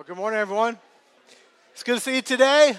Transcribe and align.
Well, 0.00 0.06
good 0.06 0.16
morning, 0.16 0.40
everyone. 0.40 0.78
It's 1.74 1.82
good 1.82 1.96
to 1.96 2.00
see 2.00 2.14
you 2.14 2.22
today. 2.22 2.74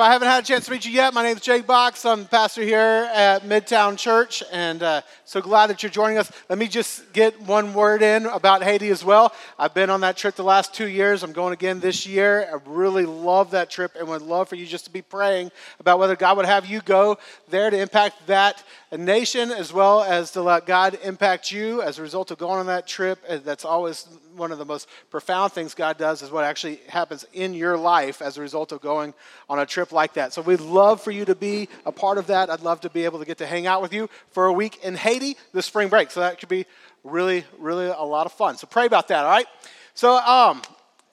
If 0.00 0.04
I 0.04 0.12
haven't 0.12 0.28
had 0.28 0.44
a 0.44 0.46
chance 0.46 0.64
to 0.64 0.70
meet 0.70 0.86
you 0.86 0.92
yet, 0.92 1.12
my 1.12 1.22
name 1.22 1.36
is 1.36 1.42
Jake 1.42 1.66
Box. 1.66 2.06
I'm 2.06 2.24
pastor 2.24 2.62
here 2.62 3.10
at 3.12 3.42
Midtown 3.42 3.98
Church, 3.98 4.42
and 4.50 4.82
uh, 4.82 5.02
so 5.26 5.42
glad 5.42 5.66
that 5.66 5.82
you're 5.82 5.90
joining 5.90 6.16
us. 6.16 6.32
Let 6.48 6.58
me 6.58 6.68
just 6.68 7.12
get 7.12 7.38
one 7.42 7.74
word 7.74 8.00
in 8.00 8.24
about 8.24 8.62
Haiti 8.62 8.88
as 8.88 9.04
well. 9.04 9.34
I've 9.58 9.74
been 9.74 9.90
on 9.90 10.00
that 10.00 10.16
trip 10.16 10.36
the 10.36 10.42
last 10.42 10.72
two 10.72 10.88
years. 10.88 11.22
I'm 11.22 11.32
going 11.32 11.52
again 11.52 11.80
this 11.80 12.06
year. 12.06 12.48
I 12.50 12.58
really 12.64 13.04
love 13.04 13.50
that 13.50 13.68
trip 13.68 13.94
and 13.94 14.08
would 14.08 14.22
love 14.22 14.48
for 14.48 14.54
you 14.54 14.64
just 14.64 14.86
to 14.86 14.90
be 14.90 15.02
praying 15.02 15.50
about 15.80 15.98
whether 15.98 16.16
God 16.16 16.38
would 16.38 16.46
have 16.46 16.64
you 16.64 16.80
go 16.80 17.18
there 17.50 17.68
to 17.68 17.78
impact 17.78 18.26
that 18.26 18.64
nation 18.90 19.50
as 19.50 19.70
well 19.70 20.02
as 20.02 20.30
to 20.30 20.40
let 20.40 20.64
God 20.64 20.98
impact 21.04 21.52
you 21.52 21.82
as 21.82 21.98
a 21.98 22.02
result 22.02 22.30
of 22.30 22.38
going 22.38 22.58
on 22.58 22.66
that 22.66 22.86
trip. 22.86 23.18
Uh, 23.28 23.36
that's 23.36 23.66
always 23.66 24.08
one 24.34 24.50
of 24.50 24.58
the 24.58 24.64
most 24.64 24.88
profound 25.10 25.52
things 25.52 25.74
God 25.74 25.98
does 25.98 26.22
is 26.22 26.30
what 26.30 26.44
actually 26.44 26.80
happens 26.88 27.26
in 27.32 27.52
your 27.52 27.76
life 27.76 28.22
as 28.22 28.38
a 28.38 28.40
result 28.40 28.72
of 28.72 28.80
going 28.80 29.12
on 29.48 29.58
a 29.58 29.66
trip 29.66 29.89
like 29.92 30.14
that. 30.14 30.32
So 30.32 30.42
we'd 30.42 30.60
love 30.60 31.00
for 31.02 31.10
you 31.10 31.24
to 31.24 31.34
be 31.34 31.68
a 31.86 31.92
part 31.92 32.18
of 32.18 32.26
that. 32.28 32.50
I'd 32.50 32.60
love 32.60 32.80
to 32.82 32.90
be 32.90 33.04
able 33.04 33.18
to 33.18 33.24
get 33.24 33.38
to 33.38 33.46
hang 33.46 33.66
out 33.66 33.82
with 33.82 33.92
you 33.92 34.08
for 34.30 34.46
a 34.46 34.52
week 34.52 34.84
in 34.84 34.94
Haiti 34.94 35.36
this 35.52 35.66
spring 35.66 35.88
break. 35.88 36.10
So 36.10 36.20
that 36.20 36.38
could 36.38 36.48
be 36.48 36.66
really, 37.04 37.44
really 37.58 37.86
a 37.86 38.02
lot 38.02 38.26
of 38.26 38.32
fun. 38.32 38.56
So 38.56 38.66
pray 38.66 38.86
about 38.86 39.08
that, 39.08 39.24
all 39.24 39.30
right? 39.30 39.46
So, 39.94 40.16
um, 40.16 40.62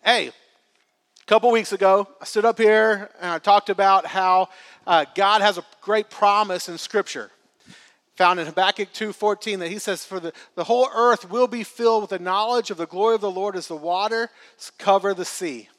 hey, 0.04 0.28
a 0.28 1.26
couple 1.26 1.52
weeks 1.52 1.74
ago, 1.74 2.08
I 2.22 2.26
stood 2.26 2.46
up 2.46 2.58
here 2.58 3.10
and 3.22 3.32
I 3.32 3.40
talked 3.40 3.70
about 3.70 4.06
how 4.06 4.50
uh, 4.86 5.06
God 5.16 5.42
has 5.42 5.58
a 5.58 5.66
great 5.82 6.10
promise 6.10 6.70
in 6.70 6.78
Scripture 6.78 7.32
found 8.18 8.40
in 8.40 8.48
Habakkuk 8.48 8.92
2:14 8.94 9.60
that 9.60 9.70
he 9.70 9.78
says 9.78 10.04
for 10.04 10.20
the, 10.20 10.34
the 10.56 10.64
whole 10.64 10.90
earth 10.94 11.30
will 11.30 11.48
be 11.48 11.64
filled 11.64 12.02
with 12.02 12.10
the 12.10 12.20
knowledge 12.20 12.72
of 12.72 12.78
the 12.78 12.88
glory 12.88 13.14
of 13.14 13.22
the 13.22 13.32
Lord 13.32 13.56
as 13.56 13.68
the 13.68 13.76
waters 13.76 14.30
cover 14.80 15.14
the 15.14 15.24
sea. 15.24 15.70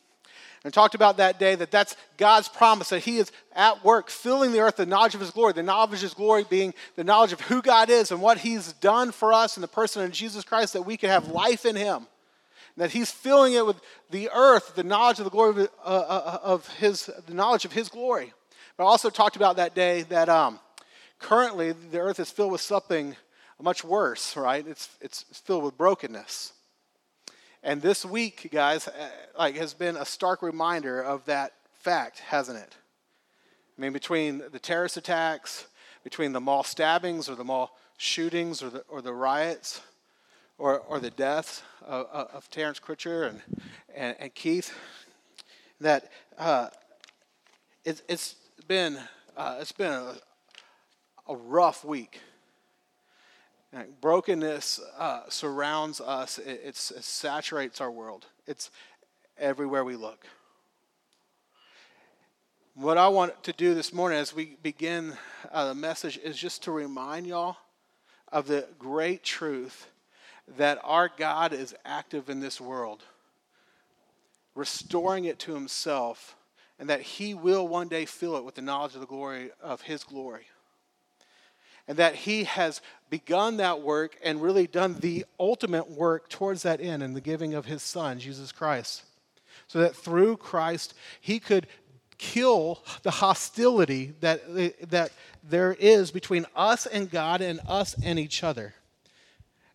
And 0.64 0.74
talked 0.74 0.94
about 0.94 1.18
that 1.18 1.38
day 1.38 1.54
that 1.54 1.70
that's 1.70 1.96
God's 2.16 2.48
promise 2.48 2.88
that 2.90 3.04
he 3.04 3.18
is 3.18 3.30
at 3.54 3.84
work 3.84 4.10
filling 4.10 4.52
the 4.52 4.60
earth 4.60 4.76
the 4.76 4.86
knowledge 4.86 5.14
of 5.14 5.20
his 5.20 5.30
glory, 5.30 5.52
the 5.52 5.62
knowledge 5.62 5.94
of 5.94 6.00
his 6.00 6.14
glory 6.14 6.44
being 6.48 6.74
the 6.96 7.04
knowledge 7.04 7.32
of 7.32 7.40
who 7.42 7.62
God 7.62 7.90
is 7.90 8.10
and 8.10 8.20
what 8.20 8.38
he's 8.38 8.72
done 8.74 9.12
for 9.12 9.32
us 9.32 9.56
in 9.56 9.60
the 9.60 9.68
person 9.68 10.02
of 10.02 10.10
Jesus 10.10 10.44
Christ 10.44 10.72
that 10.72 10.82
we 10.82 10.96
can 10.96 11.10
have 11.10 11.28
life 11.28 11.64
in 11.64 11.76
him. 11.76 12.06
And 12.76 12.84
that 12.84 12.90
he's 12.90 13.10
filling 13.10 13.54
it 13.54 13.64
with 13.64 13.80
the 14.10 14.30
earth, 14.34 14.74
the 14.74 14.82
knowledge 14.82 15.18
of 15.18 15.24
the 15.24 15.30
glory 15.30 15.62
of, 15.62 15.70
uh, 15.84 15.88
uh 15.88 16.38
of 16.42 16.68
his 16.76 17.08
the 17.26 17.34
knowledge 17.34 17.64
of 17.64 17.72
his 17.72 17.88
glory. 17.88 18.32
But 18.76 18.84
I 18.84 18.86
also 18.88 19.10
talked 19.10 19.36
about 19.36 19.56
that 19.56 19.74
day 19.74 20.02
that 20.02 20.28
um, 20.28 20.58
currently 21.18 21.72
the 21.72 21.98
earth 21.98 22.20
is 22.20 22.30
filled 22.30 22.52
with 22.52 22.60
something 22.60 23.16
much 23.60 23.84
worse, 23.84 24.36
right? 24.36 24.66
It's, 24.66 24.88
it's 25.00 25.24
filled 25.44 25.64
with 25.64 25.76
brokenness. 25.76 26.52
And 27.62 27.82
this 27.82 28.04
week, 28.04 28.50
guys, 28.52 28.86
uh, 28.86 28.92
like 29.36 29.56
has 29.56 29.74
been 29.74 29.96
a 29.96 30.04
stark 30.04 30.42
reminder 30.42 31.00
of 31.00 31.24
that 31.24 31.54
fact, 31.72 32.20
hasn't 32.20 32.58
it? 32.58 32.76
I 33.76 33.80
mean, 33.80 33.92
between 33.92 34.42
the 34.52 34.58
terrorist 34.58 34.96
attacks, 34.96 35.66
between 36.04 36.32
the 36.32 36.40
mall 36.40 36.62
stabbings 36.62 37.28
or 37.28 37.34
the 37.34 37.44
mall 37.44 37.76
shootings 37.96 38.62
or 38.62 38.70
the, 38.70 38.84
or 38.88 39.02
the 39.02 39.12
riots 39.12 39.80
or, 40.56 40.78
or 40.80 41.00
the 41.00 41.10
deaths 41.10 41.62
of, 41.84 42.06
of 42.06 42.50
Terence 42.50 42.78
Crutcher 42.78 43.28
and, 43.28 43.42
and, 43.94 44.16
and 44.20 44.34
Keith, 44.34 44.72
that 45.80 46.10
uh, 46.38 46.68
it, 47.84 48.02
has 48.08 48.36
been, 48.68 48.98
uh, 49.36 49.58
it's 49.60 49.72
been 49.72 49.92
a, 49.92 50.14
a 51.28 51.36
rough 51.36 51.84
week. 51.84 52.20
Brokenness 54.00 54.80
uh, 54.98 55.22
surrounds 55.28 56.00
us, 56.00 56.38
it, 56.38 56.60
it 56.64 56.76
saturates 56.76 57.80
our 57.80 57.90
world, 57.90 58.26
it's 58.46 58.70
everywhere 59.38 59.84
we 59.84 59.96
look. 59.96 60.26
What 62.74 62.96
I 62.96 63.08
want 63.08 63.42
to 63.44 63.52
do 63.52 63.74
this 63.74 63.92
morning 63.92 64.18
as 64.18 64.34
we 64.34 64.56
begin 64.62 65.16
uh, 65.50 65.68
the 65.68 65.74
message 65.74 66.18
is 66.18 66.36
just 66.36 66.62
to 66.64 66.72
remind 66.72 67.26
y'all 67.26 67.56
of 68.30 68.46
the 68.46 68.68
great 68.78 69.24
truth 69.24 69.88
that 70.56 70.78
our 70.84 71.10
God 71.14 71.52
is 71.52 71.74
active 71.84 72.30
in 72.30 72.40
this 72.40 72.60
world, 72.60 73.02
restoring 74.54 75.24
it 75.24 75.38
to 75.40 75.54
himself, 75.54 76.36
and 76.78 76.88
that 76.88 77.00
he 77.00 77.34
will 77.34 77.66
one 77.66 77.88
day 77.88 78.04
fill 78.04 78.36
it 78.36 78.44
with 78.44 78.54
the 78.54 78.62
knowledge 78.62 78.94
of 78.94 79.00
the 79.00 79.06
glory 79.06 79.50
of 79.60 79.82
his 79.82 80.04
glory 80.04 80.46
and 81.88 81.96
that 81.96 82.14
he 82.14 82.44
has 82.44 82.80
begun 83.10 83.56
that 83.56 83.80
work 83.80 84.16
and 84.22 84.42
really 84.42 84.66
done 84.66 84.94
the 85.00 85.24
ultimate 85.40 85.90
work 85.90 86.28
towards 86.28 86.62
that 86.62 86.80
end 86.80 87.02
in 87.02 87.14
the 87.14 87.20
giving 87.20 87.54
of 87.54 87.64
his 87.64 87.82
son, 87.82 88.20
Jesus 88.20 88.52
Christ. 88.52 89.02
So 89.66 89.80
that 89.80 89.96
through 89.96 90.36
Christ, 90.36 90.94
he 91.20 91.40
could 91.40 91.66
kill 92.18 92.82
the 93.02 93.10
hostility 93.10 94.14
that, 94.20 94.42
that 94.90 95.12
there 95.42 95.72
is 95.72 96.10
between 96.10 96.46
us 96.54 96.86
and 96.86 97.10
God 97.10 97.40
and 97.40 97.60
us 97.66 97.96
and 98.02 98.18
each 98.18 98.44
other. 98.44 98.74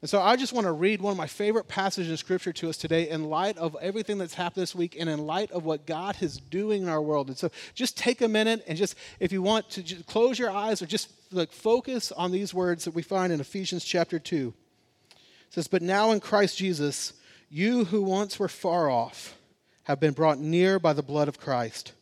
And 0.04 0.10
so 0.10 0.22
I 0.22 0.36
just 0.36 0.52
want 0.52 0.66
to 0.66 0.74
read 0.74 1.02
one 1.02 1.12
of 1.12 1.18
my 1.18 1.28
favorite 1.28 1.70
passages 1.70 2.12
in 2.12 2.18
Scripture 2.18 2.52
to 2.52 2.70
us 2.70 2.76
today 2.76 3.10
in 3.10 3.30
light 3.30 3.58
of 3.58 3.78
everything 3.80 4.18
that's 4.18 4.34
happened 4.34 4.62
this 4.62 4.76
week 4.76 4.98
and 5.00 5.10
in 5.10 5.26
light 5.26 5.50
of 5.52 5.64
what 5.64 5.86
God 5.86 6.18
is 6.20 6.36
doing 6.36 6.84
in 6.84 6.90
our 6.90 7.02
world. 7.02 7.30
And 7.30 7.38
so 7.38 7.50
just 7.74 7.98
take 7.98 8.20
a 8.20 8.28
minute 8.28 8.66
and 8.68 8.78
just, 8.78 8.96
if 9.22 9.32
you 9.32 9.42
want 9.42 9.70
to 9.70 9.82
just 9.82 10.06
close 10.06 10.38
your 10.38 10.52
eyes 10.52 10.82
or 10.82 10.88
just 10.88 11.10
like 11.32 11.54
focus 11.54 12.12
on 12.12 12.34
these 12.34 12.54
words 12.54 12.84
that 12.84 12.94
we 12.94 13.02
find 13.02 13.32
in 13.32 13.40
Ephesians 13.40 13.86
chapter 13.86 14.20
2. 14.20 14.54
It 15.12 15.18
says, 15.52 15.70
But 15.70 15.82
now 15.82 16.12
in 16.12 16.20
Christ 16.20 16.58
Jesus, 16.58 17.14
you 17.50 17.86
who 17.86 18.02
once 18.02 18.38
were 18.38 18.50
far 18.50 18.90
off 18.90 19.38
have 19.84 20.02
been 20.02 20.14
brought 20.14 20.38
near 20.38 20.80
by 20.80 20.92
the 20.92 21.02
blood 21.02 21.30
of 21.30 21.40
Christ. 21.40 21.94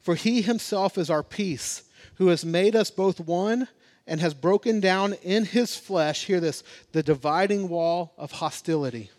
For 0.00 0.16
he 0.16 0.42
himself 0.42 0.98
is 0.98 1.08
our 1.08 1.22
peace, 1.22 1.84
who 2.16 2.26
has 2.26 2.44
made 2.44 2.74
us 2.74 2.90
both 2.90 3.20
one 3.20 3.68
and 4.06 4.20
has 4.20 4.34
broken 4.34 4.80
down 4.80 5.14
in 5.22 5.44
his 5.44 5.76
flesh, 5.76 6.24
hear 6.24 6.40
this, 6.40 6.62
the 6.92 7.02
dividing 7.02 7.68
wall 7.68 8.12
of 8.18 8.32
hostility, 8.32 9.10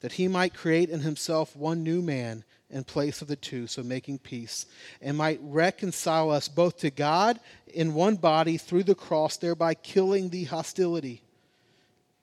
that 0.00 0.12
he 0.12 0.28
might 0.28 0.54
create 0.54 0.90
in 0.90 1.00
himself 1.00 1.56
one 1.56 1.82
new 1.82 2.00
man 2.00 2.44
in 2.70 2.84
place 2.84 3.22
of 3.22 3.28
the 3.28 3.36
two, 3.36 3.66
so 3.66 3.82
making 3.82 4.18
peace, 4.18 4.66
and 5.00 5.16
might 5.16 5.38
reconcile 5.42 6.30
us 6.30 6.48
both 6.48 6.78
to 6.78 6.90
God 6.90 7.38
in 7.72 7.94
one 7.94 8.16
body 8.16 8.56
through 8.56 8.82
the 8.84 8.94
cross, 8.94 9.36
thereby 9.36 9.74
killing 9.74 10.30
the 10.30 10.44
hostility. 10.44 11.22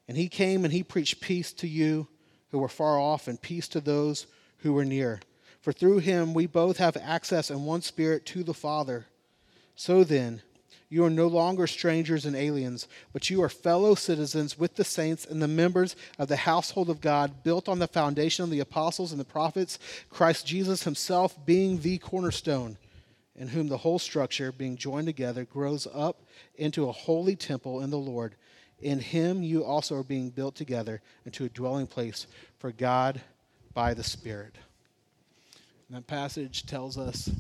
And 0.07 0.17
he 0.17 0.27
came 0.27 0.65
and 0.65 0.73
he 0.73 0.83
preached 0.83 1.21
peace 1.21 1.53
to 1.53 1.67
you 1.67 2.07
who 2.51 2.59
were 2.59 2.69
far 2.69 2.99
off 2.99 3.27
and 3.27 3.41
peace 3.41 3.67
to 3.69 3.79
those 3.79 4.27
who 4.59 4.73
were 4.73 4.85
near. 4.85 5.21
For 5.61 5.71
through 5.71 5.99
him 5.99 6.33
we 6.33 6.45
both 6.45 6.77
have 6.77 6.97
access 6.97 7.49
in 7.49 7.63
one 7.63 7.81
spirit 7.81 8.25
to 8.27 8.43
the 8.43 8.53
Father. 8.53 9.05
So 9.75 10.03
then, 10.03 10.41
you 10.93 11.03
are 11.03 11.09
no 11.09 11.25
longer 11.25 11.65
strangers 11.65 12.23
and 12.23 12.35
aliens, 12.35 12.87
but 13.13 13.27
you 13.27 13.41
are 13.41 13.49
fellow 13.49 13.95
citizens 13.95 14.59
with 14.59 14.75
the 14.75 14.83
saints 14.83 15.25
and 15.25 15.41
the 15.41 15.47
members 15.47 15.95
of 16.19 16.27
the 16.27 16.35
household 16.35 16.87
of 16.87 17.01
God, 17.01 17.41
built 17.41 17.67
on 17.67 17.79
the 17.79 17.87
foundation 17.87 18.43
of 18.43 18.51
the 18.51 18.59
apostles 18.59 19.11
and 19.11 19.19
the 19.19 19.25
prophets, 19.25 19.79
Christ 20.11 20.45
Jesus 20.45 20.83
himself 20.83 21.43
being 21.47 21.79
the 21.79 21.97
cornerstone, 21.97 22.77
in 23.35 23.47
whom 23.47 23.69
the 23.69 23.77
whole 23.79 23.97
structure, 23.97 24.51
being 24.51 24.77
joined 24.77 25.07
together, 25.07 25.45
grows 25.45 25.87
up 25.91 26.21
into 26.57 26.87
a 26.87 26.91
holy 26.91 27.35
temple 27.35 27.81
in 27.81 27.89
the 27.89 27.97
Lord. 27.97 28.35
In 28.79 28.99
him 28.99 29.41
you 29.41 29.63
also 29.63 29.95
are 29.95 30.03
being 30.03 30.29
built 30.29 30.53
together 30.53 31.01
into 31.25 31.45
a 31.45 31.49
dwelling 31.49 31.87
place 31.87 32.27
for 32.59 32.71
God 32.71 33.19
by 33.73 33.95
the 33.95 34.03
Spirit. 34.03 34.57
And 35.87 35.97
that 35.97 36.05
passage 36.05 36.67
tells 36.67 36.99
us 36.99 37.31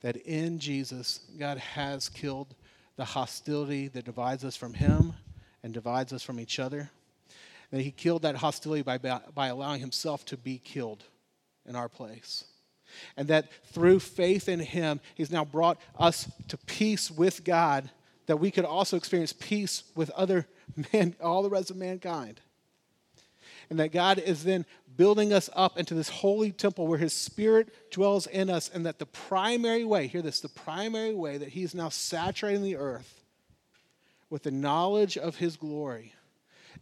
that 0.00 0.16
in 0.16 0.58
Jesus, 0.58 1.20
God 1.38 1.58
has 1.58 2.08
killed 2.08 2.54
the 2.98 3.04
hostility 3.04 3.86
that 3.88 4.04
divides 4.04 4.44
us 4.44 4.56
from 4.56 4.74
Him 4.74 5.14
and 5.62 5.72
divides 5.72 6.12
us 6.12 6.22
from 6.22 6.38
each 6.38 6.58
other. 6.58 6.90
That 7.70 7.80
He 7.80 7.92
killed 7.92 8.22
that 8.22 8.36
hostility 8.36 8.82
by, 8.82 8.98
by 8.98 9.46
allowing 9.46 9.80
Himself 9.80 10.24
to 10.26 10.36
be 10.36 10.58
killed 10.58 11.04
in 11.64 11.76
our 11.76 11.88
place. 11.88 12.44
And 13.16 13.28
that 13.28 13.50
through 13.72 14.00
faith 14.00 14.48
in 14.48 14.58
Him, 14.58 15.00
He's 15.14 15.30
now 15.30 15.44
brought 15.44 15.80
us 15.96 16.30
to 16.48 16.58
peace 16.58 17.08
with 17.08 17.44
God, 17.44 17.88
that 18.26 18.38
we 18.38 18.50
could 18.50 18.64
also 18.64 18.96
experience 18.96 19.32
peace 19.32 19.84
with 19.94 20.10
other 20.10 20.46
man, 20.92 21.14
all 21.22 21.44
the 21.44 21.50
rest 21.50 21.70
of 21.70 21.76
mankind 21.76 22.40
and 23.70 23.78
that 23.78 23.92
God 23.92 24.18
is 24.18 24.44
then 24.44 24.64
building 24.96 25.32
us 25.32 25.48
up 25.54 25.78
into 25.78 25.94
this 25.94 26.08
holy 26.08 26.50
temple 26.52 26.86
where 26.86 26.98
His 26.98 27.12
Spirit 27.12 27.90
dwells 27.90 28.26
in 28.26 28.50
us, 28.50 28.68
and 28.72 28.84
that 28.86 28.98
the 28.98 29.06
primary 29.06 29.84
way, 29.84 30.06
hear 30.06 30.22
this, 30.22 30.40
the 30.40 30.48
primary 30.48 31.14
way 31.14 31.38
that 31.38 31.50
He 31.50 31.62
is 31.62 31.74
now 31.74 31.88
saturating 31.88 32.62
the 32.62 32.76
earth 32.76 33.22
with 34.30 34.42
the 34.42 34.50
knowledge 34.50 35.16
of 35.16 35.36
His 35.36 35.56
glory 35.56 36.12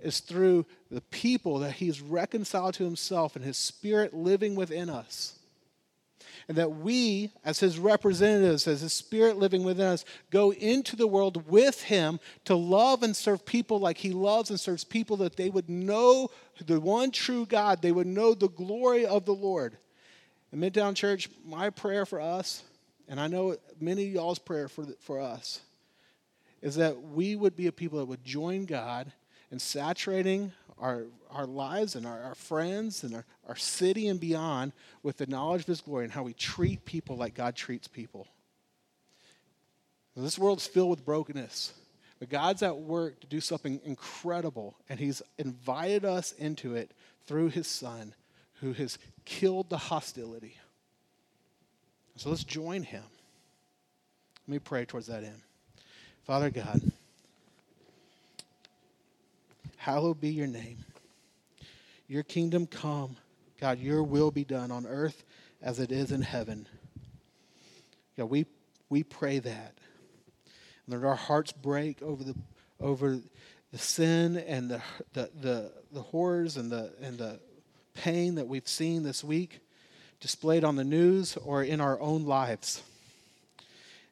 is 0.00 0.20
through 0.20 0.66
the 0.90 1.00
people 1.00 1.58
that 1.60 1.72
He's 1.72 2.00
reconciled 2.00 2.74
to 2.74 2.84
Himself 2.84 3.36
and 3.36 3.44
His 3.44 3.56
Spirit 3.56 4.14
living 4.14 4.54
within 4.54 4.88
us 4.88 5.35
and 6.48 6.56
that 6.56 6.70
we, 6.70 7.32
as 7.44 7.58
his 7.58 7.78
representatives, 7.78 8.68
as 8.68 8.80
his 8.80 8.92
spirit 8.92 9.36
living 9.36 9.64
within 9.64 9.86
us, 9.86 10.04
go 10.30 10.52
into 10.52 10.94
the 10.94 11.06
world 11.06 11.48
with 11.48 11.82
him 11.82 12.20
to 12.44 12.54
love 12.54 13.02
and 13.02 13.16
serve 13.16 13.44
people 13.44 13.80
like 13.80 13.98
he 13.98 14.12
loves 14.12 14.50
and 14.50 14.60
serves 14.60 14.84
people, 14.84 15.16
that 15.16 15.36
they 15.36 15.50
would 15.50 15.68
know 15.68 16.30
the 16.64 16.80
one 16.80 17.10
true 17.10 17.46
God, 17.46 17.82
they 17.82 17.90
would 17.90 18.06
know 18.06 18.32
the 18.32 18.48
glory 18.48 19.04
of 19.04 19.24
the 19.24 19.34
Lord, 19.34 19.76
And 20.52 20.62
Midtown 20.62 20.94
Church, 20.94 21.28
my 21.44 21.70
prayer 21.70 22.06
for 22.06 22.20
us, 22.20 22.62
and 23.08 23.18
I 23.18 23.26
know 23.26 23.56
many 23.80 24.06
of 24.06 24.12
y'all's 24.14 24.38
prayer 24.38 24.68
for, 24.68 24.84
for 25.00 25.20
us, 25.20 25.60
is 26.62 26.76
that 26.76 27.00
we 27.02 27.34
would 27.34 27.56
be 27.56 27.66
a 27.66 27.72
people 27.72 27.98
that 27.98 28.06
would 28.06 28.24
join 28.24 28.66
God 28.66 29.12
in 29.50 29.58
saturating 29.58 30.52
our, 30.78 31.06
our 31.30 31.46
lives 31.46 31.96
and 31.96 32.06
our, 32.06 32.22
our 32.22 32.34
friends 32.34 33.02
and 33.02 33.14
our, 33.14 33.24
our 33.48 33.56
city 33.56 34.08
and 34.08 34.20
beyond 34.20 34.72
with 35.02 35.16
the 35.16 35.26
knowledge 35.26 35.62
of 35.62 35.68
His 35.68 35.80
glory 35.80 36.04
and 36.04 36.12
how 36.12 36.22
we 36.22 36.34
treat 36.34 36.84
people 36.84 37.16
like 37.16 37.34
God 37.34 37.56
treats 37.56 37.88
people. 37.88 38.28
This 40.16 40.38
world's 40.38 40.66
filled 40.66 40.90
with 40.90 41.04
brokenness, 41.04 41.74
but 42.18 42.30
God's 42.30 42.62
at 42.62 42.78
work 42.78 43.20
to 43.20 43.26
do 43.26 43.40
something 43.40 43.80
incredible, 43.84 44.76
and 44.88 44.98
He's 44.98 45.20
invited 45.38 46.04
us 46.04 46.32
into 46.32 46.74
it 46.74 46.92
through 47.26 47.50
His 47.50 47.66
Son, 47.66 48.14
who 48.60 48.72
has 48.72 48.98
killed 49.26 49.68
the 49.68 49.76
hostility. 49.76 50.56
So 52.16 52.30
let's 52.30 52.44
join 52.44 52.82
Him. 52.82 53.04
Let 54.48 54.52
me 54.52 54.58
pray 54.58 54.86
towards 54.86 55.08
that 55.08 55.22
end. 55.22 55.42
Father 56.24 56.50
God, 56.50 56.80
hallowed 59.76 60.20
be 60.20 60.30
your 60.30 60.46
name. 60.46 60.84
Your 62.08 62.22
kingdom 62.22 62.66
come. 62.66 63.16
God, 63.60 63.78
your 63.78 64.02
will 64.02 64.30
be 64.30 64.44
done 64.44 64.70
on 64.70 64.86
earth 64.86 65.24
as 65.62 65.80
it 65.80 65.90
is 65.90 66.12
in 66.12 66.22
heaven. 66.22 66.68
God, 68.16 68.26
we, 68.26 68.46
we 68.88 69.02
pray 69.02 69.38
that. 69.38 69.74
And 70.86 70.94
that 70.94 71.06
our 71.06 71.16
hearts 71.16 71.52
break 71.52 72.02
over 72.02 72.22
the, 72.22 72.34
over 72.80 73.18
the 73.72 73.78
sin 73.78 74.36
and 74.36 74.70
the, 74.70 74.82
the, 75.12 75.30
the, 75.40 75.72
the 75.92 76.02
horrors 76.02 76.56
and 76.56 76.70
the, 76.70 76.92
and 77.00 77.18
the 77.18 77.40
pain 77.94 78.36
that 78.36 78.46
we've 78.46 78.68
seen 78.68 79.02
this 79.02 79.24
week 79.24 79.60
displayed 80.20 80.64
on 80.64 80.76
the 80.76 80.84
news 80.84 81.36
or 81.36 81.62
in 81.62 81.80
our 81.80 82.00
own 82.00 82.24
lives. 82.24 82.82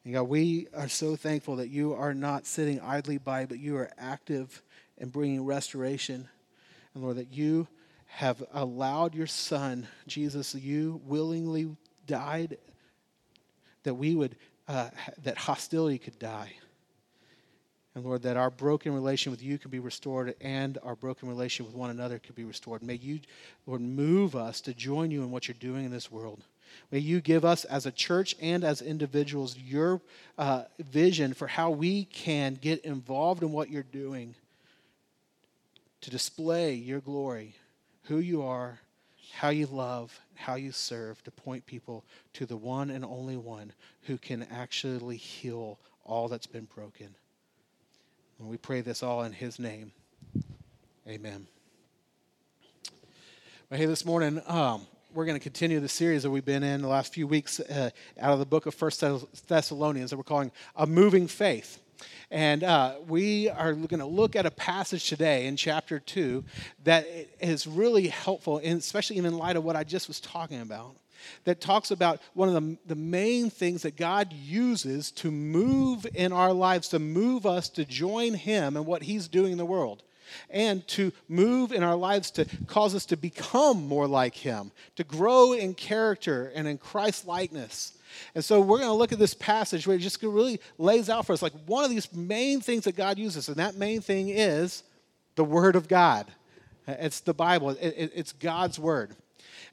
And 0.03 0.13
God, 0.13 0.23
we 0.23 0.67
are 0.75 0.87
so 0.87 1.15
thankful 1.15 1.55
that 1.57 1.69
you 1.69 1.93
are 1.93 2.13
not 2.13 2.45
sitting 2.45 2.79
idly 2.79 3.17
by, 3.17 3.45
but 3.45 3.59
you 3.59 3.77
are 3.77 3.89
active 3.97 4.61
in 4.97 5.09
bringing 5.09 5.45
restoration. 5.45 6.27
And 6.93 7.03
Lord, 7.03 7.17
that 7.17 7.33
you 7.33 7.67
have 8.07 8.43
allowed 8.53 9.13
your 9.13 9.27
Son, 9.27 9.87
Jesus, 10.07 10.55
you 10.55 11.01
willingly 11.05 11.75
died 12.07 12.57
that 13.83 13.93
we 13.93 14.15
would, 14.15 14.35
uh, 14.67 14.89
that 15.23 15.37
hostility 15.37 15.97
could 15.97 16.17
die. 16.19 16.53
And 17.93 18.03
Lord, 18.03 18.23
that 18.23 18.35
our 18.35 18.49
broken 18.49 18.93
relation 18.93 19.31
with 19.31 19.41
you 19.41 19.57
can 19.57 19.71
be 19.71 19.79
restored 19.79 20.35
and 20.41 20.77
our 20.83 20.95
broken 20.95 21.29
relation 21.29 21.65
with 21.65 21.75
one 21.75 21.89
another 21.89 22.19
could 22.19 22.35
be 22.35 22.43
restored. 22.43 22.83
May 22.83 22.95
you, 22.95 23.21
Lord, 23.65 23.79
move 23.81 24.35
us 24.35 24.59
to 24.61 24.73
join 24.73 25.11
you 25.11 25.23
in 25.23 25.31
what 25.31 25.47
you're 25.47 25.55
doing 25.59 25.85
in 25.85 25.91
this 25.91 26.11
world. 26.11 26.43
May 26.91 26.99
you 26.99 27.21
give 27.21 27.45
us 27.45 27.63
as 27.63 27.85
a 27.85 27.91
church 27.91 28.35
and 28.41 28.65
as 28.65 28.81
individuals 28.81 29.57
your 29.57 30.01
uh, 30.37 30.63
vision 30.79 31.33
for 31.33 31.47
how 31.47 31.69
we 31.69 32.03
can 32.05 32.55
get 32.55 32.83
involved 32.83 33.43
in 33.43 33.53
what 33.53 33.69
you're 33.69 33.83
doing 33.83 34.35
to 36.05 36.11
display 36.11 36.75
your 36.75 36.99
glory, 36.99 37.55
who 38.03 38.19
you 38.19 38.43
are, 38.43 38.79
how 39.33 39.49
you 39.49 39.65
love, 39.65 40.19
how 40.35 40.53
you 40.53 40.71
serve, 40.71 41.23
to 41.23 41.31
point 41.31 41.65
people 41.65 42.05
to 42.31 42.45
the 42.45 42.55
one 42.55 42.91
and 42.91 43.03
only 43.03 43.35
one 43.35 43.73
who 44.03 44.15
can 44.15 44.43
actually 44.51 45.17
heal 45.17 45.79
all 46.03 46.27
that's 46.27 46.45
been 46.45 46.67
broken. 46.75 47.15
And 48.37 48.47
we 48.47 48.55
pray 48.55 48.81
this 48.81 49.01
all 49.01 49.23
in 49.23 49.33
his 49.33 49.57
name. 49.57 49.93
Amen. 51.07 51.47
Well, 53.71 53.79
hey, 53.79 53.87
this 53.87 54.05
morning, 54.05 54.43
um, 54.45 54.85
we're 55.11 55.25
going 55.25 55.39
to 55.39 55.43
continue 55.43 55.79
the 55.79 55.89
series 55.89 56.21
that 56.21 56.29
we've 56.29 56.45
been 56.45 56.61
in 56.61 56.83
the 56.83 56.87
last 56.87 57.15
few 57.15 57.25
weeks 57.25 57.59
uh, 57.59 57.89
out 58.19 58.33
of 58.33 58.37
the 58.37 58.45
book 58.45 58.67
of 58.67 58.75
First 58.75 59.03
Thessalonians 59.47 60.11
that 60.11 60.17
we're 60.17 60.23
calling 60.23 60.51
A 60.75 60.85
Moving 60.85 61.25
Faith. 61.25 61.79
And 62.31 62.63
uh, 62.63 62.95
we 63.07 63.49
are 63.49 63.73
going 63.73 63.99
to 63.99 64.05
look 64.05 64.35
at 64.35 64.45
a 64.45 64.51
passage 64.51 65.07
today 65.07 65.47
in 65.47 65.55
chapter 65.55 65.99
2 65.99 66.43
that 66.83 67.07
is 67.39 67.67
really 67.67 68.07
helpful, 68.07 68.59
especially 68.63 69.17
in 69.17 69.37
light 69.37 69.55
of 69.55 69.63
what 69.63 69.75
I 69.75 69.83
just 69.83 70.07
was 70.07 70.19
talking 70.19 70.61
about. 70.61 70.95
That 71.45 71.61
talks 71.61 71.91
about 71.91 72.21
one 72.33 72.49
of 72.49 72.55
the, 72.55 72.77
the 72.85 72.95
main 72.95 73.49
things 73.49 73.81
that 73.83 73.95
God 73.95 74.31
uses 74.33 75.11
to 75.11 75.31
move 75.31 76.05
in 76.13 76.31
our 76.31 76.53
lives, 76.53 76.89
to 76.89 76.99
move 76.99 77.45
us 77.45 77.69
to 77.69 77.85
join 77.85 78.33
Him 78.33 78.75
and 78.77 78.85
what 78.85 79.03
He's 79.03 79.27
doing 79.27 79.51
in 79.51 79.57
the 79.57 79.65
world 79.65 80.03
and 80.49 80.87
to 80.89 81.11
move 81.27 81.71
in 81.71 81.83
our 81.83 81.95
lives 81.95 82.31
to 82.31 82.45
cause 82.67 82.95
us 82.95 83.05
to 83.07 83.17
become 83.17 83.87
more 83.87 84.07
like 84.07 84.35
Him, 84.35 84.71
to 84.95 85.03
grow 85.03 85.53
in 85.53 85.73
character 85.73 86.51
and 86.55 86.67
in 86.67 86.77
Christ 86.77 87.27
likeness. 87.27 87.97
And 88.33 88.43
so 88.43 88.61
we're 88.61 88.79
going 88.79 88.89
to 88.89 88.93
look 88.93 89.11
at 89.11 89.19
this 89.19 89.33
passage 89.33 89.85
where 89.85 89.97
it 89.97 89.99
just 89.99 90.21
really 90.23 90.59
lays 90.77 91.09
out 91.09 91.25
for 91.25 91.33
us 91.33 91.41
like 91.41 91.53
one 91.65 91.83
of 91.83 91.89
these 91.89 92.13
main 92.13 92.61
things 92.61 92.85
that 92.85 92.95
God 92.95 93.17
uses, 93.17 93.47
and 93.47 93.57
that 93.57 93.75
main 93.75 94.01
thing 94.01 94.29
is 94.29 94.83
the 95.35 95.43
Word 95.43 95.75
of 95.75 95.87
God. 95.87 96.27
It's 96.87 97.19
the 97.21 97.33
Bible, 97.33 97.75
it's 97.79 98.31
God's 98.31 98.79
Word. 98.79 99.15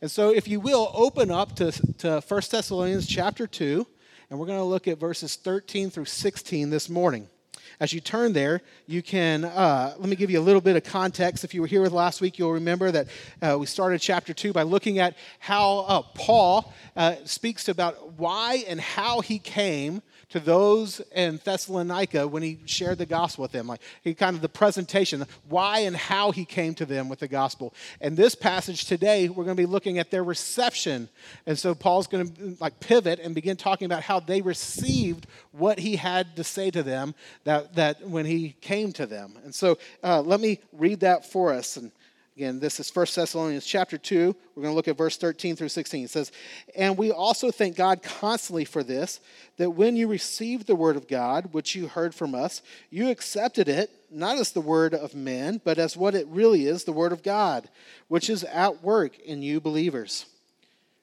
And 0.00 0.11
so 0.11 0.31
if 0.31 0.49
you 0.49 0.58
will, 0.58 0.91
open 0.94 1.31
up 1.31 1.55
to, 1.56 1.70
to 1.99 2.20
1 2.26 2.43
Thessalonians 2.50 3.06
chapter 3.06 3.47
2, 3.47 3.87
and 4.31 4.38
we're 4.38 4.47
going 4.47 4.58
to 4.58 4.65
look 4.65 4.88
at 4.88 4.99
verses 4.99 5.37
13 5.37 5.91
through 5.91 6.06
16 6.06 6.70
this 6.70 6.88
morning 6.88 7.29
as 7.82 7.93
you 7.93 8.00
turn 8.00 8.32
there, 8.32 8.62
you 8.87 9.02
can, 9.02 9.44
uh, 9.44 9.93
let 9.99 10.08
me 10.08 10.14
give 10.14 10.31
you 10.31 10.38
a 10.38 10.40
little 10.40 10.61
bit 10.61 10.76
of 10.76 10.84
context. 10.84 11.43
If 11.43 11.52
you 11.52 11.61
were 11.61 11.67
here 11.67 11.82
with 11.82 11.90
last 11.90 12.20
week, 12.20 12.38
you'll 12.38 12.52
remember 12.52 12.93
that 12.93 13.08
uh, 13.43 13.56
we 13.58 13.67
started 13.67 14.00
chapter 14.00 14.32
2 14.32 14.52
by 14.52 14.62
looking 14.62 15.00
at 15.00 15.17
how 15.40 15.81
uh, 15.81 16.02
Paul 16.14 16.73
uh, 16.94 17.17
speaks 17.25 17.69
about 17.69 18.12
why 18.23 18.63
and 18.69 18.81
how 18.81 19.21
he 19.21 19.41
came 19.41 20.01
to 20.29 20.39
those 20.39 21.01
in 21.15 21.41
Thessalonica 21.45 22.29
when 22.29 22.41
he 22.41 22.61
shared 22.67 22.99
the 22.99 23.05
gospel 23.05 23.43
with 23.43 23.51
them. 23.51 23.67
Like 23.67 23.81
he 24.03 24.15
kind 24.15 24.37
of 24.37 24.43
the 24.43 24.49
presentation, 24.49 25.27
why 25.49 25.81
and 25.81 25.97
how 25.97 26.31
he 26.31 26.45
came 26.45 26.75
to 26.77 26.87
them 26.87 27.09
with 27.09 27.19
the 27.19 27.27
gospel. 27.27 27.75
And 28.01 28.17
this 28.17 28.37
passage 28.37 28.85
today, 28.85 29.29
we're 29.29 29.45
going 29.45 29.57
to 29.57 29.61
be 29.61 29.67
looking 29.67 29.99
at 29.99 30.13
their 30.13 30.23
reception. 30.23 31.09
And 31.47 31.59
so 31.59 31.75
Paul's 31.75 32.07
going 32.07 32.31
to 32.31 32.57
like 32.61 32.79
pivot 32.79 33.19
and 33.19 33.35
begin 33.35 33.57
talking 33.57 33.87
about 33.87 34.05
how 34.05 34.21
they 34.21 34.41
received 34.41 35.27
what 35.51 35.81
he 35.81 35.97
had 35.97 36.37
to 36.37 36.45
say 36.45 36.71
to 36.71 36.85
them 36.85 37.17
that, 37.43 37.75
that 37.75 38.09
when 38.09 38.25
he 38.25 38.55
came 38.61 38.93
to 38.93 39.05
them. 39.05 39.35
And 39.43 39.53
so 39.53 39.79
uh, 40.05 40.23
let 40.23 40.39
me 40.39 40.61
read 40.73 41.01
that 41.01 41.27
for 41.27 41.53
us. 41.53 41.77
And 41.77 41.91
Again, 42.34 42.61
this 42.61 42.81
is 42.81 42.94
1 42.94 43.06
Thessalonians 43.14 43.67
chapter 43.67 43.99
2. 43.99 44.34
We're 44.55 44.62
going 44.62 44.73
to 44.73 44.76
look 44.76 44.88
at 44.88 44.96
verse 44.96 45.19
13 45.19 45.55
through 45.55 45.69
16. 45.69 46.05
It 46.05 46.11
says, 46.11 46.32
And 46.75 46.96
we 46.96 47.11
also 47.11 47.51
thank 47.51 47.77
God 47.77 48.03
constantly 48.03 48.65
for 48.65 48.82
this, 48.82 49.20
that 49.58 49.72
when 49.72 49.96
you 49.96 50.08
received 50.08 50.67
the 50.67 50.74
word 50.74 50.96
of 50.96 51.08
God, 51.08 51.53
which 51.53 51.74
you 51.74 51.89
heard 51.89 52.15
from 52.15 52.34
us, 52.34 52.62
you 52.89 53.10
accepted 53.10 53.69
it, 53.69 53.91
not 54.10 54.39
as 54.39 54.53
the 54.53 54.62
word 54.62 54.94
of 54.94 55.15
men, 55.15 55.60
but 55.62 55.79
as 55.79 55.94
what 55.94 56.15
it 56.15 56.27
really 56.29 56.65
is, 56.65 56.84
the 56.84 56.93
word 56.93 57.12
of 57.12 57.22
God, 57.22 57.69
which 58.08 58.31
is 58.31 58.44
at 58.44 58.82
work 58.82 59.19
in 59.19 59.43
you 59.43 59.60
believers. 59.60 60.24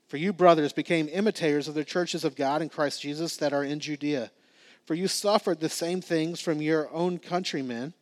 For 0.08 0.18
you, 0.18 0.34
brothers, 0.34 0.74
became 0.74 1.08
imitators 1.10 1.68
of 1.68 1.76
the 1.76 1.86
churches 1.86 2.24
of 2.24 2.36
God 2.36 2.64
in 2.64 2.70
Christ 2.70 3.04
Jesus 3.04 3.38
that 3.38 3.54
are 3.54 3.64
in 3.64 3.80
Judea. 3.80 4.32
For 4.88 4.96
you 4.96 5.08
suffered 5.08 5.60
the 5.60 5.70
same 5.70 6.02
things 6.02 6.42
from 6.42 6.60
your 6.60 6.92
own 6.92 7.20
countrymen 7.20 7.94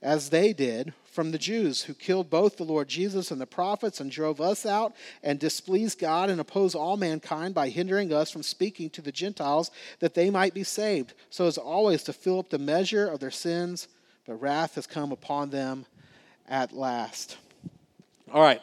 as 0.00 0.30
they 0.30 0.52
did 0.52 0.92
from 1.18 1.32
the 1.32 1.36
Jews, 1.36 1.82
who 1.82 1.94
killed 1.94 2.30
both 2.30 2.56
the 2.56 2.62
Lord 2.62 2.86
Jesus 2.86 3.32
and 3.32 3.40
the 3.40 3.44
prophets 3.44 3.98
and 3.98 4.08
drove 4.08 4.40
us 4.40 4.64
out 4.64 4.94
and 5.20 5.36
displeased 5.36 5.98
God 5.98 6.30
and 6.30 6.40
opposed 6.40 6.76
all 6.76 6.96
mankind 6.96 7.56
by 7.56 7.70
hindering 7.70 8.12
us 8.12 8.30
from 8.30 8.44
speaking 8.44 8.88
to 8.90 9.02
the 9.02 9.10
Gentiles 9.10 9.72
that 9.98 10.14
they 10.14 10.30
might 10.30 10.54
be 10.54 10.62
saved, 10.62 11.14
so 11.28 11.48
as 11.48 11.58
always 11.58 12.04
to 12.04 12.12
fill 12.12 12.38
up 12.38 12.50
the 12.50 12.58
measure 12.60 13.08
of 13.08 13.18
their 13.18 13.32
sins. 13.32 13.88
But 14.28 14.40
wrath 14.40 14.76
has 14.76 14.86
come 14.86 15.10
upon 15.10 15.50
them 15.50 15.86
at 16.48 16.72
last. 16.72 17.36
All 18.32 18.40
right. 18.40 18.62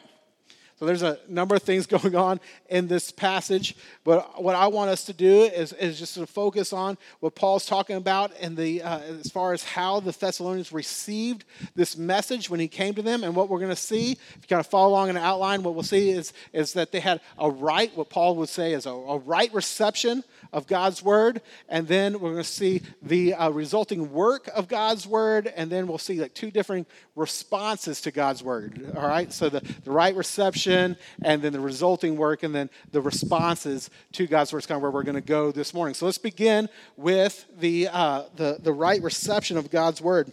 So 0.78 0.84
there's 0.84 1.02
a 1.02 1.18
number 1.28 1.54
of 1.54 1.62
things 1.62 1.86
going 1.86 2.14
on 2.14 2.40
in 2.68 2.88
this 2.88 3.10
passage, 3.10 3.76
but 4.04 4.42
what 4.42 4.54
I 4.54 4.66
want 4.66 4.90
us 4.90 5.04
to 5.04 5.12
do 5.12 5.42
is, 5.42 5.72
is 5.72 5.98
just 5.98 6.14
to 6.14 6.26
focus 6.26 6.72
on 6.72 6.98
what 7.20 7.34
Paul's 7.34 7.64
talking 7.64 7.96
about 7.96 8.32
and 8.40 8.56
the 8.56 8.82
uh, 8.82 8.98
as 8.98 9.30
far 9.30 9.52
as 9.52 9.64
how 9.64 10.00
the 10.00 10.12
Thessalonians 10.12 10.72
received 10.72 11.44
this 11.74 11.96
message 11.96 12.50
when 12.50 12.60
he 12.60 12.68
came 12.68 12.94
to 12.94 13.02
them, 13.02 13.24
and 13.24 13.34
what 13.34 13.48
we're 13.48 13.58
going 13.58 13.70
to 13.70 13.76
see. 13.76 14.12
If 14.12 14.38
you 14.42 14.48
kind 14.48 14.60
of 14.60 14.66
follow 14.66 14.90
along 14.90 15.08
in 15.08 15.14
the 15.14 15.22
outline, 15.22 15.62
what 15.62 15.74
we'll 15.74 15.82
see 15.82 16.10
is 16.10 16.32
is 16.52 16.74
that 16.74 16.92
they 16.92 17.00
had 17.00 17.20
a 17.38 17.48
right, 17.48 17.94
what 17.96 18.10
Paul 18.10 18.36
would 18.36 18.48
say 18.48 18.72
is 18.72 18.86
a, 18.86 18.90
a 18.90 19.18
right 19.18 19.52
reception 19.54 20.24
of 20.52 20.66
God's 20.66 21.02
word, 21.02 21.40
and 21.68 21.88
then 21.88 22.14
we're 22.14 22.32
going 22.32 22.36
to 22.36 22.44
see 22.44 22.82
the 23.02 23.34
uh, 23.34 23.50
resulting 23.50 24.12
work 24.12 24.48
of 24.54 24.68
God's 24.68 25.06
word, 25.06 25.52
and 25.56 25.70
then 25.70 25.86
we'll 25.86 25.98
see 25.98 26.20
like 26.20 26.34
two 26.34 26.50
different 26.50 26.88
responses 27.14 28.00
to 28.02 28.10
God's 28.10 28.42
word. 28.42 28.92
All 28.96 29.06
right, 29.06 29.32
so 29.32 29.48
the, 29.48 29.60
the 29.84 29.90
right 29.90 30.14
reception, 30.14 30.65
and 30.66 30.96
then 31.42 31.52
the 31.52 31.60
resulting 31.60 32.16
work, 32.16 32.42
and 32.42 32.54
then 32.54 32.70
the 32.92 33.00
responses 33.00 33.90
to 34.12 34.26
God's 34.26 34.52
word 34.52 34.60
is 34.60 34.66
kind 34.66 34.76
of 34.76 34.82
where 34.82 34.90
we're 34.90 35.02
going 35.02 35.14
to 35.14 35.20
go 35.20 35.52
this 35.52 35.72
morning. 35.72 35.94
So 35.94 36.06
let's 36.06 36.18
begin 36.18 36.68
with 36.96 37.44
the, 37.58 37.88
uh, 37.88 38.24
the, 38.36 38.58
the 38.60 38.72
right 38.72 39.02
reception 39.02 39.56
of 39.56 39.70
God's 39.70 40.00
word. 40.00 40.32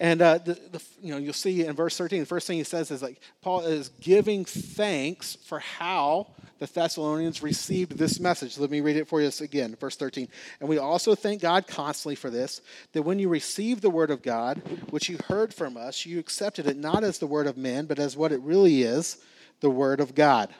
And 0.00 0.22
uh, 0.22 0.38
the, 0.38 0.54
the, 0.54 0.82
you 1.02 1.12
know, 1.12 1.18
you'll 1.18 1.34
see 1.34 1.64
in 1.64 1.76
verse 1.76 1.96
13, 1.98 2.20
the 2.20 2.26
first 2.26 2.46
thing 2.46 2.56
he 2.56 2.64
says 2.64 2.90
is 2.90 3.02
like 3.02 3.20
Paul 3.42 3.60
is 3.60 3.90
giving 4.00 4.46
thanks 4.46 5.36
for 5.36 5.58
how 5.58 6.28
the 6.60 6.66
Thessalonians 6.66 7.42
received 7.42 7.96
this 7.96 8.20
message. 8.20 8.58
Let 8.58 8.70
me 8.70 8.82
read 8.82 8.96
it 8.96 9.08
for 9.08 9.22
you 9.22 9.30
again, 9.40 9.76
verse 9.80 9.96
13. 9.96 10.28
And 10.60 10.68
we 10.68 10.76
also 10.76 11.14
thank 11.14 11.40
God 11.40 11.66
constantly 11.66 12.14
for 12.14 12.28
this, 12.28 12.60
that 12.92 13.02
when 13.02 13.18
you 13.18 13.30
received 13.30 13.80
the 13.80 13.88
word 13.88 14.10
of 14.10 14.20
God, 14.20 14.58
which 14.90 15.08
you 15.08 15.18
heard 15.26 15.54
from 15.54 15.78
us, 15.78 16.04
you 16.04 16.18
accepted 16.18 16.66
it 16.66 16.76
not 16.76 17.02
as 17.02 17.18
the 17.18 17.26
word 17.26 17.46
of 17.46 17.56
men, 17.56 17.86
but 17.86 17.98
as 17.98 18.14
what 18.14 18.30
it 18.30 18.40
really 18.42 18.82
is, 18.82 19.16
the 19.60 19.70
word 19.70 20.00
of 20.00 20.14
God. 20.14 20.50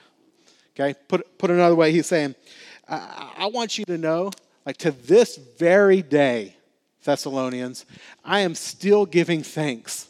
Okay? 0.74 0.98
Put, 1.06 1.36
put 1.36 1.50
another 1.50 1.76
way, 1.76 1.92
he's 1.92 2.06
saying, 2.06 2.34
I, 2.88 3.32
I 3.36 3.46
want 3.48 3.76
you 3.76 3.84
to 3.84 3.98
know, 3.98 4.30
like 4.64 4.78
to 4.78 4.92
this 4.92 5.36
very 5.36 6.00
day, 6.00 6.56
Thessalonians, 7.04 7.84
I 8.24 8.40
am 8.40 8.54
still 8.54 9.04
giving 9.04 9.42
thanks 9.42 10.09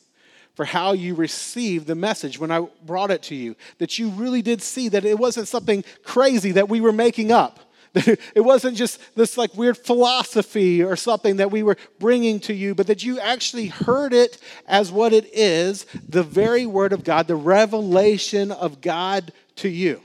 for 0.61 0.67
how 0.67 0.93
you 0.93 1.15
received 1.15 1.87
the 1.87 1.95
message 1.95 2.39
when 2.39 2.51
I 2.51 2.67
brought 2.85 3.11
it 3.11 3.23
to 3.23 3.35
you. 3.35 3.57
That 3.79 3.99
you 3.99 4.11
really 4.11 4.43
did 4.43 4.61
see 4.61 4.91
that 4.91 5.07
it 5.07 5.19
wasn't 5.19 5.49
something 5.49 5.83
crazy 6.05 6.53
that 6.53 6.69
we 6.69 6.83
were 6.83 6.93
making 6.93 7.33
up. 7.33 7.61
It 8.35 8.45
wasn't 8.45 8.77
just 8.77 9.01
this 9.17 9.39
like 9.39 9.55
weird 9.55 9.79
philosophy 9.79 10.83
or 10.85 10.97
something 10.97 11.37
that 11.37 11.51
we 11.51 11.63
were 11.63 11.79
bringing 11.99 12.41
to 12.41 12.53
you, 12.53 12.75
but 12.75 12.89
that 12.89 13.03
you 13.03 13.19
actually 13.19 13.69
heard 13.69 14.13
it 14.13 14.37
as 14.67 14.93
what 14.93 15.15
it 15.15 15.31
is 15.33 15.87
the 16.07 16.23
very 16.23 16.67
word 16.67 16.93
of 16.93 17.05
God, 17.05 17.27
the 17.27 17.37
revelation 17.37 18.53
of 18.53 18.83
God 18.83 19.33
to 19.57 19.69
you. 19.71 20.03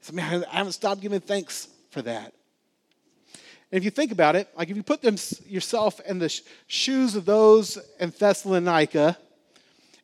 So, 0.00 0.12
man, 0.12 0.44
I 0.52 0.58
haven't 0.58 0.74
stopped 0.74 1.00
giving 1.00 1.18
thanks 1.18 1.66
for 1.90 2.02
that. 2.02 2.32
And 3.72 3.78
if 3.78 3.84
you 3.84 3.90
think 3.90 4.12
about 4.12 4.36
it, 4.36 4.48
like 4.56 4.70
if 4.70 4.76
you 4.76 4.84
put 4.84 5.02
them, 5.02 5.16
yourself 5.44 5.98
in 6.06 6.20
the 6.20 6.40
shoes 6.68 7.16
of 7.16 7.24
those 7.24 7.78
in 7.98 8.10
Thessalonica, 8.10 9.18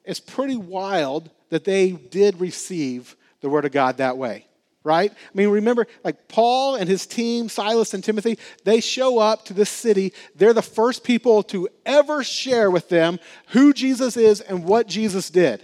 it's 0.09 0.21
pretty 0.21 0.57
wild 0.57 1.31
that 1.51 1.65
they 1.65 1.93
did 1.93 2.41
receive 2.41 3.15
the 3.43 3.51
word 3.51 3.67
of 3.67 3.73
God 3.73 3.99
that 3.99 4.17
way, 4.17 4.47
right? 4.83 5.13
I 5.13 5.31
mean, 5.35 5.51
remember, 5.51 5.87
like 6.03 6.29
Paul 6.29 6.77
and 6.77 6.89
his 6.89 7.07
team, 7.07 7.51
Silas 7.51 7.93
and 7.93 8.03
Timothy, 8.03 8.39
they 8.65 8.81
show 8.81 9.19
up 9.19 9.45
to 9.45 9.53
this 9.53 9.69
city. 9.69 10.15
They're 10.35 10.55
the 10.55 10.63
first 10.63 11.05
people 11.05 11.43
to 11.45 11.69
ever 11.85 12.25
share 12.25 12.71
with 12.71 12.89
them 12.89 13.21
who 13.49 13.75
Jesus 13.75 14.17
is 14.17 14.41
and 14.41 14.65
what 14.65 14.89
Jesus 14.89 15.29
did. 15.29 15.63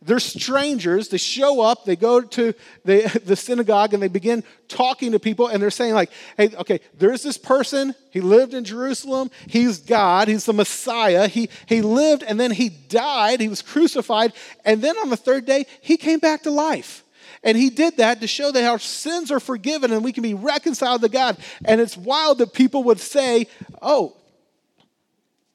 They're 0.00 0.20
strangers. 0.20 1.08
They 1.08 1.16
show 1.18 1.60
up, 1.60 1.84
they 1.84 1.96
go 1.96 2.20
to 2.20 2.54
the, 2.84 3.20
the 3.24 3.34
synagogue, 3.34 3.94
and 3.94 4.02
they 4.02 4.08
begin 4.08 4.44
talking 4.68 5.12
to 5.12 5.18
people, 5.18 5.48
and 5.48 5.60
they're 5.60 5.70
saying, 5.70 5.94
like, 5.94 6.10
hey, 6.36 6.54
okay, 6.56 6.80
there's 6.96 7.22
this 7.22 7.36
person. 7.36 7.94
He 8.10 8.20
lived 8.20 8.54
in 8.54 8.64
Jerusalem. 8.64 9.30
He's 9.48 9.78
God. 9.78 10.28
He's 10.28 10.44
the 10.44 10.52
Messiah. 10.52 11.26
He, 11.26 11.48
he 11.66 11.82
lived, 11.82 12.22
and 12.22 12.38
then 12.38 12.52
he 12.52 12.68
died. 12.68 13.40
He 13.40 13.48
was 13.48 13.60
crucified. 13.60 14.34
And 14.64 14.82
then 14.82 14.96
on 14.98 15.10
the 15.10 15.16
third 15.16 15.46
day, 15.46 15.66
he 15.80 15.96
came 15.96 16.20
back 16.20 16.44
to 16.44 16.50
life. 16.50 17.02
And 17.42 17.56
he 17.56 17.70
did 17.70 17.96
that 17.98 18.20
to 18.20 18.26
show 18.26 18.52
that 18.52 18.64
our 18.64 18.78
sins 18.78 19.30
are 19.30 19.40
forgiven 19.40 19.92
and 19.92 20.02
we 20.02 20.12
can 20.12 20.22
be 20.22 20.34
reconciled 20.34 21.02
to 21.02 21.08
God. 21.08 21.36
And 21.64 21.80
it's 21.80 21.96
wild 21.96 22.38
that 22.38 22.52
people 22.52 22.82
would 22.84 22.98
say, 22.98 23.46
oh, 23.80 24.16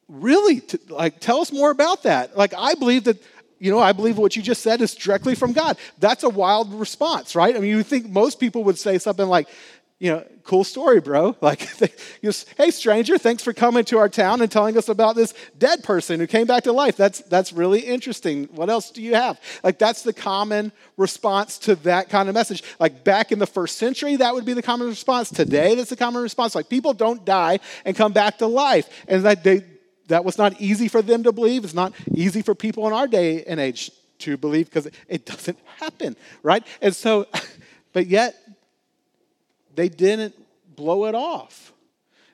really? 0.08 0.62
Like, 0.88 1.20
tell 1.20 1.42
us 1.42 1.52
more 1.52 1.72
about 1.72 2.04
that. 2.04 2.38
Like, 2.38 2.54
I 2.58 2.76
believe 2.76 3.04
that 3.06 3.22
you 3.64 3.72
know, 3.72 3.80
I 3.80 3.94
believe 3.94 4.18
what 4.18 4.36
you 4.36 4.42
just 4.42 4.62
said 4.62 4.82
is 4.82 4.94
directly 4.94 5.36
from 5.36 5.54
God. 5.54 5.78
That's 5.98 6.24
a 6.24 6.30
wild 6.30 6.74
response, 6.74 7.34
right? 7.34 7.56
I 7.56 7.60
mean, 7.60 7.70
you 7.70 7.82
think 7.82 8.10
most 8.10 8.38
people 8.38 8.66
would 8.66 8.78
say 8.78 8.98
something 8.98 9.26
like, 9.26 9.48
you 10.00 10.12
know, 10.12 10.26
cool 10.44 10.66
story, 10.66 11.00
bro. 11.00 11.38
Like, 11.42 11.62
hey, 12.58 12.72
stranger, 12.72 13.18
thanks 13.18 13.42
for 13.42 13.54
coming 13.54 13.86
to 13.86 14.00
our 14.00 14.10
town 14.10 14.42
and 14.42 14.52
telling 14.52 14.78
us 14.78 14.90
about 14.90 15.16
this 15.16 15.34
dead 15.58 15.82
person 15.82 16.20
who 16.20 16.28
came 16.28 16.46
back 16.46 16.64
to 16.64 16.74
life. 16.74 16.98
That's 16.98 17.22
that's 17.22 17.54
really 17.54 17.80
interesting. 17.80 18.50
What 18.52 18.70
else 18.70 18.92
do 18.92 19.02
you 19.02 19.16
have? 19.16 19.40
Like, 19.64 19.80
that's 19.80 20.02
the 20.02 20.12
common 20.12 20.74
response 20.98 21.58
to 21.60 21.76
that 21.76 22.10
kind 22.10 22.28
of 22.28 22.36
message. 22.36 22.64
Like 22.80 23.06
back 23.06 23.32
in 23.32 23.40
the 23.40 23.48
first 23.48 23.78
century, 23.78 24.18
that 24.18 24.34
would 24.34 24.44
be 24.44 24.52
the 24.52 24.62
common 24.62 24.88
response. 24.88 25.30
Today, 25.30 25.76
that's 25.76 25.90
the 25.90 25.96
common 25.96 26.22
response. 26.22 26.54
Like 26.54 26.68
people 26.68 26.94
don't 26.94 27.24
die 27.24 27.62
and 27.86 27.96
come 27.96 28.12
back 28.12 28.40
to 28.40 28.48
life, 28.48 28.90
and 29.08 29.24
that 29.24 29.46
they 29.46 29.64
that 30.08 30.26
was 30.26 30.38
not 30.38 30.60
easy 30.60 30.88
for 30.88 31.02
them 31.02 31.24
to 31.24 31.32
believe. 31.32 31.64
It's 31.64 31.74
not 31.74 31.94
easy 32.14 32.42
for 32.42 32.56
people 32.56 32.88
in 32.88 32.94
our 32.94 33.08
day 33.08 33.44
and 33.46 33.60
age 33.60 33.92
to 34.20 34.38
believe 34.38 34.70
because 34.70 34.90
it 35.08 35.26
doesn't 35.26 35.60
happen, 35.80 36.16
right? 36.42 36.66
And 36.82 36.96
so, 36.96 37.28
but 37.94 38.08
yet, 38.08 38.36
they 39.76 39.90
didn't 39.90 40.36
blow 40.76 41.06
it 41.06 41.16
off. 41.16 41.74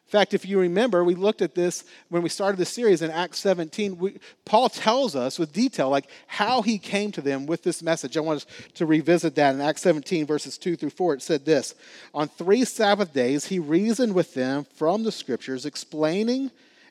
In 0.09 0.11
fact, 0.11 0.33
if 0.33 0.43
you 0.43 0.59
remember, 0.59 1.03
we 1.03 1.13
looked 1.13 1.43
at 1.43 1.53
this 1.53 1.83
when 2.09 2.23
we 2.23 2.29
started 2.29 2.57
the 2.57 2.65
series 2.65 3.03
in 3.03 3.11
Acts 3.11 3.37
17. 3.41 3.95
We, 3.99 4.19
Paul 4.43 4.67
tells 4.67 5.15
us 5.15 5.37
with 5.37 5.53
detail, 5.53 5.89
like 5.89 6.09
how 6.25 6.63
he 6.63 6.79
came 6.79 7.11
to 7.11 7.21
them 7.21 7.45
with 7.45 7.61
this 7.61 7.83
message. 7.83 8.17
I 8.17 8.21
want 8.21 8.37
us 8.37 8.47
to 8.73 8.87
revisit 8.87 9.35
that 9.35 9.53
in 9.53 9.61
Acts 9.61 9.83
17, 9.83 10.25
verses 10.25 10.57
2 10.57 10.77
through 10.77 10.89
4. 10.89 11.13
It 11.13 11.21
said 11.21 11.45
this 11.45 11.75
On 12.15 12.27
three 12.27 12.65
Sabbath 12.65 13.13
days, 13.13 13.45
he 13.45 13.59
reasoned 13.59 14.15
with 14.15 14.33
them 14.33 14.65
from 14.75 15.03
the 15.03 15.11
scriptures, 15.11 15.67
explaining 15.67 16.49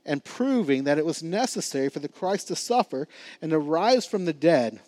and 0.09 0.25
proving 0.25 0.85
that 0.85 0.99
it 0.99 1.05
was 1.07 1.23
necessary 1.23 1.91
for 1.91 2.01
the 2.01 2.09
Christ 2.09 2.49
to 2.49 2.57
suffer 2.57 3.07
and 3.43 3.51
to 3.51 3.59
rise 3.59 4.07
from 4.07 4.25
the 4.25 4.33
dead, 4.33 4.81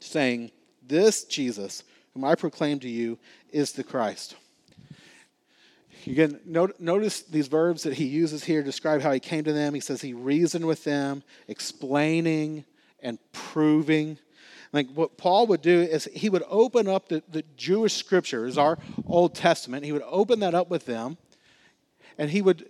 saying, 0.00 0.50
This 0.84 1.24
Jesus, 1.24 1.84
whom 2.14 2.24
I 2.24 2.34
proclaim 2.34 2.80
to 2.80 2.88
you, 2.88 3.18
is 3.52 3.72
the 3.72 3.84
Christ. 3.84 4.36
Again, 6.06 6.40
notice 6.46 7.20
these 7.22 7.46
verbs 7.46 7.82
that 7.82 7.92
he 7.92 8.06
uses 8.06 8.42
here 8.42 8.62
describe 8.62 9.02
how 9.02 9.12
he 9.12 9.20
came 9.20 9.44
to 9.44 9.52
them. 9.52 9.74
He 9.74 9.80
says 9.80 10.00
he 10.00 10.14
reasoned 10.14 10.64
with 10.64 10.82
them, 10.82 11.22
explaining 11.46 12.64
and 13.02 13.18
proving. 13.32 14.18
Like 14.72 14.88
what 14.94 15.18
Paul 15.18 15.46
would 15.48 15.60
do 15.60 15.82
is 15.82 16.08
he 16.14 16.30
would 16.30 16.44
open 16.48 16.88
up 16.88 17.08
the, 17.08 17.22
the 17.28 17.44
Jewish 17.58 17.92
scriptures, 17.92 18.56
our 18.56 18.78
Old 19.04 19.34
Testament, 19.34 19.84
he 19.84 19.92
would 19.92 20.04
open 20.06 20.40
that 20.40 20.54
up 20.54 20.70
with 20.70 20.86
them, 20.86 21.18
and 22.16 22.30
he 22.30 22.40
would 22.40 22.66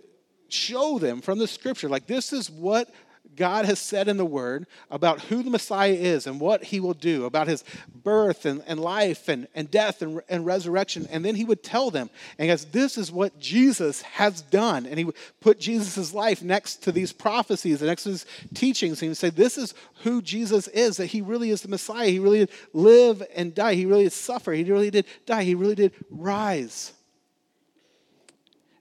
show 0.53 0.99
them 0.99 1.21
from 1.21 1.39
the 1.39 1.47
scripture, 1.47 1.89
like, 1.89 2.07
this 2.07 2.33
is 2.33 2.49
what 2.49 2.89
God 3.35 3.65
has 3.65 3.79
said 3.79 4.07
in 4.07 4.17
the 4.17 4.25
Word 4.25 4.67
about 4.89 5.21
who 5.21 5.41
the 5.41 5.49
Messiah 5.49 5.93
is 5.93 6.27
and 6.27 6.39
what 6.39 6.63
he 6.63 6.79
will 6.79 6.93
do, 6.93 7.25
about 7.25 7.47
his 7.47 7.63
birth 8.03 8.45
and, 8.45 8.61
and 8.67 8.79
life 8.79 9.29
and, 9.29 9.47
and 9.55 9.71
death 9.71 10.01
and, 10.01 10.21
and 10.27 10.45
resurrection. 10.45 11.07
And 11.09 11.23
then 11.23 11.35
he 11.35 11.45
would 11.45 11.63
tell 11.63 11.91
them, 11.91 12.09
and 12.37 12.49
guys, 12.49 12.65
this 12.65 12.97
is 12.97 13.11
what 13.11 13.39
Jesus 13.39 14.01
has 14.01 14.41
done. 14.41 14.85
And 14.85 14.97
he 14.97 15.05
would 15.05 15.15
put 15.39 15.59
Jesus' 15.59 16.13
life 16.13 16.43
next 16.43 16.83
to 16.83 16.91
these 16.91 17.13
prophecies 17.13 17.81
and 17.81 17.89
next 17.89 18.03
to 18.03 18.09
his 18.09 18.25
teachings. 18.53 19.01
And 19.01 19.03
he 19.03 19.07
would 19.09 19.17
say, 19.17 19.29
This 19.29 19.57
is 19.57 19.73
who 20.03 20.21
Jesus 20.21 20.67
is, 20.69 20.97
that 20.97 21.07
he 21.07 21.21
really 21.21 21.51
is 21.51 21.61
the 21.61 21.69
Messiah. 21.69 22.09
He 22.09 22.19
really 22.19 22.39
did 22.39 22.51
live 22.73 23.23
and 23.35 23.55
die. 23.55 23.75
He 23.75 23.85
really 23.85 24.03
did 24.03 24.13
suffer. 24.13 24.51
He 24.51 24.63
really 24.63 24.91
did 24.91 25.05
die. 25.25 25.43
He 25.43 25.55
really 25.55 25.75
did 25.75 25.93
rise. 26.09 26.93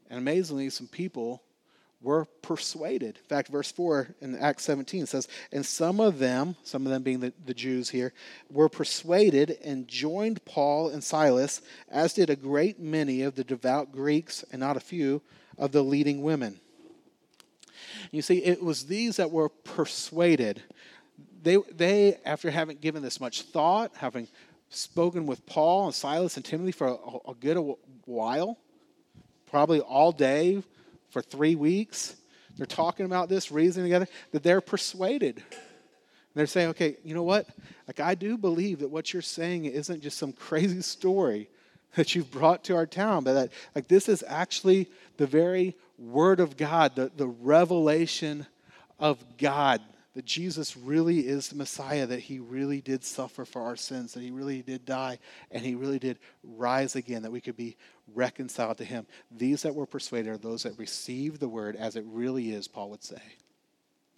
And 0.08 0.18
amazingly, 0.18 0.70
some 0.70 0.88
people 0.88 1.40
were 2.02 2.24
persuaded. 2.42 3.18
In 3.18 3.24
fact, 3.24 3.48
verse 3.48 3.70
4 3.70 4.14
in 4.20 4.36
Acts 4.36 4.64
17 4.64 5.06
says, 5.06 5.28
And 5.52 5.64
some 5.64 6.00
of 6.00 6.18
them, 6.18 6.56
some 6.64 6.86
of 6.86 6.92
them 6.92 7.02
being 7.02 7.20
the, 7.20 7.32
the 7.44 7.54
Jews 7.54 7.90
here, 7.90 8.12
were 8.50 8.68
persuaded 8.68 9.58
and 9.62 9.86
joined 9.86 10.44
Paul 10.44 10.88
and 10.88 11.04
Silas, 11.04 11.60
as 11.90 12.14
did 12.14 12.30
a 12.30 12.36
great 12.36 12.80
many 12.80 13.22
of 13.22 13.34
the 13.34 13.44
devout 13.44 13.92
Greeks 13.92 14.44
and 14.50 14.60
not 14.60 14.76
a 14.76 14.80
few 14.80 15.20
of 15.58 15.72
the 15.72 15.82
leading 15.82 16.22
women. 16.22 16.58
You 18.10 18.22
see, 18.22 18.38
it 18.38 18.62
was 18.62 18.86
these 18.86 19.16
that 19.16 19.30
were 19.30 19.48
persuaded. 19.48 20.62
They, 21.42 21.58
they 21.72 22.18
after 22.24 22.50
having 22.50 22.78
given 22.78 23.02
this 23.02 23.20
much 23.20 23.42
thought, 23.42 23.92
having 23.96 24.26
spoken 24.70 25.26
with 25.26 25.44
Paul 25.46 25.86
and 25.86 25.94
Silas 25.94 26.36
and 26.36 26.44
Timothy 26.44 26.72
for 26.72 26.88
a, 26.88 27.30
a 27.30 27.34
good 27.34 27.58
while, 28.06 28.58
probably 29.46 29.80
all 29.80 30.12
day, 30.12 30.62
for 31.10 31.22
three 31.22 31.54
weeks. 31.54 32.16
They're 32.56 32.66
talking 32.66 33.06
about 33.06 33.28
this, 33.28 33.50
reasoning 33.50 33.86
together, 33.86 34.08
that 34.32 34.42
they're 34.42 34.60
persuaded. 34.60 35.42
they're 36.34 36.46
saying, 36.46 36.68
okay, 36.70 36.96
you 37.04 37.14
know 37.14 37.22
what? 37.22 37.46
Like, 37.86 38.00
I 38.00 38.14
do 38.14 38.36
believe 38.36 38.80
that 38.80 38.88
what 38.88 39.12
you're 39.12 39.22
saying 39.22 39.66
isn't 39.66 40.02
just 40.02 40.18
some 40.18 40.32
crazy 40.32 40.82
story 40.82 41.48
that 41.96 42.14
you've 42.14 42.30
brought 42.30 42.64
to 42.64 42.76
our 42.76 42.86
town, 42.86 43.24
but 43.24 43.34
that, 43.34 43.52
like, 43.74 43.88
this 43.88 44.08
is 44.08 44.24
actually 44.26 44.88
the 45.16 45.26
very 45.26 45.76
Word 45.98 46.40
of 46.40 46.56
God, 46.56 46.96
the, 46.96 47.10
the 47.14 47.26
revelation 47.26 48.46
of 48.98 49.22
God 49.36 49.82
that 50.14 50.24
Jesus 50.24 50.76
really 50.76 51.20
is 51.20 51.48
the 51.48 51.56
Messiah, 51.56 52.06
that 52.06 52.20
he 52.20 52.40
really 52.40 52.80
did 52.80 53.04
suffer 53.04 53.44
for 53.44 53.62
our 53.62 53.76
sins, 53.76 54.12
that 54.14 54.22
he 54.22 54.30
really 54.30 54.60
did 54.60 54.84
die, 54.84 55.18
and 55.50 55.64
he 55.64 55.74
really 55.74 56.00
did 56.00 56.18
rise 56.42 56.96
again, 56.96 57.22
that 57.22 57.30
we 57.30 57.40
could 57.40 57.56
be 57.56 57.76
reconciled 58.14 58.78
to 58.78 58.84
him. 58.84 59.06
These 59.30 59.62
that 59.62 59.74
were 59.74 59.86
persuaded 59.86 60.30
are 60.30 60.36
those 60.36 60.62
that 60.64 60.78
receive 60.78 61.38
the 61.38 61.48
word 61.48 61.76
as 61.76 61.96
it 61.96 62.04
really 62.06 62.52
is, 62.52 62.68
Paul 62.68 62.90
would 62.90 63.04
say. 63.04 63.22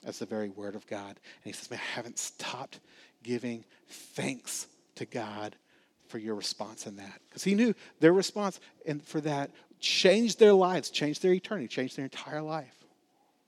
That's 0.02 0.18
the 0.18 0.26
very 0.26 0.48
word 0.48 0.74
of 0.74 0.86
God. 0.86 1.08
And 1.10 1.44
he 1.44 1.52
says, 1.52 1.70
Man, 1.70 1.80
I 1.80 1.96
haven't 1.96 2.18
stopped 2.18 2.80
giving 3.22 3.64
thanks 3.88 4.66
to 4.96 5.06
God 5.06 5.56
for 6.08 6.18
your 6.18 6.34
response 6.34 6.86
in 6.86 6.96
that. 6.96 7.20
Because 7.28 7.44
he 7.44 7.54
knew 7.54 7.74
their 8.00 8.12
response 8.12 8.60
and 8.84 9.02
for 9.02 9.20
that 9.22 9.50
changed 9.80 10.38
their 10.38 10.52
lives, 10.52 10.90
changed 10.90 11.22
their 11.22 11.32
eternity, 11.32 11.68
changed 11.68 11.96
their 11.96 12.04
entire 12.04 12.42
life. 12.42 12.74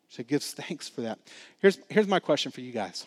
So 0.09 0.19
he 0.19 0.25
gives 0.25 0.53
thanks 0.53 0.89
for 0.89 1.03
that. 1.03 1.19
Here's, 1.59 1.79
here's 1.89 2.07
my 2.07 2.21
question 2.21 2.53
for 2.53 2.61
you 2.61 2.73
guys. 2.73 3.07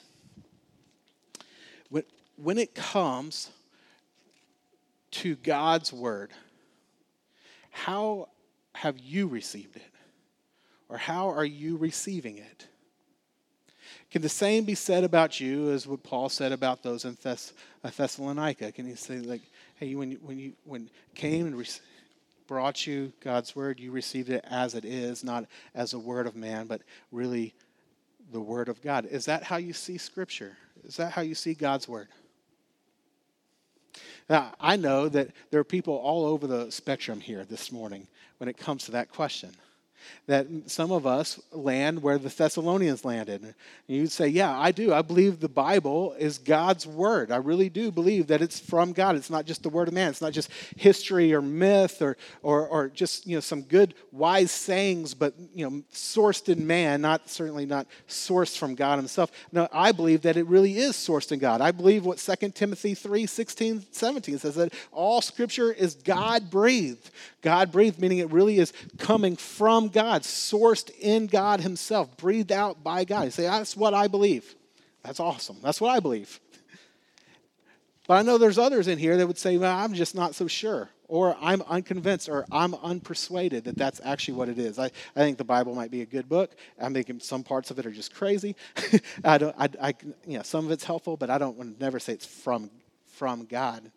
When, 1.89 2.03
when 2.35 2.57
it 2.57 2.75
comes 2.75 3.49
to 5.11 5.35
God's 5.37 5.93
word, 5.93 6.31
how 7.77 8.29
have 8.73 8.97
you 8.97 9.27
received 9.27 9.75
it? 9.75 9.91
Or 10.89 10.97
how 10.97 11.29
are 11.29 11.45
you 11.45 11.77
receiving 11.77 12.37
it? 12.37 12.67
Can 14.09 14.23
the 14.23 14.29
same 14.29 14.63
be 14.63 14.73
said 14.73 15.03
about 15.03 15.39
you 15.39 15.69
as 15.69 15.85
what 15.85 16.01
Paul 16.01 16.27
said 16.29 16.51
about 16.51 16.81
those 16.81 17.05
in 17.05 17.13
Thess- 17.13 17.53
uh, 17.83 17.91
Thessalonica? 17.95 18.71
Can 18.71 18.87
he 18.87 18.95
say, 18.95 19.19
like, 19.19 19.41
hey, 19.75 19.93
when 19.93 20.11
you, 20.11 20.19
when 20.23 20.39
you 20.39 20.53
when 20.63 20.89
came 21.13 21.45
and 21.45 21.55
re- 21.55 21.67
brought 22.47 22.87
you 22.87 23.13
God's 23.19 23.55
word, 23.55 23.79
you 23.79 23.91
received 23.91 24.29
it 24.29 24.43
as 24.49 24.73
it 24.73 24.83
is, 24.83 25.23
not 25.23 25.45
as 25.75 25.93
a 25.93 25.99
word 25.99 26.25
of 26.25 26.35
man, 26.35 26.65
but 26.65 26.81
really 27.11 27.53
the 28.31 28.41
word 28.41 28.69
of 28.69 28.81
God. 28.81 29.05
Is 29.05 29.25
that 29.25 29.43
how 29.43 29.57
you 29.57 29.73
see 29.73 29.99
Scripture? 29.99 30.57
Is 30.83 30.97
that 30.97 31.11
how 31.11 31.21
you 31.21 31.35
see 31.35 31.53
God's 31.53 31.87
word? 31.87 32.07
Now, 34.29 34.53
I 34.59 34.75
know 34.75 35.09
that 35.09 35.29
there 35.51 35.59
are 35.59 35.65
people 35.65 35.95
all 35.95 36.25
over 36.25 36.47
the 36.47 36.71
spectrum 36.71 37.19
here 37.19 37.45
this 37.45 37.71
morning 37.71 38.07
when 38.37 38.49
it 38.49 38.57
comes 38.57 38.85
to 38.85 38.91
that 38.91 39.09
question 39.09 39.51
that 40.27 40.47
some 40.65 40.91
of 40.91 41.05
us 41.05 41.39
land 41.51 42.01
where 42.01 42.17
the 42.17 42.29
Thessalonians 42.29 43.05
landed. 43.05 43.43
And 43.43 43.53
you'd 43.87 44.11
say, 44.11 44.27
Yeah, 44.27 44.57
I 44.57 44.71
do. 44.71 44.93
I 44.93 45.01
believe 45.01 45.39
the 45.39 45.49
Bible 45.49 46.13
is 46.19 46.37
God's 46.37 46.85
word. 46.85 47.31
I 47.31 47.37
really 47.37 47.69
do 47.69 47.91
believe 47.91 48.27
that 48.27 48.41
it's 48.41 48.59
from 48.59 48.93
God. 48.93 49.15
It's 49.15 49.29
not 49.29 49.45
just 49.45 49.63
the 49.63 49.69
word 49.69 49.87
of 49.87 49.93
man. 49.93 50.09
It's 50.09 50.21
not 50.21 50.33
just 50.33 50.49
history 50.75 51.33
or 51.33 51.41
myth 51.41 52.01
or, 52.01 52.17
or, 52.41 52.67
or 52.67 52.87
just 52.89 53.25
you 53.25 53.35
know, 53.35 53.41
some 53.41 53.61
good, 53.61 53.93
wise 54.11 54.51
sayings, 54.51 55.13
but 55.13 55.33
you 55.53 55.69
know, 55.69 55.83
sourced 55.93 56.49
in 56.49 56.65
man, 56.65 57.01
not 57.01 57.29
certainly 57.29 57.65
not 57.65 57.87
sourced 58.07 58.57
from 58.57 58.75
God 58.75 58.97
himself. 58.97 59.31
No, 59.51 59.67
I 59.71 59.91
believe 59.91 60.21
that 60.23 60.37
it 60.37 60.47
really 60.47 60.77
is 60.77 60.95
sourced 60.95 61.31
in 61.31 61.39
God. 61.39 61.61
I 61.61 61.71
believe 61.71 62.05
what 62.05 62.17
2 62.17 62.49
Timothy 62.49 62.93
3 62.95 63.25
16, 63.25 63.85
17 63.91 64.39
says 64.39 64.55
that 64.55 64.73
all 64.91 65.21
scripture 65.21 65.71
is 65.71 65.95
God 65.95 66.49
breathed. 66.49 67.09
God 67.41 67.71
breathed, 67.71 67.99
meaning 67.99 68.17
it 68.17 68.31
really 68.31 68.57
is 68.57 68.73
coming 68.97 69.35
from 69.35 69.86
God, 69.87 70.23
sourced 70.23 70.91
in 70.99 71.27
God 71.27 71.61
Himself, 71.61 72.15
breathed 72.17 72.51
out 72.51 72.83
by 72.83 73.03
God. 73.03 73.25
You 73.25 73.31
say, 73.31 73.43
that's 73.43 73.75
what 73.75 73.93
I 73.93 74.07
believe. 74.07 74.55
That's 75.03 75.19
awesome. 75.19 75.57
That's 75.61 75.79
what 75.79 75.89
I 75.89 75.99
believe. 75.99 76.39
But 78.07 78.15
I 78.15 78.21
know 78.21 78.37
there's 78.37 78.57
others 78.57 78.87
in 78.87 78.97
here 78.97 79.17
that 79.17 79.27
would 79.27 79.37
say, 79.37 79.57
well, 79.57 79.77
I'm 79.77 79.93
just 79.93 80.15
not 80.15 80.33
so 80.33 80.47
sure, 80.47 80.89
or 81.09 81.35
I'm 81.41 81.61
unconvinced, 81.63 82.29
or 82.29 82.45
I'm 82.51 82.71
unpersuaded 82.73 83.65
that 83.65 83.77
that's 83.77 83.99
actually 84.03 84.35
what 84.35 84.47
it 84.47 84.57
is. 84.57 84.79
I, 84.79 84.85
I 84.85 85.19
think 85.19 85.37
the 85.37 85.43
Bible 85.43 85.75
might 85.75 85.91
be 85.91 86.01
a 86.01 86.05
good 86.05 86.29
book. 86.29 86.55
I'm 86.79 86.93
thinking 86.93 87.19
some 87.19 87.43
parts 87.43 87.69
of 87.69 87.79
it 87.79 87.85
are 87.85 87.91
just 87.91 88.13
crazy. 88.13 88.55
I 89.25 89.37
don't, 89.37 89.55
I, 89.59 89.69
I, 89.81 89.93
you 90.25 90.37
know, 90.37 90.43
some 90.43 90.65
of 90.65 90.71
it's 90.71 90.85
helpful, 90.85 91.17
but 91.17 91.29
I 91.29 91.37
don't 91.37 91.57
want 91.57 91.77
to 91.77 91.83
never 91.83 91.99
say 91.99 92.13
it's 92.13 92.25
from, 92.25 92.71
from 93.07 93.45
God. 93.45 93.91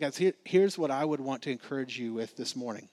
Guys, 0.00 0.16
here, 0.16 0.34
here's 0.44 0.76
what 0.76 0.90
I 0.90 1.04
would 1.04 1.20
want 1.20 1.42
to 1.42 1.52
encourage 1.52 1.96
you 1.96 2.12
with 2.12 2.36
this 2.36 2.56
morning. 2.56 2.88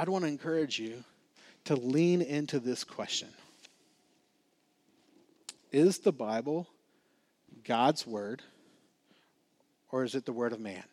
I'd 0.00 0.08
want 0.08 0.24
to 0.24 0.30
encourage 0.30 0.78
you 0.78 1.04
to 1.66 1.76
lean 1.76 2.22
into 2.22 2.58
this 2.58 2.84
question 2.84 3.28
Is 5.72 5.98
the 5.98 6.10
Bible 6.10 6.66
God's 7.64 8.06
word, 8.06 8.40
or 9.92 10.02
is 10.02 10.14
it 10.14 10.24
the 10.24 10.32
word 10.32 10.54
of 10.54 10.60
man? 10.60 10.84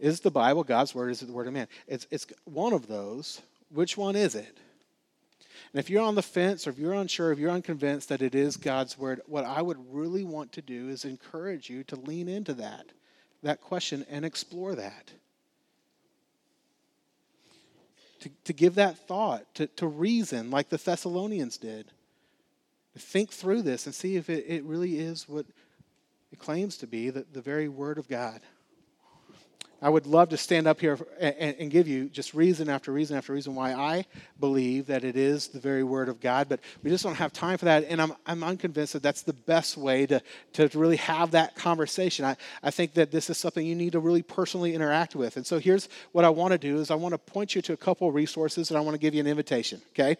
Is 0.00 0.18
the 0.18 0.32
Bible 0.32 0.64
God's 0.64 0.96
word? 0.96 1.12
Is 1.12 1.22
it 1.22 1.26
the 1.26 1.32
word 1.32 1.46
of 1.46 1.52
man? 1.52 1.68
It's, 1.86 2.08
it's 2.10 2.26
one 2.42 2.72
of 2.72 2.88
those. 2.88 3.40
Which 3.70 3.96
one 3.96 4.16
is 4.16 4.34
it? 4.34 4.58
And 5.72 5.78
if 5.78 5.88
you're 5.88 6.02
on 6.02 6.16
the 6.16 6.22
fence 6.22 6.66
or 6.66 6.70
if 6.70 6.78
you're 6.80 6.94
unsure, 6.94 7.30
if 7.30 7.38
you're 7.38 7.52
unconvinced 7.52 8.08
that 8.08 8.20
it 8.20 8.34
is 8.34 8.56
God's 8.56 8.98
word, 8.98 9.20
what 9.26 9.44
I 9.44 9.62
would 9.62 9.78
really 9.94 10.24
want 10.24 10.50
to 10.54 10.60
do 10.60 10.88
is 10.88 11.04
encourage 11.04 11.70
you 11.70 11.84
to 11.84 11.94
lean 11.94 12.28
into 12.28 12.52
that, 12.54 12.86
that 13.44 13.60
question 13.60 14.04
and 14.10 14.24
explore 14.24 14.74
that. 14.74 15.12
To, 18.24 18.30
to 18.44 18.52
give 18.54 18.76
that 18.76 18.96
thought, 18.96 19.54
to, 19.56 19.66
to 19.66 19.86
reason 19.86 20.50
like 20.50 20.70
the 20.70 20.78
Thessalonians 20.78 21.58
did. 21.58 21.90
To 22.94 22.98
think 22.98 23.30
through 23.30 23.60
this 23.60 23.84
and 23.84 23.94
see 23.94 24.16
if 24.16 24.30
it, 24.30 24.46
it 24.48 24.64
really 24.64 24.98
is 24.98 25.28
what 25.28 25.44
it 26.32 26.38
claims 26.38 26.78
to 26.78 26.86
be, 26.86 27.10
the, 27.10 27.26
the 27.30 27.42
very 27.42 27.68
word 27.68 27.98
of 27.98 28.08
God. 28.08 28.40
I 29.84 29.90
would 29.90 30.06
love 30.06 30.30
to 30.30 30.38
stand 30.38 30.66
up 30.66 30.80
here 30.80 30.98
and, 31.20 31.56
and, 31.58 31.70
give 31.70 31.86
you 31.86 32.08
just 32.08 32.32
reason 32.32 32.70
after 32.70 32.90
reason 32.90 33.18
after 33.18 33.34
reason 33.34 33.54
why 33.54 33.74
I 33.74 34.06
believe 34.40 34.86
that 34.86 35.04
it 35.04 35.14
is 35.14 35.48
the 35.48 35.60
very 35.60 35.84
Word 35.84 36.08
of 36.08 36.20
God, 36.20 36.48
but 36.48 36.60
we 36.82 36.88
just 36.88 37.04
don't 37.04 37.16
have 37.16 37.34
time 37.34 37.58
for 37.58 37.66
that. 37.66 37.84
And 37.84 38.00
I'm, 38.00 38.14
I'm 38.24 38.42
unconvinced 38.42 38.94
that 38.94 39.02
that's 39.02 39.20
the 39.20 39.34
best 39.34 39.76
way 39.76 40.06
to, 40.06 40.22
to 40.54 40.70
really 40.72 40.96
have 40.96 41.32
that 41.32 41.54
conversation. 41.54 42.24
I, 42.24 42.38
I 42.62 42.70
think 42.70 42.94
that 42.94 43.10
this 43.10 43.28
is 43.28 43.36
something 43.36 43.66
you 43.66 43.74
need 43.74 43.92
to 43.92 44.00
really 44.00 44.22
personally 44.22 44.74
interact 44.74 45.14
with. 45.14 45.36
And 45.36 45.46
so 45.46 45.58
here's 45.58 45.90
what 46.12 46.24
I 46.24 46.30
want 46.30 46.52
to 46.52 46.58
do 46.58 46.78
is 46.78 46.90
I 46.90 46.94
want 46.94 47.12
to 47.12 47.18
point 47.18 47.54
you 47.54 47.60
to 47.60 47.74
a 47.74 47.76
couple 47.76 48.08
of 48.08 48.14
resources 48.14 48.70
and 48.70 48.78
I 48.78 48.80
want 48.80 48.94
to 48.94 48.98
give 48.98 49.12
you 49.12 49.20
an 49.20 49.26
invitation, 49.26 49.82
okay? 49.90 50.16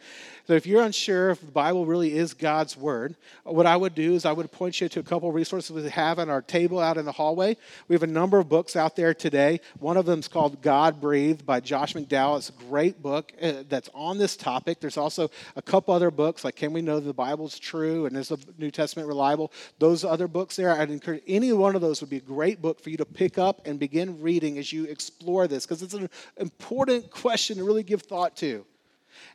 So 0.47 0.53
if 0.53 0.67
you're 0.67 0.83
unsure 0.83 1.31
if 1.31 1.41
the 1.41 1.47
Bible 1.47 1.87
really 1.87 2.15
is 2.15 2.35
God's 2.35 2.77
Word, 2.77 3.17
what 3.45 3.65
I 3.65 3.79
would 3.79 3.95
do 3.95 4.13
is 4.13 4.27
I 4.27 4.33
would 4.33 4.53
point 4.53 4.83
you 4.83 4.91
to 4.91 5.01
a 5.01 5.05
couple 5.05 5.31
of 5.31 5.35
resources 5.35 5.71
we 5.71 5.89
have 5.89 6.19
on 6.19 6.29
our 6.29 6.43
table 6.43 6.81
out 6.81 6.99
in 6.99 7.07
the 7.07 7.13
hallway. 7.13 7.57
We 7.89 7.95
have 7.95 8.03
a 8.03 8.07
number 8.07 8.39
of 8.39 8.51
books 8.51 8.77
out 8.77 8.95
there 8.95 9.15
today 9.15 9.54
one 9.79 9.97
of 9.97 10.07
them 10.07 10.21
is 10.21 10.29
called 10.29 10.63
God 10.63 11.01
Breathed 11.01 11.45
by 11.45 11.61
Josh 11.61 11.95
McDowell. 11.95 12.39
It's 12.39 12.51
a 12.51 12.53
great 12.53 13.03
book 13.03 13.33
uh, 13.41 13.65
that's 13.69 13.91
on 13.95 14.19
this 14.19 14.37
topic. 14.37 14.81
There's 14.81 14.97
also 14.97 15.31
a 15.57 15.63
couple 15.63 15.95
other 15.95 16.11
books 16.11 16.45
like 16.45 16.57
Can 16.57 16.73
We 16.73 16.83
Know 16.83 17.01
the 17.01 17.13
Bible's 17.13 17.59
True 17.59 18.07
and 18.07 18.17
Is 18.17 18.29
the 18.29 18.39
New 18.59 18.71
Testament 18.71 19.09
Reliable? 19.09 19.53
Those 19.79 20.05
other 20.05 20.29
books 20.29 20.57
there, 20.57 20.73
I'd 20.73 20.91
encourage 20.91 21.23
any 21.27 21.53
one 21.53 21.75
of 21.75 21.81
those 21.81 22.01
would 22.01 22.11
be 22.11 22.17
a 22.17 22.21
great 22.21 22.61
book 22.61 22.81
for 22.81 22.91
you 22.91 22.97
to 22.97 23.05
pick 23.05 23.39
up 23.39 23.67
and 23.67 23.79
begin 23.79 24.21
reading 24.21 24.59
as 24.59 24.73
you 24.73 24.85
explore 24.85 25.47
this 25.47 25.65
because 25.65 25.83
it's 25.83 25.95
an 25.95 26.09
important 26.37 27.11
question 27.11 27.59
to 27.59 27.65
really 27.65 27.83
give 27.83 28.03
thought 28.03 28.37
to. 28.37 28.65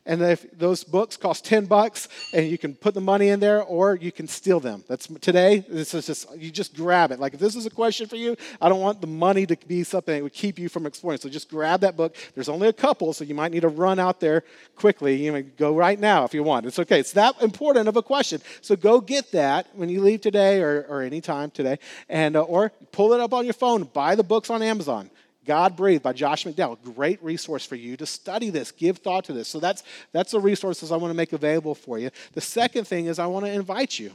And 0.06 0.22
if 0.22 0.50
those 0.58 0.82
books 0.82 1.16
cost 1.16 1.44
10 1.44 1.66
bucks 1.66 2.08
and 2.32 2.48
you 2.48 2.58
can 2.58 2.74
put 2.74 2.94
the 2.94 3.00
money 3.00 3.28
in 3.28 3.40
there 3.40 3.62
or 3.62 3.96
you 3.96 4.10
can 4.10 4.26
steal 4.28 4.60
them. 4.60 4.84
That's 4.88 5.06
today, 5.06 5.64
this 5.68 5.94
is 5.94 6.06
just 6.06 6.26
you 6.36 6.50
just 6.50 6.74
grab 6.74 7.12
it. 7.12 7.20
Like 7.20 7.34
if 7.34 7.40
this 7.40 7.54
is 7.54 7.66
a 7.66 7.70
question 7.70 8.06
for 8.06 8.16
you, 8.16 8.36
I 8.60 8.68
don't 8.68 8.80
want 8.80 9.00
the 9.00 9.06
money 9.06 9.46
to 9.46 9.56
be 9.66 9.84
something 9.84 10.14
that 10.14 10.22
would 10.22 10.32
keep 10.32 10.58
you 10.58 10.68
from 10.68 10.86
exploring. 10.86 11.20
So 11.20 11.28
just 11.28 11.50
grab 11.50 11.80
that 11.80 11.96
book. 11.96 12.16
There's 12.34 12.48
only 12.48 12.68
a 12.68 12.72
couple, 12.72 13.12
so 13.12 13.24
you 13.24 13.34
might 13.34 13.52
need 13.52 13.60
to 13.60 13.68
run 13.68 13.98
out 13.98 14.20
there 14.20 14.44
quickly. 14.74 15.16
You 15.16 15.32
know, 15.32 15.42
go 15.56 15.76
right 15.76 15.98
now 15.98 16.24
if 16.24 16.34
you 16.34 16.42
want. 16.42 16.66
It's 16.66 16.78
okay. 16.78 16.98
It's 16.98 17.12
that 17.12 17.40
important 17.42 17.88
of 17.88 17.96
a 17.96 18.02
question. 18.02 18.40
So 18.60 18.76
go 18.76 19.00
get 19.00 19.32
that 19.32 19.68
when 19.74 19.88
you 19.88 20.00
leave 20.00 20.20
today 20.20 20.62
or, 20.62 20.86
or 20.88 21.02
anytime 21.02 21.50
today. 21.50 21.78
And 22.08 22.36
uh, 22.36 22.42
or 22.42 22.70
pull 22.92 23.12
it 23.12 23.20
up 23.20 23.32
on 23.32 23.44
your 23.44 23.54
phone, 23.54 23.84
buy 23.84 24.14
the 24.14 24.24
books 24.24 24.50
on 24.50 24.62
Amazon. 24.62 25.10
God 25.46 25.76
Breathed 25.76 26.02
by 26.02 26.12
Josh 26.12 26.44
McDowell. 26.44 26.78
Great 26.94 27.22
resource 27.22 27.64
for 27.64 27.76
you 27.76 27.96
to 27.96 28.06
study 28.06 28.50
this, 28.50 28.70
give 28.72 28.98
thought 28.98 29.24
to 29.24 29.32
this. 29.32 29.48
So 29.48 29.58
that's 29.58 29.82
that's 30.12 30.32
the 30.32 30.40
resources 30.40 30.92
I 30.92 30.96
want 30.96 31.10
to 31.10 31.16
make 31.16 31.32
available 31.32 31.74
for 31.74 31.98
you. 31.98 32.10
The 32.32 32.40
second 32.40 32.86
thing 32.86 33.06
is 33.06 33.18
I 33.18 33.26
want 33.26 33.46
to 33.46 33.52
invite 33.52 33.98
you. 33.98 34.12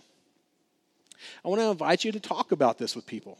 I 1.43 1.47
want 1.47 1.61
to 1.61 1.69
invite 1.69 2.03
you 2.03 2.11
to 2.11 2.19
talk 2.19 2.51
about 2.51 2.77
this 2.77 2.95
with 2.95 3.05
people. 3.05 3.37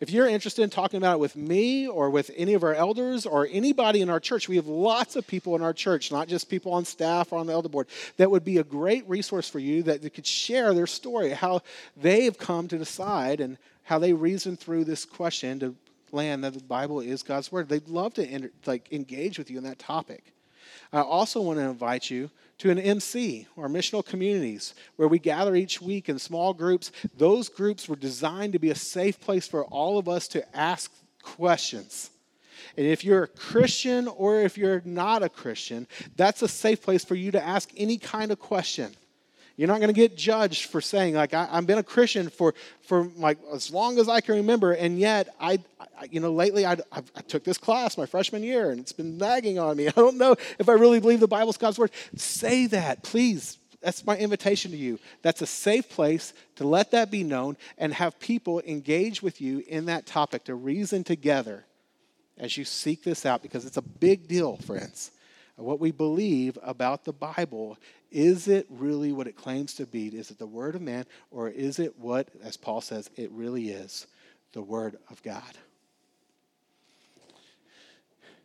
If 0.00 0.10
you're 0.10 0.28
interested 0.28 0.62
in 0.62 0.70
talking 0.70 0.98
about 0.98 1.14
it 1.14 1.20
with 1.20 1.36
me 1.36 1.88
or 1.88 2.10
with 2.10 2.30
any 2.36 2.54
of 2.54 2.62
our 2.62 2.74
elders 2.74 3.26
or 3.26 3.48
anybody 3.50 4.00
in 4.00 4.10
our 4.10 4.20
church, 4.20 4.48
we 4.48 4.56
have 4.56 4.66
lots 4.66 5.16
of 5.16 5.26
people 5.26 5.56
in 5.56 5.62
our 5.62 5.72
church, 5.72 6.12
not 6.12 6.28
just 6.28 6.48
people 6.48 6.72
on 6.72 6.84
staff 6.84 7.32
or 7.32 7.38
on 7.38 7.46
the 7.46 7.52
elder 7.52 7.68
board, 7.68 7.88
that 8.16 8.30
would 8.30 8.44
be 8.44 8.58
a 8.58 8.64
great 8.64 9.08
resource 9.08 9.48
for 9.48 9.58
you 9.58 9.82
that 9.84 10.14
could 10.14 10.26
share 10.26 10.72
their 10.72 10.86
story, 10.86 11.30
how 11.30 11.62
they've 11.96 12.38
come 12.38 12.68
to 12.68 12.78
decide 12.78 13.40
and 13.40 13.58
how 13.84 13.98
they 13.98 14.12
reason 14.12 14.56
through 14.56 14.84
this 14.84 15.04
question 15.04 15.58
to 15.58 15.74
land 16.12 16.44
that 16.44 16.54
the 16.54 16.62
Bible 16.62 17.00
is 17.00 17.22
God's 17.22 17.50
word. 17.50 17.68
They'd 17.68 17.88
love 17.88 18.14
to 18.14 18.26
enter, 18.26 18.50
like 18.66 18.92
engage 18.92 19.38
with 19.38 19.50
you 19.50 19.58
in 19.58 19.64
that 19.64 19.78
topic. 19.78 20.32
I 20.92 21.00
also 21.00 21.40
want 21.40 21.58
to 21.58 21.64
invite 21.64 22.10
you 22.10 22.30
to 22.58 22.70
an 22.70 22.78
MC 22.78 23.46
or 23.56 23.68
missional 23.68 24.04
communities 24.04 24.74
where 24.96 25.08
we 25.08 25.18
gather 25.18 25.56
each 25.56 25.80
week 25.80 26.08
in 26.08 26.18
small 26.18 26.52
groups. 26.52 26.92
Those 27.16 27.48
groups 27.48 27.88
were 27.88 27.96
designed 27.96 28.52
to 28.52 28.58
be 28.58 28.70
a 28.70 28.74
safe 28.74 29.20
place 29.20 29.48
for 29.48 29.64
all 29.64 29.98
of 29.98 30.08
us 30.08 30.28
to 30.28 30.56
ask 30.56 30.92
questions. 31.22 32.10
And 32.76 32.86
if 32.86 33.04
you're 33.04 33.24
a 33.24 33.28
Christian 33.28 34.06
or 34.08 34.40
if 34.40 34.56
you're 34.56 34.82
not 34.84 35.22
a 35.22 35.28
Christian, 35.28 35.86
that's 36.16 36.42
a 36.42 36.48
safe 36.48 36.82
place 36.82 37.04
for 37.04 37.14
you 37.14 37.30
to 37.32 37.42
ask 37.42 37.70
any 37.76 37.98
kind 37.98 38.30
of 38.30 38.38
question. 38.38 38.92
You're 39.56 39.68
not 39.68 39.80
going 39.80 39.88
to 39.88 39.94
get 39.94 40.16
judged 40.16 40.70
for 40.70 40.80
saying, 40.80 41.14
like, 41.14 41.34
I, 41.34 41.46
have 41.46 41.66
been 41.66 41.78
a 41.78 41.82
Christian 41.82 42.30
for, 42.30 42.54
for 42.82 43.04
like 43.16 43.38
as 43.52 43.70
long 43.70 43.98
as 43.98 44.08
I 44.08 44.20
can 44.20 44.36
remember, 44.36 44.72
and 44.72 44.98
yet 44.98 45.34
I, 45.38 45.58
I 45.80 46.08
you 46.10 46.20
know, 46.20 46.32
lately 46.32 46.64
I, 46.64 46.72
I, 46.72 47.02
I 47.14 47.20
took 47.26 47.44
this 47.44 47.58
class 47.58 47.98
my 47.98 48.06
freshman 48.06 48.42
year, 48.42 48.70
and 48.70 48.80
it's 48.80 48.92
been 48.92 49.18
nagging 49.18 49.58
on 49.58 49.76
me. 49.76 49.88
I 49.88 49.92
don't 49.92 50.16
know 50.16 50.36
if 50.58 50.68
I 50.68 50.72
really 50.72 51.00
believe 51.00 51.20
the 51.20 51.28
Bible's 51.28 51.58
God's 51.58 51.78
word. 51.78 51.90
Say 52.16 52.66
that, 52.68 53.02
please. 53.02 53.58
That's 53.82 54.06
my 54.06 54.16
invitation 54.16 54.70
to 54.70 54.76
you. 54.76 55.00
That's 55.22 55.42
a 55.42 55.46
safe 55.46 55.88
place 55.90 56.34
to 56.54 56.66
let 56.66 56.92
that 56.92 57.10
be 57.10 57.24
known 57.24 57.56
and 57.76 57.92
have 57.94 58.20
people 58.20 58.60
engage 58.60 59.22
with 59.22 59.40
you 59.40 59.64
in 59.66 59.86
that 59.86 60.06
topic 60.06 60.44
to 60.44 60.54
reason 60.54 61.02
together 61.02 61.64
as 62.38 62.56
you 62.56 62.64
seek 62.64 63.02
this 63.02 63.26
out 63.26 63.42
because 63.42 63.64
it's 63.64 63.76
a 63.76 63.82
big 63.82 64.28
deal, 64.28 64.56
friends 64.58 65.10
what 65.56 65.80
we 65.80 65.90
believe 65.90 66.58
about 66.62 67.04
the 67.04 67.12
Bible. 67.12 67.78
Is 68.10 68.48
it 68.48 68.66
really 68.68 69.12
what 69.12 69.26
it 69.26 69.36
claims 69.36 69.74
to 69.74 69.86
be? 69.86 70.08
Is 70.08 70.30
it 70.30 70.38
the 70.38 70.46
Word 70.46 70.74
of 70.74 70.82
man, 70.82 71.06
or 71.30 71.48
is 71.48 71.78
it 71.78 71.98
what, 71.98 72.28
as 72.42 72.56
Paul 72.56 72.80
says, 72.80 73.10
it 73.16 73.30
really 73.32 73.70
is? 73.70 74.06
the 74.52 74.62
Word 74.62 74.96
of 75.10 75.22
God. 75.22 75.42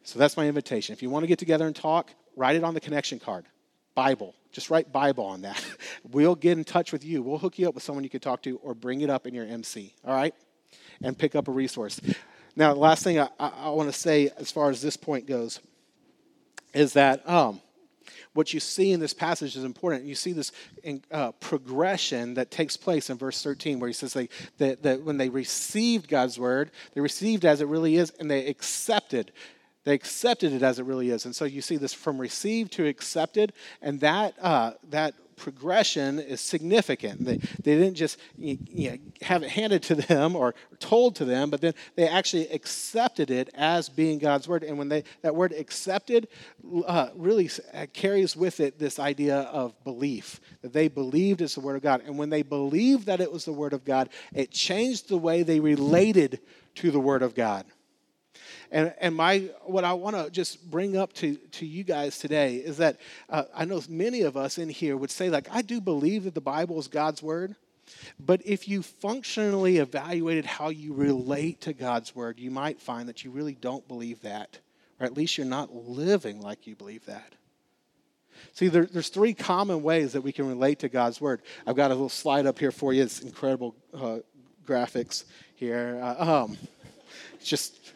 So 0.03 0.17
that's 0.19 0.37
my 0.37 0.47
invitation. 0.47 0.93
If 0.93 1.01
you 1.01 1.09
want 1.09 1.23
to 1.23 1.27
get 1.27 1.39
together 1.39 1.67
and 1.67 1.75
talk, 1.75 2.11
write 2.35 2.55
it 2.55 2.63
on 2.63 2.73
the 2.73 2.79
connection 2.79 3.19
card. 3.19 3.45
Bible. 3.93 4.33
Just 4.51 4.69
write 4.69 4.91
Bible 4.91 5.25
on 5.25 5.41
that. 5.41 5.63
we'll 6.11 6.35
get 6.35 6.57
in 6.57 6.63
touch 6.63 6.91
with 6.93 7.03
you. 7.03 7.21
We'll 7.21 7.37
hook 7.37 7.59
you 7.59 7.67
up 7.67 7.75
with 7.75 7.83
someone 7.83 8.03
you 8.03 8.09
can 8.09 8.21
talk 8.21 8.41
to 8.43 8.57
or 8.57 8.73
bring 8.73 9.01
it 9.01 9.09
up 9.09 9.27
in 9.27 9.33
your 9.33 9.45
MC. 9.45 9.93
All 10.05 10.15
right? 10.15 10.33
And 11.01 11.17
pick 11.17 11.35
up 11.35 11.47
a 11.47 11.51
resource. 11.51 11.99
Now, 12.55 12.73
the 12.73 12.79
last 12.79 13.03
thing 13.03 13.19
I, 13.19 13.27
I, 13.39 13.49
I 13.49 13.69
want 13.69 13.91
to 13.91 13.97
say 13.97 14.29
as 14.37 14.51
far 14.51 14.69
as 14.69 14.81
this 14.81 14.97
point 14.97 15.27
goes 15.27 15.59
is 16.73 16.93
that 16.93 17.27
um, 17.29 17.61
what 18.33 18.53
you 18.53 18.59
see 18.59 18.91
in 18.91 18.99
this 18.99 19.13
passage 19.13 19.55
is 19.55 19.63
important. 19.63 20.05
You 20.05 20.15
see 20.15 20.31
this 20.31 20.51
uh, 21.11 21.31
progression 21.33 22.35
that 22.35 22.51
takes 22.51 22.77
place 22.77 23.09
in 23.09 23.17
verse 23.17 23.41
13, 23.41 23.79
where 23.79 23.87
he 23.87 23.93
says 23.93 24.13
they, 24.13 24.29
that, 24.59 24.83
that 24.83 25.01
when 25.01 25.17
they 25.17 25.29
received 25.29 26.07
God's 26.07 26.39
word, 26.39 26.71
they 26.93 27.01
received 27.01 27.45
as 27.45 27.61
it 27.61 27.67
really 27.67 27.95
is, 27.95 28.11
and 28.19 28.29
they 28.29 28.45
accepted 28.47 29.31
they 29.87 29.93
accepted 29.93 30.51
it 30.51 30.63
as 30.63 30.79
it 30.79 30.83
really 30.83 31.11
is. 31.11 31.23
And 31.23 31.33
so 31.33 31.45
you 31.45 31.61
see 31.61 31.77
this 31.77 31.93
from 31.93 32.19
received 32.19 32.73
to 32.73 32.85
accepted, 32.85 33.53
and 33.81 34.01
that, 34.01 34.35
uh, 34.41 34.73
that 34.89 35.13
progression 35.37 36.19
is 36.19 36.41
significant. 36.41 37.23
They, 37.23 37.37
they 37.37 37.77
didn't 37.77 37.95
just 37.95 38.19
you 38.37 38.57
know, 38.75 38.97
have 39.21 39.43
it 39.43 39.49
handed 39.49 39.83
to 39.83 39.95
them 39.95 40.35
or 40.35 40.55
told 40.79 41.15
to 41.17 41.25
them, 41.25 41.49
but 41.49 41.61
then 41.61 41.73
they 41.95 42.07
actually 42.07 42.49
accepted 42.49 43.31
it 43.31 43.49
as 43.53 43.87
being 43.87 44.19
God's 44.19 44.47
word. 44.47 44.63
And 44.63 44.77
when 44.77 44.89
they, 44.89 45.03
that 45.21 45.35
word 45.35 45.53
accepted 45.53 46.27
uh, 46.85 47.09
really 47.15 47.49
uh, 47.73 47.85
carries 47.93 48.35
with 48.35 48.59
it 48.59 48.79
this 48.79 48.99
idea 48.99 49.41
of 49.41 49.81
belief, 49.83 50.41
that 50.61 50.73
they 50.73 50.87
believed 50.87 51.41
it's 51.41 51.55
the 51.55 51.61
word 51.61 51.77
of 51.77 51.83
God. 51.83 52.01
And 52.05 52.17
when 52.17 52.29
they 52.29 52.41
believed 52.41 53.05
that 53.05 53.21
it 53.21 53.31
was 53.31 53.45
the 53.45 53.53
word 53.53 53.73
of 53.73 53.85
God, 53.85 54.09
it 54.33 54.51
changed 54.51 55.07
the 55.07 55.17
way 55.17 55.43
they 55.43 55.59
related 55.59 56.39
to 56.75 56.91
the 56.91 56.99
word 56.99 57.21
of 57.23 57.35
God. 57.35 57.65
And, 58.71 58.93
and 58.99 59.15
my, 59.15 59.49
what 59.63 59.83
I 59.83 59.93
want 59.93 60.15
to 60.15 60.29
just 60.29 60.69
bring 60.69 60.97
up 60.97 61.13
to, 61.13 61.35
to 61.35 61.65
you 61.65 61.83
guys 61.83 62.19
today 62.19 62.55
is 62.57 62.77
that 62.77 62.97
uh, 63.29 63.43
I 63.55 63.65
know 63.65 63.81
many 63.87 64.21
of 64.21 64.35
us 64.35 64.57
in 64.57 64.69
here 64.69 64.97
would 64.97 65.11
say, 65.11 65.29
like, 65.29 65.47
I 65.51 65.61
do 65.61 65.79
believe 65.79 66.25
that 66.25 66.35
the 66.35 66.41
Bible 66.41 66.79
is 66.79 66.87
God's 66.87 67.23
word. 67.23 67.55
But 68.19 68.41
if 68.45 68.67
you 68.67 68.83
functionally 68.83 69.77
evaluated 69.77 70.45
how 70.45 70.69
you 70.69 70.93
relate 70.93 71.61
to 71.61 71.73
God's 71.73 72.13
word, 72.13 72.39
you 72.39 72.51
might 72.51 72.81
find 72.81 73.07
that 73.07 73.23
you 73.23 73.31
really 73.31 73.55
don't 73.55 73.87
believe 73.87 74.21
that, 74.23 74.59
or 74.99 75.05
at 75.05 75.13
least 75.13 75.37
you're 75.37 75.47
not 75.47 75.73
living 75.73 76.41
like 76.41 76.67
you 76.67 76.75
believe 76.75 77.05
that. 77.05 77.33
See, 78.53 78.67
there, 78.67 78.85
there's 78.85 79.09
three 79.09 79.33
common 79.33 79.83
ways 79.83 80.13
that 80.13 80.21
we 80.21 80.31
can 80.31 80.47
relate 80.47 80.79
to 80.79 80.89
God's 80.89 81.21
word. 81.21 81.41
I've 81.65 81.75
got 81.75 81.91
a 81.91 81.93
little 81.93 82.09
slide 82.09 82.45
up 82.45 82.59
here 82.59 82.71
for 82.71 82.93
you. 82.93 83.03
It's 83.03 83.21
incredible 83.21 83.75
uh, 83.93 84.17
graphics 84.65 85.23
here. 85.55 85.99
Uh, 86.03 86.43
um, 86.43 86.57
just 87.43 87.93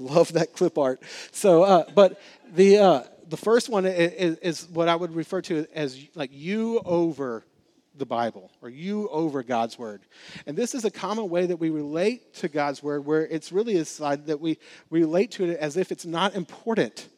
Love 0.00 0.32
that 0.32 0.52
clip 0.54 0.78
art. 0.78 1.00
So, 1.32 1.62
uh, 1.62 1.84
but 1.94 2.20
the 2.52 2.78
uh, 2.78 3.02
the 3.28 3.36
first 3.36 3.68
one 3.68 3.86
is, 3.86 4.38
is 4.38 4.68
what 4.68 4.88
I 4.88 4.96
would 4.96 5.14
refer 5.14 5.40
to 5.42 5.66
as 5.74 5.98
like 6.14 6.30
you 6.32 6.80
over 6.80 7.44
the 7.96 8.06
Bible 8.06 8.50
or 8.60 8.68
you 8.68 9.08
over 9.08 9.42
God's 9.42 9.78
word. 9.78 10.02
And 10.46 10.56
this 10.56 10.74
is 10.74 10.84
a 10.84 10.90
common 10.90 11.28
way 11.28 11.46
that 11.46 11.58
we 11.58 11.70
relate 11.70 12.34
to 12.34 12.48
God's 12.48 12.82
word, 12.82 13.06
where 13.06 13.24
it's 13.26 13.52
really 13.52 13.76
a 13.76 13.84
side 13.84 14.26
that 14.26 14.40
we, 14.40 14.58
relate 14.90 15.30
to 15.32 15.44
it 15.44 15.58
as 15.58 15.76
if 15.76 15.92
it's 15.92 16.04
not 16.04 16.34
important 16.34 17.08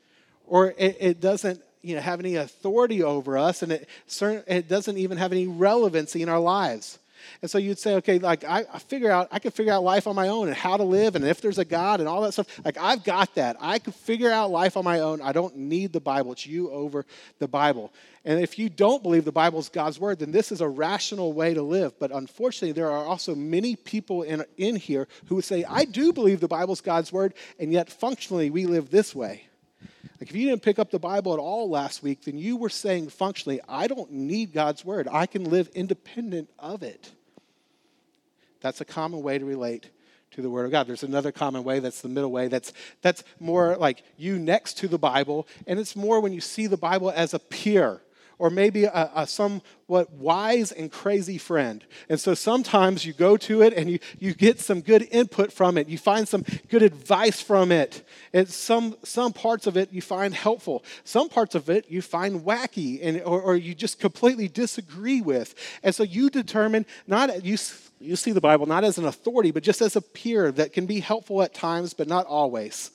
or 0.47 0.75
it, 0.77 0.97
it 1.01 1.21
doesn't 1.21 1.63
you 1.81 1.95
know, 1.95 2.01
have 2.01 2.21
any 2.21 2.37
authority 2.37 3.03
over 3.03 3.39
us 3.39 3.63
and 3.63 3.73
it, 3.73 3.89
certain, 4.07 4.45
it 4.47 4.69
doesn't 4.69 4.99
even 4.99 5.17
have 5.17 5.33
any 5.33 5.47
relevancy 5.47 6.23
in 6.23 6.29
our 6.29 6.41
lives. 6.41 6.99
And 7.41 7.51
so 7.51 7.59
you'd 7.59 7.79
say, 7.79 7.95
okay, 7.97 8.19
like 8.19 8.45
I, 8.45 8.65
I 8.73 8.79
figure 8.79 9.11
out, 9.11 9.29
I 9.31 9.39
can 9.39 9.51
figure 9.51 9.73
out 9.73 9.85
life 9.85 10.07
on 10.07 10.15
my 10.15 10.29
own 10.29 10.49
and 10.49 10.57
how 10.57 10.77
to 10.77 10.83
live 10.83 11.17
and 11.17 11.25
if 11.25 11.41
there's 11.41 11.59
a 11.59 11.65
God 11.65 12.01
and 12.01 12.09
all 12.09 12.23
that 12.23 12.33
stuff. 12.33 12.47
Like 12.65 12.77
I've 12.79 13.05
got 13.05 13.35
that. 13.35 13.57
I 13.61 13.79
can 13.79 13.93
figure 13.93 14.31
out 14.31 14.51
life 14.51 14.77
on 14.77 14.85
my 14.85 15.01
own. 15.01 15.21
I 15.21 15.33
don't 15.33 15.57
need 15.57 15.93
the 15.93 16.01
Bible. 16.01 16.33
It's 16.33 16.47
you 16.47 16.71
over 16.71 17.05
the 17.39 17.49
Bible. 17.49 17.93
And 18.25 18.41
if 18.41 18.59
you 18.59 18.69
don't 18.69 19.03
believe 19.03 19.25
the 19.25 19.33
Bible 19.33 19.59
is 19.59 19.69
God's 19.69 19.99
word, 19.99 20.21
then 20.21 20.31
this 20.31 20.53
is 20.53 20.61
a 20.61 20.69
rational 20.69 21.33
way 21.33 21.55
to 21.55 21.63
live. 21.63 21.99
But 21.99 22.13
unfortunately, 22.13 22.73
there 22.73 22.91
are 22.91 23.05
also 23.05 23.35
many 23.35 23.75
people 23.75 24.23
in, 24.23 24.45
in 24.57 24.77
here 24.77 25.09
who 25.27 25.37
would 25.37 25.45
say, 25.45 25.65
I 25.65 25.85
do 25.85 26.13
believe 26.13 26.41
the 26.41 26.49
Bible 26.49 26.73
is 26.73 26.81
God's 26.81 27.13
word, 27.13 27.35
and 27.59 27.73
yet 27.73 27.91
functionally 27.91 28.51
we 28.51 28.67
live 28.67 28.91
this 28.91 29.15
way. 29.15 29.47
Like 30.23 30.31
if 30.31 30.37
you 30.37 30.49
didn't 30.51 30.63
pick 30.63 30.79
up 30.79 30.93
the 30.93 31.01
Bible 31.01 31.33
at 31.33 31.41
all 31.41 31.69
last 31.69 32.01
week, 32.01 32.27
then 32.27 32.39
you 32.39 32.57
were 32.57 32.69
saying 32.69 33.09
functionally, 33.09 33.61
I 33.69 33.89
don't 33.89 34.13
need 34.13 34.53
God's 34.53 34.85
word. 34.85 35.09
I 35.11 35.27
can 35.27 35.51
live 35.51 35.67
independent 35.75 36.49
of 36.61 36.85
it. 36.85 37.11
That's 38.61 38.81
a 38.81 38.85
common 38.85 39.23
way 39.23 39.39
to 39.39 39.45
relate 39.45 39.91
to 40.31 40.41
the 40.41 40.49
Word 40.49 40.65
of 40.65 40.71
God. 40.71 40.87
There's 40.87 41.03
another 41.03 41.33
common 41.33 41.65
way 41.65 41.81
that's 41.81 42.03
the 42.03 42.09
middle 42.09 42.31
way 42.31 42.47
that's, 42.47 42.73
that's 43.01 43.25
more 43.41 43.77
like 43.77 44.05
you 44.17 44.39
next 44.39 44.79
to 44.79 44.87
the 44.87 44.97
Bible, 44.97 45.49
and 45.67 45.81
it's 45.81 45.97
more 45.97 46.21
when 46.21 46.33
you 46.33 46.41
see 46.41 46.69
the 46.69 46.77
Bible 46.77 47.11
as 47.11 47.35
a 47.35 47.41
peer 47.41 48.01
or 48.43 48.51
maybe 48.51 48.83
a, 48.83 49.11
a, 49.15 49.25
somewhat 49.25 50.11
wise 50.15 50.73
and 50.73 50.91
crazy 50.91 51.39
friend. 51.39 51.85
And 52.09 52.19
so 52.19 52.35
sometimes 52.35 53.07
you 53.07 53.13
go 53.13 53.37
to 53.37 53.63
it 53.63 53.73
and 53.73 53.89
you, 53.89 54.01
you 54.19 54.35
get 54.35 54.59
some 54.59 54.81
good 54.81 55.07
input 55.13 55.53
from 55.53 55.79
it. 55.79 55.89
You 55.89 55.97
find 55.97 56.27
some 56.27 56.45
good 56.69 56.83
advice 56.83 57.41
from 57.41 57.71
it. 57.71 58.05
And 58.33 58.49
some, 58.49 58.97
some 59.05 59.33
parts 59.33 59.69
of 59.69 59.77
it 59.77 59.93
you 59.93 60.03
find 60.03 60.35
helpful. 60.35 60.83
Some 61.05 61.29
parts 61.29 61.55
of 61.55 61.71
it 61.71 61.89
you 61.89 62.03
find 62.03 62.41
wacky 62.41 62.99
and, 63.01 63.23
or, 63.23 63.41
or 63.41 63.55
you 63.55 63.77
just 63.77 64.01
completely 64.01 64.49
disagree 64.49 65.21
with. 65.21 65.55
And 65.85 65.95
so 65.95 66.03
you 66.03 66.29
determine, 66.29 66.85
not 67.07 67.45
you, 67.45 67.57
you 68.01 68.17
see 68.17 68.33
the 68.33 68.41
Bible 68.41 68.67
not 68.67 68.83
as 68.83 68.99
an 68.99 69.05
authority, 69.05 69.53
but 69.53 69.63
just 69.63 69.81
as 69.81 69.95
a 69.95 70.03
peer 70.03 70.51
that 70.51 70.73
can 70.73 70.87
be 70.87 70.99
helpful 70.99 71.43
at 71.43 71.55
times, 71.55 71.95
but 71.95 72.09
not 72.09 72.27
always. 72.27 72.91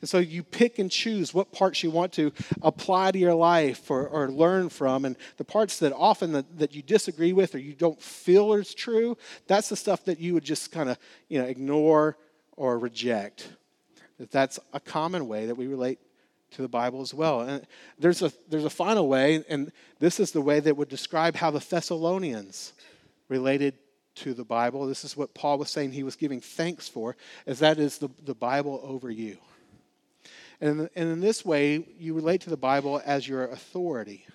And 0.00 0.08
so 0.08 0.18
you 0.18 0.42
pick 0.42 0.78
and 0.78 0.90
choose 0.90 1.34
what 1.34 1.52
parts 1.52 1.82
you 1.82 1.90
want 1.90 2.12
to 2.14 2.32
apply 2.62 3.10
to 3.10 3.18
your 3.18 3.34
life 3.34 3.90
or, 3.90 4.06
or 4.06 4.30
learn 4.30 4.68
from. 4.68 5.04
And 5.04 5.16
the 5.36 5.44
parts 5.44 5.78
that 5.80 5.92
often 5.92 6.32
that, 6.32 6.58
that 6.58 6.74
you 6.74 6.82
disagree 6.82 7.32
with 7.32 7.54
or 7.54 7.58
you 7.58 7.74
don't 7.74 8.00
feel 8.00 8.52
is 8.54 8.74
true, 8.74 9.16
that's 9.46 9.68
the 9.68 9.76
stuff 9.76 10.04
that 10.04 10.20
you 10.20 10.34
would 10.34 10.44
just 10.44 10.70
kind 10.70 10.88
of 10.88 10.98
you 11.28 11.40
know, 11.40 11.46
ignore 11.46 12.16
or 12.56 12.78
reject. 12.78 13.48
That 14.18 14.30
that's 14.30 14.58
a 14.72 14.80
common 14.80 15.26
way 15.26 15.46
that 15.46 15.56
we 15.56 15.66
relate 15.66 15.98
to 16.52 16.62
the 16.62 16.68
Bible 16.68 17.00
as 17.00 17.12
well. 17.12 17.42
And 17.42 17.66
there's 17.98 18.22
a, 18.22 18.32
there's 18.48 18.64
a 18.64 18.70
final 18.70 19.08
way, 19.08 19.44
and 19.48 19.70
this 19.98 20.18
is 20.18 20.32
the 20.32 20.40
way 20.40 20.60
that 20.60 20.76
would 20.76 20.88
describe 20.88 21.36
how 21.36 21.50
the 21.50 21.58
Thessalonians 21.58 22.72
related 23.28 23.74
to 24.16 24.34
the 24.34 24.44
Bible. 24.44 24.86
This 24.86 25.04
is 25.04 25.16
what 25.16 25.34
Paul 25.34 25.58
was 25.58 25.70
saying 25.70 25.92
he 25.92 26.02
was 26.02 26.16
giving 26.16 26.40
thanks 26.40 26.88
for, 26.88 27.16
as 27.46 27.58
that 27.60 27.78
is 27.78 27.98
the, 27.98 28.08
the 28.24 28.34
Bible 28.34 28.80
over 28.82 29.10
you. 29.10 29.38
And, 30.60 30.90
and 30.96 31.08
in 31.10 31.20
this 31.20 31.44
way, 31.44 31.86
you 31.98 32.14
relate 32.14 32.40
to 32.42 32.50
the 32.50 32.56
Bible 32.56 33.00
as 33.04 33.28
your 33.28 33.44
authority. 33.44 34.26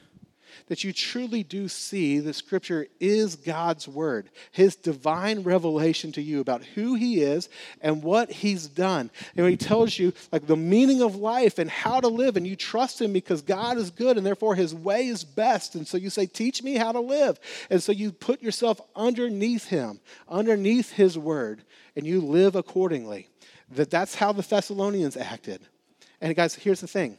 That 0.68 0.84
you 0.84 0.94
truly 0.94 1.44
do 1.44 1.68
see 1.68 2.20
the 2.20 2.34
scripture 2.34 2.88
is 3.00 3.36
God's 3.36 3.88
word, 3.88 4.30
his 4.52 4.76
divine 4.76 5.44
revelation 5.44 6.12
to 6.14 6.22
you 6.22 6.40
about 6.40 6.64
who 6.64 6.96
he 6.96 7.22
is 7.22 7.50
and 7.82 8.04
what 8.04 8.32
he's 8.32 8.68
done. 8.68 9.10
And 9.36 9.48
he 9.48 9.58
tells 9.58 9.98
you 9.98 10.14
like 10.32 10.48
the 10.48 10.56
meaning 10.56 11.02
of 11.02 11.16
life 11.16 11.60
and 11.60 11.70
how 11.70 12.00
to 12.00 12.08
live, 12.08 12.38
and 12.38 12.48
you 12.48 12.56
trust 12.56 13.02
him 13.02 13.14
because 13.14 13.42
God 13.42 13.78
is 13.78 13.90
good 13.90 14.16
and 14.16 14.26
therefore 14.26 14.56
his 14.56 14.74
way 14.74 15.08
is 15.08 15.24
best. 15.24 15.76
And 15.76 15.88
so 15.88 15.98
you 15.98 16.10
say, 16.10 16.26
Teach 16.28 16.64
me 16.64 16.76
how 16.76 16.92
to 16.92 17.02
live. 17.02 17.40
And 17.70 17.82
so 17.82 17.92
you 17.92 18.12
put 18.12 18.42
yourself 18.42 18.80
underneath 18.96 19.66
him, 19.66 20.00
underneath 20.30 20.92
his 20.92 21.18
word, 21.18 21.64
and 21.96 22.06
you 22.06 22.22
live 22.22 22.56
accordingly. 22.56 23.28
That 23.72 23.90
that's 23.90 24.16
how 24.16 24.34
the 24.34 24.44
Thessalonians 24.44 25.18
acted. 25.18 25.66
And 26.24 26.34
guys, 26.38 26.56
here's 26.56 26.80
the 26.80 26.88
thing 26.88 27.18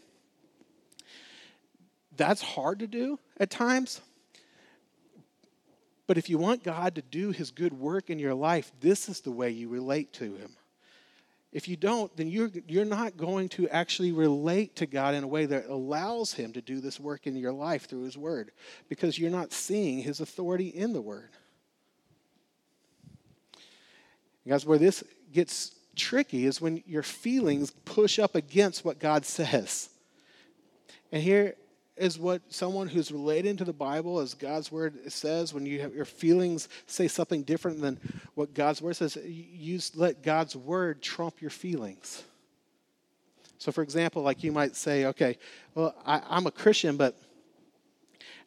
that's 2.17 2.41
hard 2.41 2.79
to 2.79 2.87
do 2.87 3.19
at 3.39 3.51
times. 3.51 4.01
But 6.07 6.17
if 6.17 6.31
you 6.31 6.39
want 6.39 6.65
God 6.65 6.95
to 6.95 7.03
do 7.03 7.31
his 7.31 7.51
good 7.51 7.73
work 7.73 8.09
in 8.09 8.19
your 8.19 8.35
life, 8.35 8.73
this 8.81 9.09
is 9.09 9.21
the 9.21 9.31
way 9.31 9.51
you 9.51 9.69
relate 9.69 10.13
to 10.15 10.35
him. 10.37 10.53
If 11.53 11.69
you 11.69 11.77
don't, 11.77 12.15
then 12.17 12.29
you're, 12.29 12.51
you're 12.67 12.85
not 12.85 13.17
going 13.17 13.49
to 13.51 13.69
actually 13.69 14.13
relate 14.13 14.77
to 14.77 14.87
God 14.87 15.15
in 15.15 15.23
a 15.23 15.29
way 15.29 15.47
that 15.47 15.67
allows 15.67 16.33
him 16.33 16.53
to 16.53 16.63
do 16.63 16.81
this 16.81 16.99
work 16.99 17.27
in 17.27 17.37
your 17.37 17.53
life 17.53 17.87
through 17.87 18.03
his 18.03 18.19
word 18.19 18.53
because 18.89 19.19
you're 19.19 19.31
not 19.31 19.53
seeing 19.53 19.99
his 19.99 20.21
authority 20.21 20.69
in 20.69 20.93
the 20.93 21.03
word. 21.03 21.31
guys, 24.47 24.67
where 24.67 24.79
this 24.79 25.05
gets 25.33 25.75
tricky 25.97 26.47
is 26.47 26.61
when 26.61 26.83
your 26.87 27.03
feelings 27.03 27.71
push 27.85 28.19
up 28.19 28.35
against 28.35 28.85
what 28.85 28.99
God 28.99 29.25
says. 29.25 29.89
And 31.13 31.23
here 31.23 31.55
is 31.97 32.19
what 32.19 32.43
someone 32.53 32.89
who's 32.89 33.13
related 33.13 33.59
to 33.59 33.65
the 33.65 33.73
Bible, 33.73 34.19
as 34.19 34.35
God's 34.35 34.73
word 34.73 35.13
says, 35.13 35.55
when 35.55 35.65
you 35.65 35.81
have 35.81 35.95
your 35.95 36.05
feelings 36.05 36.69
say 36.87 37.07
something 37.07 37.45
different 37.45 37.81
than 37.81 38.01
what 38.35 38.53
God's 38.53 38.83
word 38.83 38.97
says, 38.97 39.17
you 39.25 39.79
let 39.95 40.23
God's 40.23 40.57
word 40.57 41.03
trump 41.03 41.41
your 41.41 41.51
feelings. 41.51 42.25
So, 43.59 43.71
for 43.71 43.83
example, 43.83 44.23
like 44.23 44.43
you 44.43 44.51
might 44.53 44.75
say, 44.75 45.07
okay, 45.07 45.39
well, 45.75 45.95
I, 46.05 46.37
am 46.37 46.47
a 46.47 46.51
Christian, 46.51 46.97
but 46.97 47.17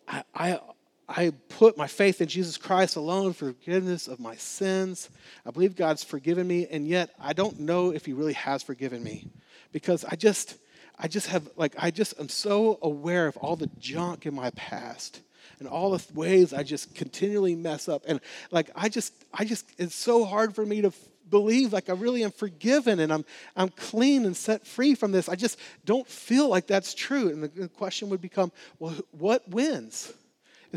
I, 0.07 0.23
I, 0.35 0.59
I 1.09 1.31
put 1.49 1.77
my 1.77 1.87
faith 1.87 2.19
in 2.19 2.27
Jesus 2.27 2.57
Christ 2.57 2.97
alone 2.97 3.33
for 3.33 3.53
forgiveness 3.53 4.07
of 4.07 4.19
my 4.19 4.35
sins. 4.35 5.09
I 5.45 5.51
believe 5.51 5.75
God's 5.75 6.03
forgiven 6.03 6.47
me, 6.47 6.67
and 6.69 6.85
yet 6.85 7.11
I 7.19 7.33
don't 7.33 7.61
know 7.61 7.91
if 7.91 8.05
He 8.05 8.13
really 8.13 8.33
has 8.33 8.61
forgiven 8.61 9.03
me 9.03 9.27
because 9.71 10.03
I 10.03 10.15
just, 10.15 10.55
I 10.99 11.07
just 11.07 11.27
have, 11.27 11.49
like, 11.55 11.75
I 11.77 11.91
just 11.91 12.19
am 12.19 12.27
so 12.27 12.77
aware 12.81 13.27
of 13.27 13.37
all 13.37 13.55
the 13.55 13.69
junk 13.79 14.25
in 14.25 14.35
my 14.35 14.49
past 14.51 15.21
and 15.59 15.67
all 15.67 15.91
the 15.91 16.03
ways 16.13 16.53
I 16.53 16.63
just 16.63 16.93
continually 16.93 17.55
mess 17.55 17.87
up. 17.87 18.03
And, 18.05 18.19
like, 18.51 18.69
I 18.75 18.89
just, 18.89 19.13
I 19.33 19.45
just, 19.45 19.65
it's 19.77 19.95
so 19.95 20.25
hard 20.25 20.55
for 20.55 20.65
me 20.65 20.81
to 20.81 20.91
believe 21.29 21.73
like 21.73 21.89
I 21.89 21.93
really 21.93 22.23
am 22.23 22.31
forgiven 22.31 22.99
and 22.99 23.11
I'm, 23.11 23.25
I'm 23.55 23.69
clean 23.69 24.25
and 24.25 24.35
set 24.35 24.65
free 24.65 24.95
from 24.95 25.11
this. 25.11 25.27
I 25.27 25.35
just 25.35 25.59
don't 25.85 26.07
feel 26.07 26.47
like 26.47 26.67
that's 26.67 26.93
true. 26.93 27.29
And 27.29 27.43
the 27.43 27.67
question 27.67 28.09
would 28.09 28.21
become 28.21 28.51
well, 28.79 28.95
what 29.11 29.47
wins? 29.49 30.13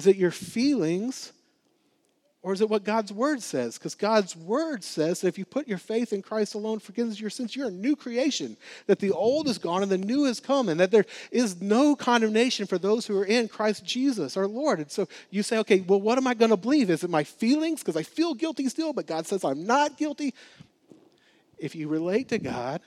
Is 0.01 0.07
it 0.07 0.17
your 0.17 0.31
feelings 0.31 1.31
or 2.41 2.55
is 2.55 2.63
it 2.63 2.71
what 2.71 2.85
God's 2.85 3.13
word 3.13 3.43
says? 3.43 3.77
Because 3.77 3.95
God's 3.95 4.35
word 4.35 4.83
says 4.83 5.21
that 5.21 5.29
if 5.29 5.37
you 5.37 5.45
put 5.45 5.69
your 5.69 5.77
faith 5.77 6.15
in 6.15 6.23
Christ 6.23 6.55
alone 6.55 6.79
forgives 6.79 7.21
your 7.21 7.29
sins, 7.29 7.55
you're 7.55 7.69
a 7.69 7.71
new 7.71 7.95
creation. 7.97 8.57
That 8.87 8.99
the 8.99 9.11
old 9.11 9.47
is 9.47 9.59
gone 9.59 9.83
and 9.83 9.93
the 9.93 9.99
new 9.99 10.25
has 10.25 10.41
come, 10.41 10.71
and 10.71 10.81
that 10.81 10.91
there 10.91 11.05
is 11.31 11.61
no 11.61 11.95
condemnation 11.95 12.67
for 12.67 12.79
those 12.79 13.07
who 13.07 13.19
are 13.19 13.27
in 13.27 13.47
Christ 13.47 13.85
Jesus, 13.85 14.39
our 14.39 14.47
Lord. 14.47 14.79
And 14.79 14.91
so 14.91 15.07
you 15.29 15.43
say, 15.43 15.59
okay, 15.59 15.81
well, 15.81 16.01
what 16.01 16.17
am 16.17 16.27
I 16.27 16.33
going 16.33 16.51
to 16.51 16.57
believe? 16.57 16.89
Is 16.89 17.05
it 17.05 17.11
my 17.11 17.25
feelings? 17.25 17.81
Because 17.81 17.99
I 17.99 18.05
feel 18.05 18.33
guilty 18.33 18.71
still, 18.71 18.95
but 18.95 19.07
God 19.07 19.27
says 19.27 19.45
I'm 19.45 19.67
not 19.67 19.99
guilty. 19.99 20.33
If 21.59 21.75
you 21.75 21.89
relate 21.89 22.31
to 22.31 22.39
God, 22.39 22.81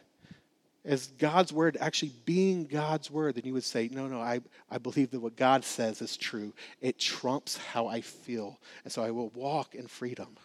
as 0.85 1.07
God's 1.07 1.53
word 1.53 1.77
actually 1.79 2.11
being 2.25 2.65
God's 2.65 3.09
word, 3.09 3.35
then 3.35 3.45
you 3.45 3.53
would 3.53 3.63
say, 3.63 3.89
No, 3.91 4.07
no, 4.07 4.19
I, 4.19 4.41
I 4.69 4.77
believe 4.77 5.11
that 5.11 5.19
what 5.19 5.35
God 5.35 5.63
says 5.63 6.01
is 6.01 6.17
true. 6.17 6.53
It 6.81 6.99
trumps 6.99 7.57
how 7.57 7.87
I 7.87 8.01
feel. 8.01 8.59
And 8.83 8.91
so 8.91 9.03
I 9.03 9.11
will 9.11 9.29
walk 9.29 9.75
in 9.75 9.87
freedom. 9.87 10.35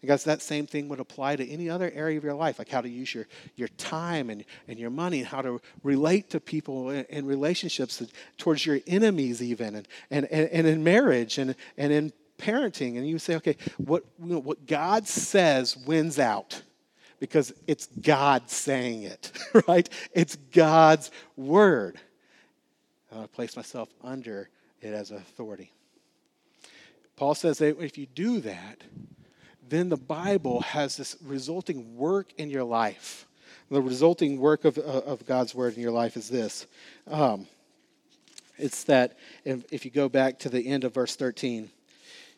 And 0.00 0.08
guys, 0.08 0.24
that 0.24 0.40
same 0.40 0.66
thing 0.66 0.88
would 0.88 1.00
apply 1.00 1.36
to 1.36 1.48
any 1.48 1.68
other 1.68 1.90
area 1.94 2.16
of 2.16 2.24
your 2.24 2.34
life, 2.34 2.58
like 2.58 2.68
how 2.68 2.80
to 2.80 2.88
use 2.88 3.14
your, 3.14 3.26
your 3.56 3.68
time 3.68 4.30
and, 4.30 4.44
and 4.68 4.78
your 4.78 4.90
money, 4.90 5.18
and 5.18 5.26
how 5.26 5.42
to 5.42 5.60
relate 5.82 6.30
to 6.30 6.40
people 6.40 6.90
in, 6.90 7.04
in 7.06 7.26
relationships 7.26 8.02
towards 8.38 8.64
your 8.64 8.80
enemies, 8.86 9.42
even, 9.42 9.74
and, 9.74 9.88
and, 10.10 10.26
and, 10.26 10.48
and 10.50 10.66
in 10.66 10.84
marriage 10.84 11.38
and, 11.38 11.56
and 11.76 11.92
in 11.92 12.12
parenting. 12.38 12.96
And 12.96 13.06
you 13.06 13.18
say, 13.18 13.34
okay, 13.36 13.56
what, 13.78 14.04
you 14.22 14.34
know, 14.34 14.38
what 14.38 14.66
God 14.66 15.08
says 15.08 15.76
wins 15.76 16.18
out 16.18 16.62
because 17.24 17.54
it's 17.66 17.86
God 17.86 18.50
saying 18.50 19.04
it, 19.04 19.32
right? 19.66 19.88
It's 20.12 20.36
God's 20.52 21.10
word. 21.36 21.98
And 23.10 23.22
I 23.22 23.26
place 23.26 23.56
myself 23.56 23.88
under 24.02 24.50
it 24.82 24.92
as 24.92 25.10
authority. 25.10 25.72
Paul 27.16 27.34
says 27.34 27.58
that 27.58 27.82
if 27.82 27.96
you 27.96 28.04
do 28.04 28.40
that, 28.40 28.82
then 29.66 29.88
the 29.88 29.96
Bible 29.96 30.60
has 30.60 30.98
this 30.98 31.16
resulting 31.24 31.96
work 31.96 32.30
in 32.36 32.50
your 32.50 32.64
life. 32.64 33.26
The 33.70 33.80
resulting 33.80 34.38
work 34.38 34.66
of, 34.66 34.76
of 34.76 35.24
God's 35.24 35.54
word 35.54 35.74
in 35.76 35.80
your 35.80 35.92
life 35.92 36.18
is 36.18 36.28
this. 36.28 36.66
Um, 37.08 37.46
it's 38.58 38.84
that 38.84 39.16
if, 39.46 39.64
if 39.72 39.86
you 39.86 39.90
go 39.90 40.10
back 40.10 40.40
to 40.40 40.50
the 40.50 40.66
end 40.68 40.84
of 40.84 40.92
verse 40.92 41.16
13, 41.16 41.70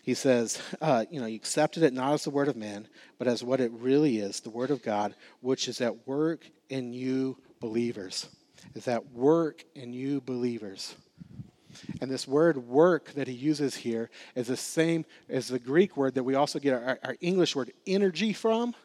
he 0.07 0.15
says, 0.15 0.63
uh, 0.81 1.05
you 1.11 1.19
know, 1.19 1.27
you 1.27 1.35
accepted 1.35 1.83
it 1.83 1.93
not 1.93 2.13
as 2.13 2.23
the 2.23 2.31
word 2.31 2.47
of 2.47 2.55
man, 2.55 2.87
but 3.19 3.27
as 3.27 3.43
what 3.43 3.61
it 3.61 3.73
really 3.73 4.19
is, 4.19 4.39
the 4.39 4.51
word 4.51 4.71
of 4.71 4.81
God, 4.81 5.17
which 5.41 5.67
is 5.67 5.81
at 5.81 6.07
work 6.07 6.49
in 6.69 6.93
you 6.93 7.37
believers. 7.59 8.29
Is 8.77 8.87
at 8.87 9.11
work 9.11 9.65
in 9.75 9.93
you 9.93 10.21
believers. 10.21 10.95
And 12.01 12.09
this 12.09 12.29
word 12.29 12.57
work 12.57 13.15
that 13.15 13.27
he 13.27 13.35
uses 13.35 13.75
here 13.75 14.09
is 14.37 14.47
the 14.47 14.57
same 14.57 15.05
as 15.29 15.49
the 15.49 15.59
Greek 15.59 15.97
word 15.97 16.15
that 16.15 16.23
we 16.23 16.37
also 16.37 16.61
get 16.61 16.75
our, 16.75 17.01
our 17.03 17.17
English 17.21 17.57
word 17.57 17.73
energy 17.85 18.33
from. 18.33 18.77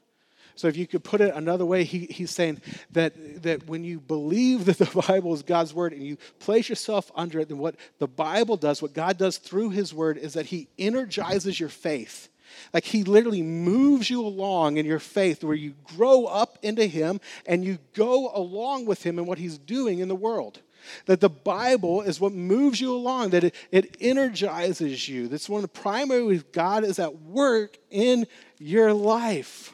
So 0.56 0.68
if 0.68 0.78
you 0.78 0.88
could 0.88 1.04
put 1.04 1.22
it 1.22 1.34
another 1.34 1.66
way, 1.66 1.84
he, 1.84 2.06
he's 2.06 2.32
saying 2.32 2.62
that, 2.92 3.44
that 3.44 3.68
when 3.68 3.84
you 3.84 4.00
believe 4.00 4.66
that 4.66 4.78
the 4.78 5.04
Bible 5.08 5.34
is 5.34 5.44
God's 5.44 5.74
word 5.74 5.94
and 5.94 6.04
you 6.04 6.18
place 6.40 6.70
yourself 6.70 7.12
under 7.16 7.40
it, 7.40 7.50
then 7.50 7.58
what 7.58 7.76
the 8.00 8.08
Bible 8.08 8.58
does, 8.58 8.82
what 8.82 8.94
God 8.94 9.18
does 9.18 9.38
through 9.38 9.70
his 9.70 9.94
word, 9.94 10.18
is 10.18 10.34
that 10.34 10.48
he 10.48 10.68
energizes 10.78 11.60
your 11.60 11.70
faith. 11.70 12.30
Like 12.74 12.86
he 12.86 13.04
literally 13.04 13.42
moves 13.42 14.10
you 14.10 14.22
along 14.22 14.78
in 14.78 14.86
your 14.86 15.00
faith 15.00 15.44
where 15.44 15.56
you 15.56 15.74
grow 15.84 16.26
up 16.26 16.58
into 16.62 16.86
him 16.86 17.20
and 17.46 17.64
you 17.64 17.80
go 17.94 18.32
along 18.34 18.86
with 18.86 19.04
him 19.04 19.20
in 19.20 19.26
what 19.26 19.38
he's 19.38 19.58
doing 19.58 20.00
in 20.00 20.08
the 20.08 20.16
world. 20.16 20.62
That 21.06 21.22
the 21.22 21.30
Bible 21.30 22.02
is 22.02 22.20
what 22.20 22.34
moves 22.34 22.82
you 22.82 22.94
along, 22.94 23.32
that 23.32 23.44
it, 23.44 23.56
it 23.72 23.98
energizes 24.00 25.08
you. 25.08 25.28
That's 25.28 25.48
one 25.48 25.64
of 25.64 25.72
the 25.72 25.80
primary 25.80 26.24
ways 26.24 26.44
God 26.52 26.84
is 26.84 26.98
at 26.98 27.22
work 27.22 27.78
in 27.90 28.26
your 28.58 28.92
life. 28.94 29.74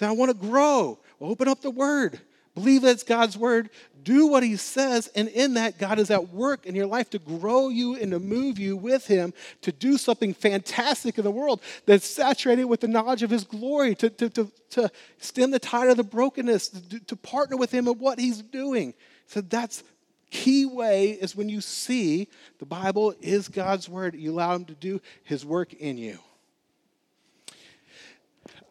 Say, 0.00 0.06
I 0.06 0.12
want 0.12 0.30
to 0.30 0.48
grow. 0.48 0.98
Well, 1.18 1.30
open 1.30 1.46
up 1.46 1.60
the 1.60 1.70
Word. 1.70 2.18
Believe 2.54 2.80
that 2.82 2.92
it's 2.92 3.02
God's 3.02 3.36
Word. 3.36 3.68
Do 4.02 4.28
what 4.28 4.42
He 4.42 4.56
says. 4.56 5.08
And 5.08 5.28
in 5.28 5.54
that, 5.54 5.76
God 5.76 5.98
is 5.98 6.10
at 6.10 6.30
work 6.30 6.64
in 6.64 6.74
your 6.74 6.86
life 6.86 7.10
to 7.10 7.18
grow 7.18 7.68
you 7.68 7.96
and 7.96 8.10
to 8.12 8.18
move 8.18 8.58
you 8.58 8.78
with 8.78 9.06
Him 9.06 9.34
to 9.60 9.70
do 9.70 9.98
something 9.98 10.32
fantastic 10.32 11.18
in 11.18 11.24
the 11.24 11.30
world 11.30 11.60
that's 11.84 12.06
saturated 12.06 12.64
with 12.64 12.80
the 12.80 12.88
knowledge 12.88 13.22
of 13.22 13.28
His 13.28 13.44
glory, 13.44 13.94
to, 13.96 14.08
to, 14.08 14.30
to, 14.30 14.50
to 14.70 14.90
stem 15.18 15.50
the 15.50 15.58
tide 15.58 15.90
of 15.90 15.98
the 15.98 16.02
brokenness, 16.02 16.68
to, 16.70 17.00
to 17.00 17.14
partner 17.16 17.58
with 17.58 17.70
Him 17.70 17.86
in 17.86 17.98
what 17.98 18.18
He's 18.18 18.40
doing. 18.40 18.94
So 19.26 19.42
that's 19.42 19.84
key 20.30 20.64
way 20.64 21.10
is 21.10 21.36
when 21.36 21.50
you 21.50 21.60
see 21.60 22.28
the 22.58 22.64
Bible 22.64 23.14
is 23.20 23.48
God's 23.48 23.86
Word, 23.86 24.14
you 24.14 24.32
allow 24.32 24.54
Him 24.54 24.64
to 24.64 24.74
do 24.74 25.02
His 25.24 25.44
work 25.44 25.74
in 25.74 25.98
you. 25.98 26.20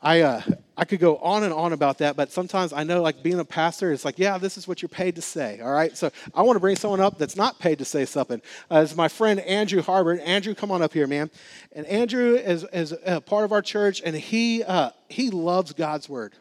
I, 0.02 0.22
uh, 0.22 0.42
I 0.78 0.86
could 0.86 1.02
go 1.02 1.18
on 1.18 1.44
and 1.44 1.54
on 1.54 1.74
about 1.74 1.98
that, 1.98 2.16
but 2.16 2.32
sometimes 2.32 2.72
I 2.72 2.84
know, 2.84 3.02
like 3.02 3.22
being 3.22 3.40
a 3.40 3.46
pastor, 3.46 3.92
it's 3.92 4.06
like, 4.06 4.18
yeah, 4.18 4.38
this 4.38 4.58
is 4.58 4.66
what 4.66 4.82
you're 4.82 4.90
paid 4.90 5.16
to 5.16 5.22
say, 5.22 5.60
all 5.60 5.72
right? 5.72 5.96
So 5.98 6.10
I 6.34 6.42
want 6.42 6.56
to 6.56 6.62
bring 6.62 6.78
someone 6.78 7.02
up 7.02 7.18
that's 7.18 7.36
not 7.36 7.60
paid 7.60 7.80
to 7.80 7.86
say 7.86 8.06
something. 8.06 8.42
Uh, 8.72 8.80
it's 8.80 8.96
my 8.96 9.10
friend 9.10 9.42
Andrew 9.42 9.82
Harbert. 9.82 10.22
Andrew, 10.26 10.56
come 10.56 10.72
on 10.72 10.82
up 10.82 10.94
here, 10.94 11.06
man. 11.06 11.30
And 11.74 11.86
Andrew 11.86 12.36
is, 12.36 12.66
is 12.72 12.94
a 13.06 13.20
part 13.20 13.44
of 13.44 13.52
our 13.52 13.62
church, 13.62 14.02
and 14.06 14.16
he, 14.16 14.64
uh, 14.64 14.92
he 15.10 15.32
loves 15.32 15.74
God's 15.74 16.08
word. 16.08 16.34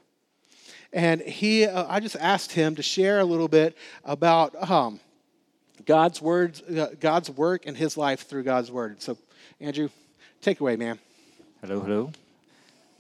And 0.93 1.21
he, 1.21 1.67
uh, 1.67 1.87
I 1.89 1.99
just 1.99 2.17
asked 2.17 2.53
him 2.53 2.77
to 2.77 2.83
share 2.83 3.19
a 3.19 3.25
little 3.25 3.49
bit 3.49 3.77
about 4.05 4.71
um, 4.71 5.01
God's 5.85 6.23
words, 6.23 6.63
uh, 6.63 6.95
God's 7.01 7.29
work 7.29 7.67
and 7.67 7.77
his 7.77 7.97
life 7.97 8.29
through 8.29 8.45
God's 8.45 8.71
word. 8.71 9.03
So, 9.03 9.19
Andrew, 9.61 9.89
take 10.41 10.61
away, 10.61 10.77
man. 10.77 11.01
Hello, 11.61 11.81
hello. 11.81 12.13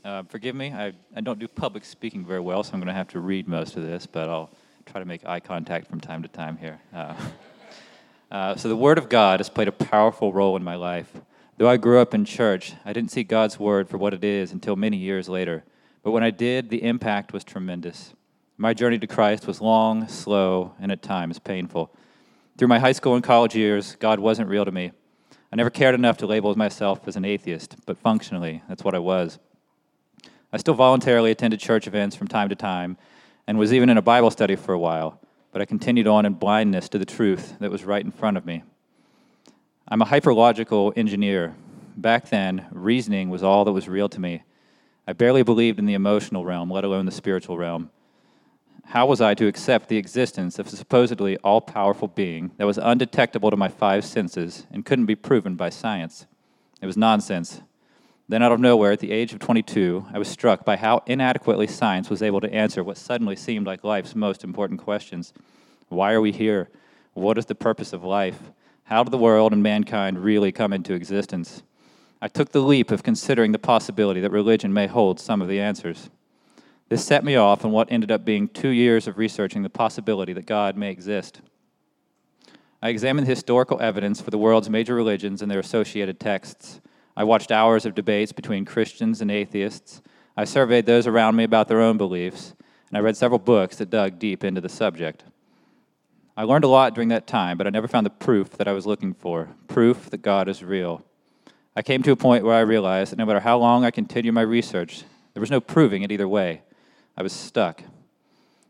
Uh, 0.05 0.23
forgive 0.29 0.55
me, 0.55 0.73
I, 0.73 0.93
I 1.15 1.21
don't 1.21 1.39
do 1.39 1.49
public 1.49 1.85
speaking 1.85 2.25
very 2.25 2.41
well, 2.41 2.63
so 2.63 2.73
I'm 2.73 2.79
going 2.79 2.87
to 2.87 2.95
have 2.95 3.09
to 3.09 3.21
read 3.21 3.49
most 3.49 3.77
of 3.77 3.83
this, 3.83 4.07
but 4.07 4.29
I'll 4.29 4.51
try 4.87 5.01
to 5.01 5.05
make 5.05 5.27
eye 5.27 5.41
contact 5.41 5.89
from 5.89 6.01
time 6.01 6.23
to 6.23 6.29
time 6.29 6.57
here. 6.57 6.81
Uh, 6.95 7.15
uh, 8.31 8.57
so, 8.57 8.69
the 8.69 8.77
Word 8.77 8.97
of 8.97 9.09
God 9.09 9.41
has 9.41 9.49
played 9.49 9.69
a 9.69 9.73
powerful 9.73 10.33
role 10.33 10.57
in 10.57 10.63
my 10.63 10.77
life. 10.77 11.13
Though 11.57 11.69
I 11.69 11.77
grew 11.77 11.99
up 11.99 12.15
in 12.15 12.25
church, 12.25 12.75
I 12.85 12.93
didn't 12.93 13.11
see 13.11 13.25
God's 13.25 13.59
Word 13.59 13.89
for 13.89 13.99
what 13.99 14.15
it 14.15 14.23
is 14.23 14.53
until 14.53 14.77
many 14.77 14.97
years 14.97 15.29
later. 15.29 15.65
But 16.05 16.13
when 16.13 16.23
I 16.23 16.31
did, 16.31 16.71
the 16.71 16.85
impact 16.85 17.33
was 17.33 17.43
tremendous. 17.43 18.15
My 18.57 18.75
journey 18.75 18.99
to 19.01 19.07
Christ 19.09 19.49
was 19.49 19.61
long, 19.61 20.07
slow, 20.07 20.75
and 20.81 20.93
at 20.93 21.03
times 21.03 21.41
painful. 21.41 21.93
Through 22.57 22.69
my 22.69 22.79
high 22.79 22.93
school 22.93 23.17
and 23.17 23.25
college 23.25 23.57
years, 23.57 23.97
God 23.97 24.21
wasn't 24.21 24.49
real 24.49 24.65
to 24.65 24.73
me. 24.73 24.93
I 25.53 25.57
never 25.57 25.71
cared 25.71 25.95
enough 25.95 26.19
to 26.19 26.27
label 26.27 26.55
myself 26.57 27.09
as 27.09 27.17
an 27.17 27.25
atheist, 27.25 27.77
but 27.85 27.99
functionally, 27.99 28.63
that's 28.69 28.85
what 28.85 28.95
I 28.95 28.99
was. 29.01 29.39
I 30.51 30.57
still 30.57 30.75
voluntarily 30.75 31.31
attended 31.31 31.61
church 31.61 31.87
events 31.87 32.17
from 32.17 32.27
time 32.27 32.49
to 32.49 32.55
time 32.55 32.97
and 33.47 33.59
was 33.59 33.73
even 33.73 33.91
in 33.91 33.99
a 33.99 34.03
Bible 34.03 34.31
study 34.31 34.57
for 34.57 34.73
a 34.73 34.79
while, 34.79 35.21
but 35.53 35.61
I 35.61 35.67
continued 35.67 36.07
on 36.07 36.25
in 36.25 36.35
blindness 36.35 36.89
to 36.91 36.99
the 36.99 37.05
truth 37.05 37.59
that 37.61 37.71
was 37.71 37.85
right 37.85 38.05
in 38.05 38.11
front 38.11 38.39
of 38.39 38.47
me. 38.47 38.63
I'm 39.87 40.01
a 40.01 40.07
hyperlogical 40.07 40.97
engineer. 40.97 41.55
Back 41.97 42.31
then, 42.31 42.67
reasoning 42.71 43.29
was 43.29 43.43
all 43.43 43.67
that 43.67 43.73
was 43.73 43.89
real 43.89 44.09
to 44.09 44.21
me. 44.21 44.43
I 45.07 45.13
barely 45.13 45.43
believed 45.43 45.79
in 45.79 45.87
the 45.87 45.95
emotional 45.95 46.47
realm, 46.47 46.71
let 46.71 46.85
alone 46.85 47.05
the 47.05 47.13
spiritual 47.13 47.59
realm. 47.59 47.91
How 48.87 49.05
was 49.05 49.21
I 49.21 49.35
to 49.35 49.47
accept 49.47 49.89
the 49.91 49.99
existence 49.99 50.59
of 50.59 50.67
a 50.67 50.71
supposedly 50.71 51.37
all 51.39 51.61
powerful 51.61 52.09
being 52.09 52.53
that 52.57 52.67
was 52.67 52.79
undetectable 52.79 53.51
to 53.51 53.57
my 53.57 53.69
five 53.69 54.03
senses 54.03 54.67
and 54.71 54.85
couldn't 54.87 55.07
be 55.07 55.15
proven 55.15 55.57
by 55.57 55.69
science? 55.69 56.27
It 56.81 56.87
was 56.87 56.97
nonsense. 56.97 57.61
Then, 58.31 58.43
out 58.43 58.53
of 58.53 58.61
nowhere, 58.61 58.93
at 58.93 59.01
the 59.01 59.11
age 59.11 59.33
of 59.33 59.39
22, 59.39 60.07
I 60.13 60.19
was 60.19 60.29
struck 60.29 60.65
by 60.65 60.77
how 60.77 61.03
inadequately 61.07 61.67
science 61.67 62.11
was 62.11 62.23
able 62.23 62.43
to 62.43 62.53
answer 62.53 62.85
what 62.85 62.99
suddenly 62.99 63.35
seemed 63.37 63.67
like 63.67 63.83
life's 63.83 64.15
most 64.15 64.45
important 64.45 64.81
questions 64.81 65.33
Why 65.89 66.13
are 66.13 66.21
we 66.21 66.33
here? 66.33 66.69
What 67.15 67.39
is 67.39 67.47
the 67.47 67.55
purpose 67.55 67.95
of 67.95 68.05
life? 68.05 68.39
How 68.85 69.03
did 69.03 69.13
the 69.13 69.19
world 69.19 69.53
and 69.53 69.63
mankind 69.63 70.23
really 70.23 70.53
come 70.53 70.75
into 70.75 70.93
existence? 70.93 71.63
I 72.21 72.29
took 72.29 72.51
the 72.51 72.61
leap 72.61 72.91
of 72.91 73.03
considering 73.03 73.53
the 73.53 73.59
possibility 73.59 74.21
that 74.21 74.31
religion 74.31 74.75
may 74.75 74.89
hold 74.89 75.19
some 75.19 75.41
of 75.41 75.49
the 75.49 75.61
answers. 75.61 76.11
This 76.89 77.05
set 77.05 77.25
me 77.25 77.37
off 77.37 77.65
on 77.65 77.71
what 77.71 77.91
ended 77.91 78.11
up 78.11 78.25
being 78.25 78.49
two 78.49 78.71
years 78.71 79.07
of 79.07 79.19
researching 79.19 79.63
the 79.63 79.71
possibility 79.71 80.33
that 80.35 80.47
God 80.47 80.77
may 80.77 80.91
exist. 80.91 81.41
I 82.83 82.91
examined 82.91 83.27
the 83.27 83.35
historical 83.35 83.81
evidence 83.81 84.21
for 84.21 84.31
the 84.31 84.39
world's 84.39 84.69
major 84.69 84.95
religions 84.95 85.41
and 85.41 85.51
their 85.51 85.61
associated 85.61 86.21
texts. 86.21 86.81
I 87.19 87.25
watched 87.25 87.51
hours 87.51 87.85
of 87.85 87.97
debates 87.97 88.31
between 88.31 88.65
Christians 88.65 89.21
and 89.21 89.29
atheists. 89.29 90.03
I 90.37 90.45
surveyed 90.45 90.87
those 90.87 91.09
around 91.09 91.35
me 91.35 91.43
about 91.43 91.67
their 91.67 91.81
own 91.81 91.99
beliefs, 91.99 92.55
and 92.89 92.97
I 92.97 93.01
read 93.01 93.17
several 93.17 93.41
books 93.41 93.75
that 93.79 93.91
dug 93.91 94.21
deep 94.21 94.45
into 94.45 94.61
the 94.61 94.69
subject. 94.69 95.25
I 96.37 96.45
learned 96.45 96.63
a 96.63 96.69
lot 96.69 96.95
during 96.95 97.09
that 97.09 97.27
time, 97.27 97.59
but 97.59 97.67
I 97.67 97.71
never 97.71 97.89
found 97.89 98.07
the 98.07 98.11
proof 98.11 98.51
that 98.51 98.69
I 98.69 98.73
was 98.73 98.87
looking 98.87 99.15
for 99.15 99.49
proof 99.67 100.11
that 100.11 100.23
God 100.23 100.49
is 100.49 100.63
real. 100.63 101.05
I 101.75 101.83
came 101.83 102.05
to 102.05 102.13
a 102.13 102.17
point 102.17 102.45
where 102.45 102.55
I 102.55 102.61
realized 102.61 103.11
that 103.11 103.19
no 103.19 103.27
matter 103.27 103.41
how 103.41 103.59
long 103.59 103.85
I 103.85 103.91
continued 103.91 104.35
my 104.35 104.43
research, 104.43 105.03
there 105.35 105.41
was 105.41 105.51
no 105.51 105.61
proving 105.61 106.03
it 106.03 106.13
either 106.13 106.29
way. 106.29 106.63
I 107.17 107.25
was 107.25 107.33
stuck. 107.33 107.83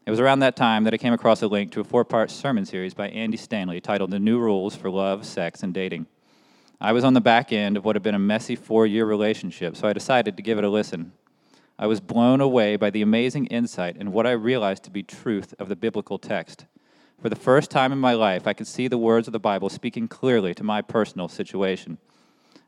It 0.07 0.11
was 0.11 0.21
around 0.21 0.39
that 0.39 0.57
time 0.57 0.85
that 0.85 0.95
I 0.95 0.97
came 0.97 1.13
across 1.13 1.43
a 1.43 1.49
link 1.49 1.71
to 1.73 1.81
a 1.81 1.85
four 1.85 2.07
part 2.07 2.31
sermon 2.31 2.65
series 2.65 2.95
by 2.95 3.11
Andy 3.11 3.37
Stanley 3.37 3.83
titled 3.83 4.11
The 4.11 4.19
New 4.19 4.39
Rules 4.39 4.75
for 4.75 4.89
Love, 4.89 5.27
Sex, 5.27 5.63
and 5.63 5.75
Dating. 5.75 6.07
I 6.81 6.93
was 6.93 7.03
on 7.03 7.15
the 7.15 7.21
back 7.21 7.53
end 7.53 7.77
of 7.77 7.85
what 7.85 7.97
had 7.97 8.05
been 8.05 8.15
a 8.15 8.21
messy 8.21 8.55
four 8.55 8.87
year 8.87 9.05
relationship, 9.05 9.77
so 9.77 9.89
I 9.89 9.93
decided 9.93 10.37
to 10.37 10.43
give 10.45 10.59
it 10.59 10.65
a 10.65 10.69
listen. 10.69 11.13
I 11.77 11.89
was 11.89 12.01
blown 12.01 12.41
away 12.41 12.77
by 12.77 12.91
the 12.91 13.03
amazing 13.03 13.47
insight 13.47 13.97
and 13.99 14.13
what 14.13 14.29
I 14.29 14.33
realized 14.33 14.85
to 14.85 14.91
be 14.91 15.03
truth 15.03 15.55
of 15.59 15.69
the 15.69 15.75
biblical 15.75 16.19
text. 16.19 16.67
For 17.21 17.29
the 17.29 17.37
first 17.37 17.73
time 17.73 17.91
in 17.91 17.99
my 17.99 18.13
life, 18.13 18.47
I 18.47 18.53
could 18.53 18.69
see 18.69 18.87
the 18.87 18.97
words 18.97 19.27
of 19.27 19.33
the 19.33 19.41
Bible 19.41 19.69
speaking 19.69 20.07
clearly 20.07 20.55
to 20.55 20.63
my 20.63 20.81
personal 20.81 21.27
situation, 21.27 21.99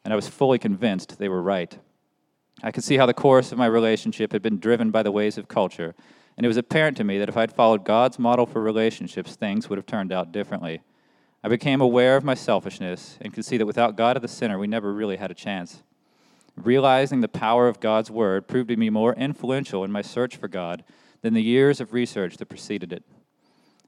and 0.04 0.12
I 0.12 0.16
was 0.16 0.28
fully 0.28 0.58
convinced 0.58 1.18
they 1.18 1.28
were 1.28 1.42
right. 1.42 1.78
I 2.64 2.72
could 2.72 2.82
see 2.82 2.96
how 2.96 3.06
the 3.06 3.14
course 3.14 3.52
of 3.52 3.58
my 3.58 3.66
relationship 3.66 4.32
had 4.32 4.42
been 4.42 4.58
driven 4.58 4.90
by 4.90 5.04
the 5.04 5.12
ways 5.12 5.38
of 5.38 5.46
culture, 5.46 5.94
and 6.36 6.44
it 6.44 6.48
was 6.48 6.56
apparent 6.56 6.96
to 6.96 7.04
me 7.04 7.18
that 7.18 7.28
if 7.28 7.36
I'd 7.36 7.52
followed 7.52 7.84
God's 7.84 8.18
model 8.18 8.44
for 8.44 8.60
relationships, 8.60 9.36
things 9.36 9.68
would 9.68 9.78
have 9.78 9.86
turned 9.86 10.12
out 10.12 10.32
differently. 10.32 10.80
I 11.42 11.48
became 11.48 11.80
aware 11.80 12.16
of 12.16 12.24
my 12.24 12.34
selfishness 12.34 13.18
and 13.20 13.32
could 13.32 13.44
see 13.44 13.56
that 13.56 13.66
without 13.66 13.96
God 13.96 14.16
at 14.16 14.22
the 14.22 14.28
center, 14.28 14.58
we 14.58 14.66
never 14.66 14.92
really 14.92 15.16
had 15.16 15.30
a 15.30 15.34
chance. 15.34 15.82
Realizing 16.56 17.20
the 17.20 17.28
power 17.28 17.66
of 17.66 17.80
God's 17.80 18.10
Word 18.10 18.46
proved 18.46 18.68
to 18.68 18.76
be 18.76 18.90
more 18.90 19.14
influential 19.14 19.82
in 19.82 19.90
my 19.90 20.02
search 20.02 20.36
for 20.36 20.48
God 20.48 20.84
than 21.22 21.32
the 21.32 21.42
years 21.42 21.80
of 21.80 21.94
research 21.94 22.36
that 22.36 22.46
preceded 22.46 22.92
it. 22.92 23.04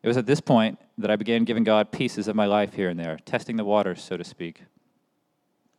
It 0.03 0.09
was 0.09 0.17
at 0.17 0.27
this 0.27 0.41
point 0.41 0.79
that 0.97 1.11
I 1.11 1.17
began 1.17 1.45
giving 1.45 1.65
God 1.65 1.93
pieces 1.93 2.27
of 2.27 2.35
my 2.35 2.47
life 2.47 2.75
here 2.75 2.89
and 2.89 2.99
there, 2.99 3.19
testing 3.25 3.57
the 3.57 3.65
waters, 3.65 4.03
so 4.03 4.17
to 4.17 4.25
speak. 4.25 4.63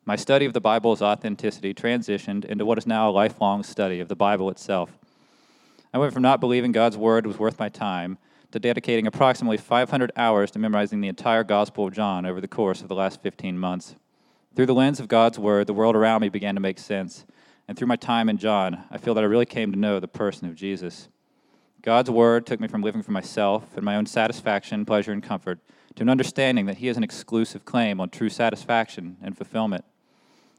My 0.05 0.15
study 0.15 0.45
of 0.45 0.53
the 0.53 0.61
Bible's 0.61 1.01
authenticity 1.01 1.73
transitioned 1.73 2.45
into 2.45 2.65
what 2.65 2.77
is 2.77 2.85
now 2.85 3.09
a 3.09 3.11
lifelong 3.11 3.63
study 3.63 3.99
of 3.99 4.09
the 4.09 4.15
Bible 4.15 4.49
itself. 4.49 4.97
I 5.93 5.97
went 5.97 6.13
from 6.13 6.23
not 6.23 6.39
believing 6.39 6.71
God's 6.71 6.97
Word 6.97 7.25
was 7.25 7.39
worth 7.39 7.57
my 7.57 7.69
time 7.69 8.17
to 8.53 8.59
dedicating 8.59 9.07
approximately 9.07 9.57
500 9.57 10.11
hours 10.15 10.51
to 10.51 10.59
memorizing 10.59 11.01
the 11.01 11.07
entire 11.07 11.43
Gospel 11.43 11.87
of 11.87 11.93
John 11.93 12.23
over 12.23 12.39
the 12.39 12.47
course 12.47 12.83
of 12.83 12.87
the 12.87 12.93
last 12.93 13.19
15 13.23 13.57
months. 13.57 13.95
Through 14.55 14.67
the 14.67 14.75
lens 14.75 14.99
of 14.99 15.07
God's 15.07 15.39
Word, 15.39 15.65
the 15.65 15.73
world 15.73 15.95
around 15.95 16.21
me 16.21 16.29
began 16.29 16.53
to 16.53 16.61
make 16.61 16.77
sense, 16.77 17.25
and 17.67 17.75
through 17.75 17.87
my 17.87 17.95
time 17.95 18.29
in 18.29 18.37
John, 18.37 18.83
I 18.91 18.99
feel 18.99 19.15
that 19.15 19.23
I 19.23 19.27
really 19.27 19.47
came 19.47 19.71
to 19.71 19.79
know 19.79 19.99
the 19.99 20.07
person 20.07 20.47
of 20.47 20.53
Jesus. 20.53 21.09
God's 21.81 22.11
word 22.11 22.45
took 22.45 22.59
me 22.59 22.67
from 22.67 22.83
living 22.83 23.01
for 23.01 23.11
myself 23.11 23.75
and 23.75 23.83
my 23.83 23.95
own 23.95 24.05
satisfaction, 24.05 24.85
pleasure, 24.85 25.11
and 25.11 25.23
comfort 25.23 25.57
to 25.95 26.03
an 26.03 26.09
understanding 26.09 26.67
that 26.67 26.77
He 26.77 26.85
has 26.85 26.97
an 26.97 27.03
exclusive 27.03 27.65
claim 27.65 27.99
on 27.99 28.09
true 28.09 28.29
satisfaction 28.29 29.17
and 29.19 29.35
fulfillment. 29.35 29.83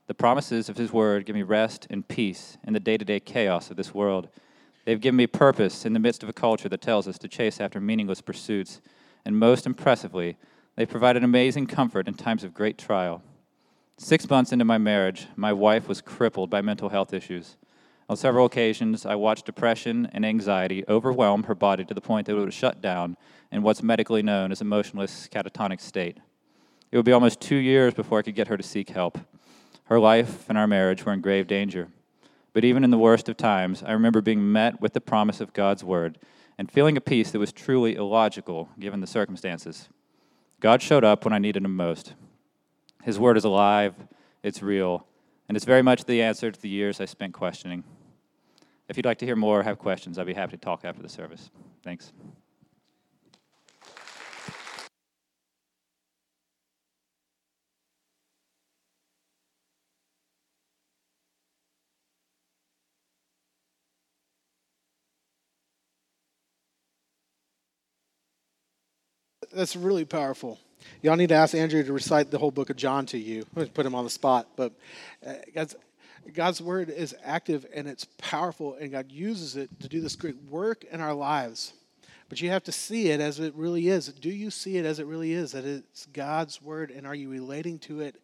The 0.09 0.15
promises 0.15 0.69
of 0.69 0.79
His 0.79 0.93
word 0.93 1.27
give 1.27 1.37
me 1.37 1.43
rest 1.43 1.87
and 1.91 2.09
peace 2.09 2.59
in 2.67 2.73
the 2.73 2.81
day 2.81 2.97
to 2.97 3.05
day 3.05 3.21
chaos 3.21 3.71
of 3.71 3.77
this 3.77 3.95
world. 3.95 4.31
They've 4.85 5.01
given 5.01 5.17
me 5.17 5.27
purpose 5.27 5.87
in 5.87 5.95
the 5.95 5.99
midst 5.99 6.23
of 6.23 6.29
a 6.29 6.35
culture 6.35 6.69
that 6.69 6.83
tells 6.83 7.09
us 7.09 7.19
to 7.19 7.29
chase 7.29 7.61
after 7.61 7.81
meaningless 7.81 8.21
pursuits. 8.21 8.81
And 9.25 9.39
most 9.39 9.67
impressively, 9.67 10.37
they 10.77 10.85
provide 10.85 11.17
an 11.17 11.25
amazing 11.25 11.67
comfort 11.67 12.09
in 12.09 12.15
times 12.15 12.45
of 12.45 12.53
great 12.53 12.77
trial. 12.77 13.23
Six 13.97 14.29
months 14.29 14.53
into 14.53 14.65
my 14.65 14.77
marriage, 14.77 15.29
my 15.37 15.53
wife 15.53 15.89
was 15.89 16.03
crippled 16.03 16.51
by 16.51 16.61
mental 16.61 16.91
health 16.91 17.15
issues. 17.15 17.57
On 18.09 18.17
several 18.17 18.45
occasions, 18.45 19.07
I 19.07 19.15
watched 19.15 19.47
depression 19.47 20.11
and 20.13 20.27
anxiety 20.27 20.85
overwhelm 20.89 21.45
her 21.45 21.55
body 21.55 21.85
to 21.87 21.95
the 21.95 22.03
point 22.03 22.27
that 22.27 22.37
it 22.37 22.39
would 22.39 22.53
shut 22.53 22.83
down 22.83 23.17
in 23.51 23.63
what's 23.63 23.83
medically 23.83 24.21
known 24.21 24.53
as 24.53 24.61
a 24.61 24.65
motionless 24.65 25.29
catatonic 25.33 25.81
state. 25.81 26.19
It 26.93 26.97
would 26.99 27.07
be 27.07 27.13
almost 27.13 27.41
two 27.41 27.57
years 27.57 27.95
before 27.95 28.19
I 28.19 28.23
could 28.23 28.35
get 28.35 28.49
her 28.49 28.59
to 28.59 28.63
seek 28.63 28.91
help. 28.91 29.19
Her 29.85 29.99
life 29.99 30.49
and 30.49 30.59
our 30.59 30.67
marriage 30.67 31.05
were 31.07 31.13
in 31.13 31.23
grave 31.23 31.47
danger. 31.47 31.89
But 32.55 32.65
even 32.65 32.85
in 32.85 32.91
the 32.91 32.99
worst 32.99 33.29
of 33.29 33.37
times, 33.37 33.83
I 33.83 33.93
remember 33.93 34.23
being 34.23 34.51
met 34.51 34.81
with 34.81 34.95
the 34.95 35.01
promise 35.01 35.41
of 35.41 35.53
God's 35.53 35.85
word 35.85 36.19
and 36.57 36.71
feeling 36.71 36.97
a 36.97 37.01
peace 37.01 37.33
that 37.33 37.39
was 37.39 37.53
truly 37.53 37.97
illogical 37.97 38.71
given 38.79 39.01
the 39.01 39.07
circumstances. 39.07 39.89
God 40.61 40.81
showed 40.81 41.05
up 41.05 41.25
when 41.25 41.35
I 41.35 41.39
needed 41.39 41.65
him 41.65 41.77
most. 41.77 42.15
His 43.03 43.19
word 43.19 43.37
is 43.37 43.45
alive, 43.45 43.95
it's 44.43 44.63
real, 44.63 45.07
and 45.49 45.57
it's 45.57 45.67
very 45.67 45.83
much 45.83 46.05
the 46.05 46.23
answer 46.23 46.51
to 46.51 46.61
the 46.61 46.69
years 46.69 47.01
I 47.01 47.05
spent 47.05 47.35
questioning. 47.35 47.85
If 48.89 48.97
you'd 48.97 49.05
like 49.05 49.19
to 49.19 49.27
hear 49.27 49.37
more 49.37 49.61
or 49.61 49.63
have 49.65 49.79
questions, 49.79 50.19
I'd 50.19 50.27
be 50.27 50.35
happy 50.35 50.53
to 50.53 50.57
talk 50.57 50.85
after 50.85 51.03
the 51.03 51.09
service. 51.09 51.51
Thanks. 51.83 52.13
That's 69.55 69.77
really 69.77 70.05
powerful. 70.05 70.59
Y'all 71.01 71.17
need 71.17 71.29
to 71.29 71.35
ask 71.35 71.55
Andrew 71.55 71.83
to 71.83 71.93
recite 71.93 72.31
the 72.31 72.39
whole 72.39 72.51
book 72.51 72.71
of 72.71 72.77
John 72.77 73.07
to 73.07 73.19
you. 73.19 73.45
Put 73.55 73.87
him 73.87 73.95
on 73.95 74.05
the 74.05 74.11
spot, 74.11 74.49
but 74.57 74.73
uh, 75.25 75.35
God's, 75.55 75.77
God's 76.33 76.61
word 76.61 76.91
is 76.91 77.15
active 77.23 77.65
and 77.73 77.87
it's 77.87 78.05
powerful, 78.19 78.75
and 78.75 78.91
God 78.91 79.13
uses 79.13 79.57
it 79.57 79.71
to 79.81 79.89
do 79.89 80.01
this 80.01 80.17
great 80.17 80.37
work 80.51 80.85
in 80.85 81.01
our 81.01 81.15
lives. 81.15 81.73
But 82.29 82.41
you 82.41 82.51
have 82.51 82.65
to 82.65 82.73
see 82.73 83.11
it 83.11 83.21
as 83.21 83.39
it 83.39 83.55
really 83.55 83.89
is. 83.89 84.09
Do 84.09 84.31
you 84.31 84.51
see 84.51 84.77
it 84.77 84.85
as 84.85 84.99
it 84.99 85.07
really 85.07 85.33
is? 85.33 85.53
That 85.53 85.65
it's 85.65 86.07
God's 86.07 86.61
word, 86.61 86.91
and 86.91 87.07
are 87.07 87.15
you 87.15 87.29
relating 87.29 87.79
to 87.81 88.01
it 88.01 88.17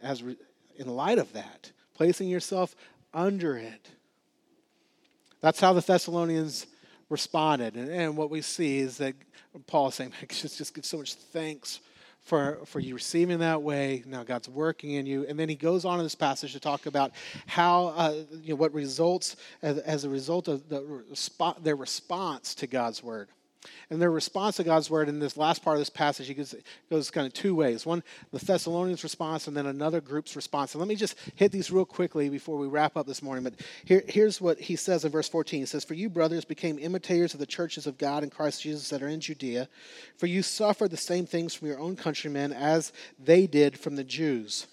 as 0.00 0.22
re- 0.22 0.36
in 0.76 0.88
light 0.88 1.18
of 1.18 1.32
that, 1.34 1.72
placing 1.94 2.28
yourself 2.28 2.74
under 3.12 3.56
it? 3.56 3.90
That's 5.40 5.60
how 5.60 5.72
the 5.72 5.80
Thessalonians 5.80 6.66
responded, 7.10 7.74
and, 7.74 7.90
and 7.90 8.16
what 8.16 8.30
we 8.30 8.40
see 8.40 8.78
is 8.78 8.96
that 8.98 9.14
Paul 9.66 9.88
is 9.88 9.96
saying, 9.96 10.12
just, 10.28 10.56
just 10.56 10.74
give 10.74 10.86
so 10.86 10.98
much 10.98 11.14
thanks 11.14 11.80
for, 12.22 12.60
for 12.64 12.80
you 12.80 12.94
receiving 12.94 13.40
that 13.40 13.62
way. 13.62 14.02
Now 14.06 14.22
God's 14.22 14.48
working 14.48 14.92
in 14.92 15.06
you. 15.06 15.26
And 15.26 15.38
then 15.38 15.48
he 15.48 15.56
goes 15.56 15.84
on 15.84 15.98
in 15.98 16.04
this 16.04 16.14
passage 16.14 16.52
to 16.52 16.60
talk 16.60 16.86
about 16.86 17.12
how, 17.46 17.88
uh, 17.88 18.14
you 18.42 18.50
know, 18.50 18.56
what 18.56 18.72
results 18.72 19.36
as, 19.62 19.78
as 19.78 20.04
a 20.04 20.08
result 20.08 20.48
of 20.48 20.68
the, 20.68 21.04
their 21.62 21.76
response 21.76 22.54
to 22.56 22.66
God's 22.66 23.02
word. 23.02 23.28
And 23.90 24.00
their 24.00 24.10
response 24.10 24.56
to 24.56 24.64
God's 24.64 24.88
word 24.88 25.08
in 25.08 25.18
this 25.18 25.36
last 25.36 25.62
part 25.62 25.76
of 25.76 25.80
this 25.80 25.90
passage 25.90 26.28
he 26.28 26.34
goes, 26.34 26.54
goes 26.88 27.10
kind 27.10 27.26
of 27.26 27.34
two 27.34 27.54
ways. 27.54 27.84
One, 27.84 28.02
the 28.32 28.38
Thessalonians' 28.38 29.02
response, 29.02 29.48
and 29.48 29.56
then 29.56 29.66
another 29.66 30.00
group's 30.00 30.34
response. 30.34 30.74
And 30.74 30.80
let 30.80 30.88
me 30.88 30.96
just 30.96 31.16
hit 31.34 31.52
these 31.52 31.70
real 31.70 31.84
quickly 31.84 32.30
before 32.30 32.56
we 32.56 32.68
wrap 32.68 32.96
up 32.96 33.06
this 33.06 33.22
morning. 33.22 33.44
But 33.44 33.54
here, 33.84 34.02
here's 34.08 34.40
what 34.40 34.58
he 34.58 34.76
says 34.76 35.04
in 35.04 35.12
verse 35.12 35.28
14. 35.28 35.60
He 35.60 35.66
says, 35.66 35.84
For 35.84 35.94
you, 35.94 36.08
brothers, 36.08 36.44
became 36.44 36.78
imitators 36.78 37.34
of 37.34 37.40
the 37.40 37.46
churches 37.46 37.86
of 37.86 37.98
God 37.98 38.22
in 38.22 38.30
Christ 38.30 38.62
Jesus 38.62 38.88
that 38.90 39.02
are 39.02 39.08
in 39.08 39.20
Judea, 39.20 39.68
for 40.16 40.26
you 40.26 40.42
suffered 40.42 40.90
the 40.90 40.96
same 40.96 41.26
things 41.26 41.54
from 41.54 41.68
your 41.68 41.78
own 41.78 41.96
countrymen 41.96 42.52
as 42.52 42.92
they 43.18 43.46
did 43.46 43.78
from 43.78 43.96
the 43.96 44.04
Jews. 44.04 44.66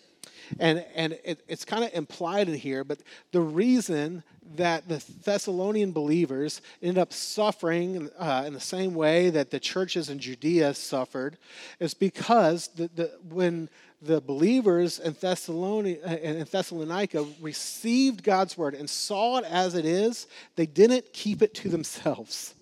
And, 0.59 0.85
and 0.95 1.13
it, 1.23 1.43
it's 1.47 1.65
kind 1.65 1.83
of 1.83 1.93
implied 1.93 2.49
in 2.49 2.55
here, 2.55 2.83
but 2.83 2.99
the 3.31 3.41
reason 3.41 4.23
that 4.55 4.87
the 4.87 5.03
Thessalonian 5.23 5.91
believers 5.91 6.61
ended 6.81 6.97
up 6.97 7.11
suffering 7.11 8.09
uh, 8.17 8.43
in 8.47 8.53
the 8.53 8.59
same 8.59 8.93
way 8.95 9.29
that 9.29 9.51
the 9.51 9.59
churches 9.59 10.09
in 10.09 10.19
Judea 10.19 10.73
suffered 10.73 11.37
is 11.79 11.93
because 11.93 12.69
the, 12.69 12.89
the, 12.95 13.11
when 13.29 13.69
the 14.01 14.21
believers 14.21 14.99
in, 14.99 15.15
uh, 15.21 16.09
in 16.21 16.43
Thessalonica 16.45 17.25
received 17.41 18.23
God's 18.23 18.57
word 18.57 18.75
and 18.75 18.89
saw 18.89 19.39
it 19.39 19.45
as 19.45 19.75
it 19.75 19.85
is, 19.85 20.27
they 20.55 20.65
didn't 20.65 21.11
keep 21.13 21.41
it 21.41 21.53
to 21.55 21.69
themselves 21.69 22.53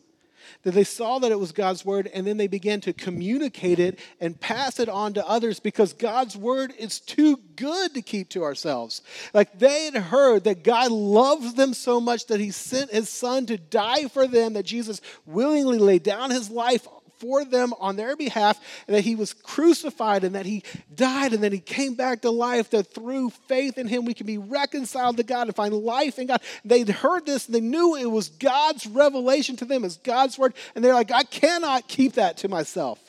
that 0.66 0.74
they 0.74 0.84
saw 0.84 1.20
that 1.20 1.32
it 1.32 1.40
was 1.40 1.52
God's 1.52 1.86
word 1.86 2.10
and 2.12 2.26
then 2.26 2.38
they 2.38 2.48
began 2.48 2.82
to 2.82 2.92
communicate 2.92 3.78
it 3.80 4.00
and 4.20 4.40
pass 4.40 4.80
it 4.80 4.90
on 4.90 5.14
to 5.14 5.26
others 5.26 5.60
because 5.60 5.94
God's 5.94 6.36
word 6.36 6.74
is 6.78 7.00
too 7.00 7.40
good 7.56 7.94
to 7.94 8.02
keep 8.02 8.30
to 8.30 8.44
ourselves. 8.44 9.04
Like 9.32 9.60
they 9.60 9.86
had 9.86 9.96
heard 9.96 10.44
that 10.46 10.64
God 10.64 10.92
loves 10.92 11.54
them 11.54 11.76
so 11.76 12.02
much 12.02 12.26
that 12.28 12.40
he 12.40 12.50
sent 12.50 12.90
his 12.90 13.10
son 13.10 13.46
to 13.46 13.58
die 13.58 14.08
for 14.08 14.28
them, 14.28 14.54
that 14.54 14.66
Jesus 14.66 15.02
willingly 15.28 15.78
laid 15.78 16.02
down 16.02 16.32
his 16.32 16.50
life 16.50 16.88
for 17.20 17.46
them 17.46 17.74
on 17.80 17.96
their 17.96 18.16
behalf, 18.16 18.60
that 18.88 19.04
he 19.04 19.16
was 19.16 19.34
crucified 19.34 20.24
and 20.24 20.36
that 20.36 20.46
he 20.46 20.64
died 20.94 21.34
and 21.34 21.44
then 21.44 21.52
he 21.52 21.60
came 21.60 21.96
back 21.96 22.22
to 22.22 22.32
life, 22.32 22.70
that 22.72 22.94
through 22.94 23.30
faith 23.48 23.78
in 23.78 23.88
him 23.88 24.06
we 24.06 24.14
can 24.14 24.26
be 24.26 24.38
reconciled 24.38 25.18
to 25.18 25.24
God 25.24 25.48
and 25.48 25.56
find 25.56 25.74
life 25.74 26.20
in 26.20 26.28
God. 26.28 26.42
They'd 26.64 26.90
heard 26.90 27.26
this 27.26 27.46
and 27.46 27.56
they 27.56 27.62
knew 27.62 27.96
it 27.96 28.06
was 28.06 28.30
God's 28.30 28.88
revelation 28.88 29.56
to 29.58 29.66
them, 29.66 29.84
as 29.84 29.98
God's 29.98 30.38
word, 30.38 30.54
and 30.74 30.84
they're 30.84 30.94
like, 30.94 31.12
I 31.12 31.24
cannot 31.24 31.88
keep 31.88 32.14
that 32.14 32.38
to 32.38 32.50
myself. 32.50 33.00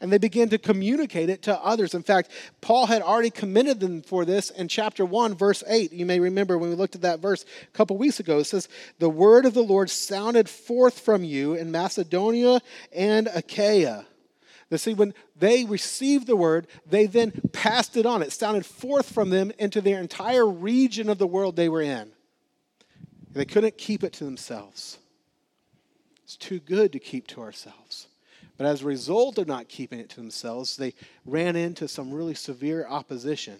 And 0.00 0.12
they 0.12 0.18
began 0.18 0.48
to 0.50 0.58
communicate 0.58 1.28
it 1.28 1.42
to 1.42 1.58
others. 1.60 1.94
In 1.94 2.02
fact, 2.02 2.30
Paul 2.60 2.86
had 2.86 3.02
already 3.02 3.30
commended 3.30 3.80
them 3.80 4.02
for 4.02 4.24
this 4.24 4.50
in 4.50 4.68
chapter 4.68 5.04
1, 5.04 5.34
verse 5.34 5.64
8. 5.66 5.92
You 5.92 6.06
may 6.06 6.20
remember 6.20 6.56
when 6.56 6.70
we 6.70 6.76
looked 6.76 6.94
at 6.94 7.02
that 7.02 7.20
verse 7.20 7.44
a 7.62 7.76
couple 7.76 7.96
weeks 7.96 8.20
ago. 8.20 8.38
It 8.38 8.44
says, 8.44 8.68
The 8.98 9.08
word 9.08 9.44
of 9.44 9.54
the 9.54 9.62
Lord 9.62 9.90
sounded 9.90 10.48
forth 10.48 11.00
from 11.00 11.24
you 11.24 11.54
in 11.54 11.70
Macedonia 11.70 12.60
and 12.92 13.28
Achaia. 13.34 14.06
Now, 14.70 14.76
see, 14.76 14.94
when 14.94 15.14
they 15.34 15.64
received 15.64 16.26
the 16.26 16.36
word, 16.36 16.66
they 16.86 17.06
then 17.06 17.32
passed 17.52 17.96
it 17.96 18.04
on. 18.04 18.22
It 18.22 18.32
sounded 18.32 18.66
forth 18.66 19.10
from 19.10 19.30
them 19.30 19.50
into 19.58 19.80
their 19.80 20.00
entire 20.00 20.46
region 20.46 21.08
of 21.08 21.18
the 21.18 21.26
world 21.26 21.56
they 21.56 21.70
were 21.70 21.82
in. 21.82 22.12
They 23.32 23.46
couldn't 23.46 23.78
keep 23.78 24.04
it 24.04 24.12
to 24.14 24.24
themselves. 24.24 24.98
It's 26.24 26.36
too 26.36 26.60
good 26.60 26.92
to 26.92 26.98
keep 26.98 27.26
to 27.28 27.40
ourselves. 27.40 28.08
But 28.58 28.66
as 28.66 28.82
a 28.82 28.86
result 28.86 29.38
of 29.38 29.46
not 29.46 29.68
keeping 29.68 30.00
it 30.00 30.10
to 30.10 30.16
themselves, 30.16 30.76
they 30.76 30.92
ran 31.24 31.56
into 31.56 31.88
some 31.88 32.12
really 32.12 32.34
severe 32.34 32.86
opposition. 32.86 33.56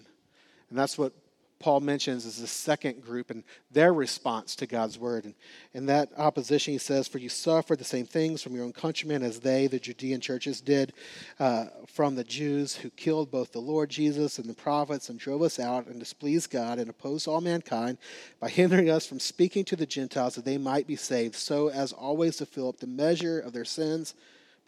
And 0.69 0.77
that's 0.77 0.97
what 0.97 1.13
Paul 1.59 1.81
mentions 1.81 2.25
as 2.25 2.39
the 2.39 2.47
second 2.47 3.01
group 3.01 3.29
and 3.29 3.43
their 3.69 3.93
response 3.93 4.55
to 4.55 4.65
God's 4.65 4.97
word. 4.97 5.25
And 5.25 5.33
in 5.73 5.87
that 5.87 6.09
opposition, 6.17 6.71
he 6.71 6.77
says, 6.77 7.07
For 7.07 7.17
you 7.17 7.27
suffered 7.27 7.79
the 7.79 7.83
same 7.83 8.05
things 8.05 8.41
from 8.41 8.55
your 8.55 8.63
own 8.63 8.71
countrymen 8.71 9.23
as 9.23 9.41
they, 9.41 9.67
the 9.67 9.79
Judean 9.79 10.21
churches, 10.21 10.61
did 10.61 10.93
uh, 11.37 11.65
from 11.85 12.15
the 12.15 12.23
Jews 12.23 12.75
who 12.75 12.89
killed 12.91 13.29
both 13.29 13.51
the 13.51 13.59
Lord 13.59 13.89
Jesus 13.89 14.39
and 14.39 14.49
the 14.49 14.53
prophets 14.53 15.09
and 15.09 15.19
drove 15.19 15.41
us 15.41 15.59
out 15.59 15.87
and 15.87 15.99
displeased 15.99 16.49
God 16.49 16.79
and 16.79 16.89
opposed 16.89 17.27
all 17.27 17.41
mankind 17.41 17.97
by 18.39 18.47
hindering 18.47 18.89
us 18.89 19.05
from 19.05 19.19
speaking 19.19 19.65
to 19.65 19.75
the 19.75 19.85
Gentiles 19.85 20.35
that 20.35 20.45
they 20.45 20.57
might 20.57 20.87
be 20.87 20.95
saved, 20.95 21.35
so 21.35 21.69
as 21.69 21.91
always 21.91 22.37
to 22.37 22.45
fill 22.45 22.69
up 22.69 22.79
the 22.79 22.87
measure 22.87 23.39
of 23.39 23.51
their 23.51 23.65
sins. 23.65 24.13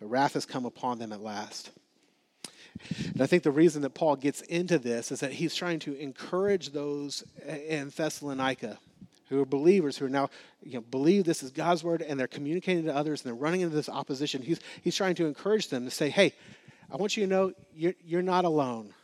But 0.01 0.09
wrath 0.09 0.33
has 0.33 0.47
come 0.47 0.65
upon 0.65 0.97
them 0.97 1.13
at 1.13 1.21
last. 1.21 1.69
And 3.13 3.21
I 3.21 3.27
think 3.27 3.43
the 3.43 3.51
reason 3.51 3.83
that 3.83 3.93
Paul 3.93 4.15
gets 4.15 4.41
into 4.41 4.79
this 4.79 5.11
is 5.11 5.19
that 5.19 5.31
he's 5.31 5.53
trying 5.53 5.77
to 5.79 5.95
encourage 5.95 6.71
those 6.71 7.23
in 7.45 7.89
Thessalonica 7.89 8.79
who 9.29 9.39
are 9.39 9.45
believers 9.45 9.97
who 9.97 10.05
are 10.05 10.09
now 10.09 10.29
you 10.63 10.73
know, 10.73 10.81
believe 10.81 11.23
this 11.23 11.43
is 11.43 11.51
God's 11.51 11.83
word 11.83 12.01
and 12.01 12.19
they're 12.19 12.27
communicating 12.27 12.85
to 12.85 12.95
others 12.95 13.21
and 13.21 13.27
they're 13.27 13.41
running 13.41 13.61
into 13.61 13.75
this 13.75 13.87
opposition. 13.87 14.41
He's, 14.41 14.59
he's 14.81 14.95
trying 14.95 15.15
to 15.15 15.27
encourage 15.27 15.69
them 15.69 15.85
to 15.85 15.91
say, 15.91 16.09
hey, 16.09 16.33
I 16.91 16.97
want 16.97 17.15
you 17.15 17.23
to 17.25 17.29
know 17.29 17.53
you're, 17.73 17.93
you're 18.03 18.23
not 18.23 18.43
alone 18.43 18.95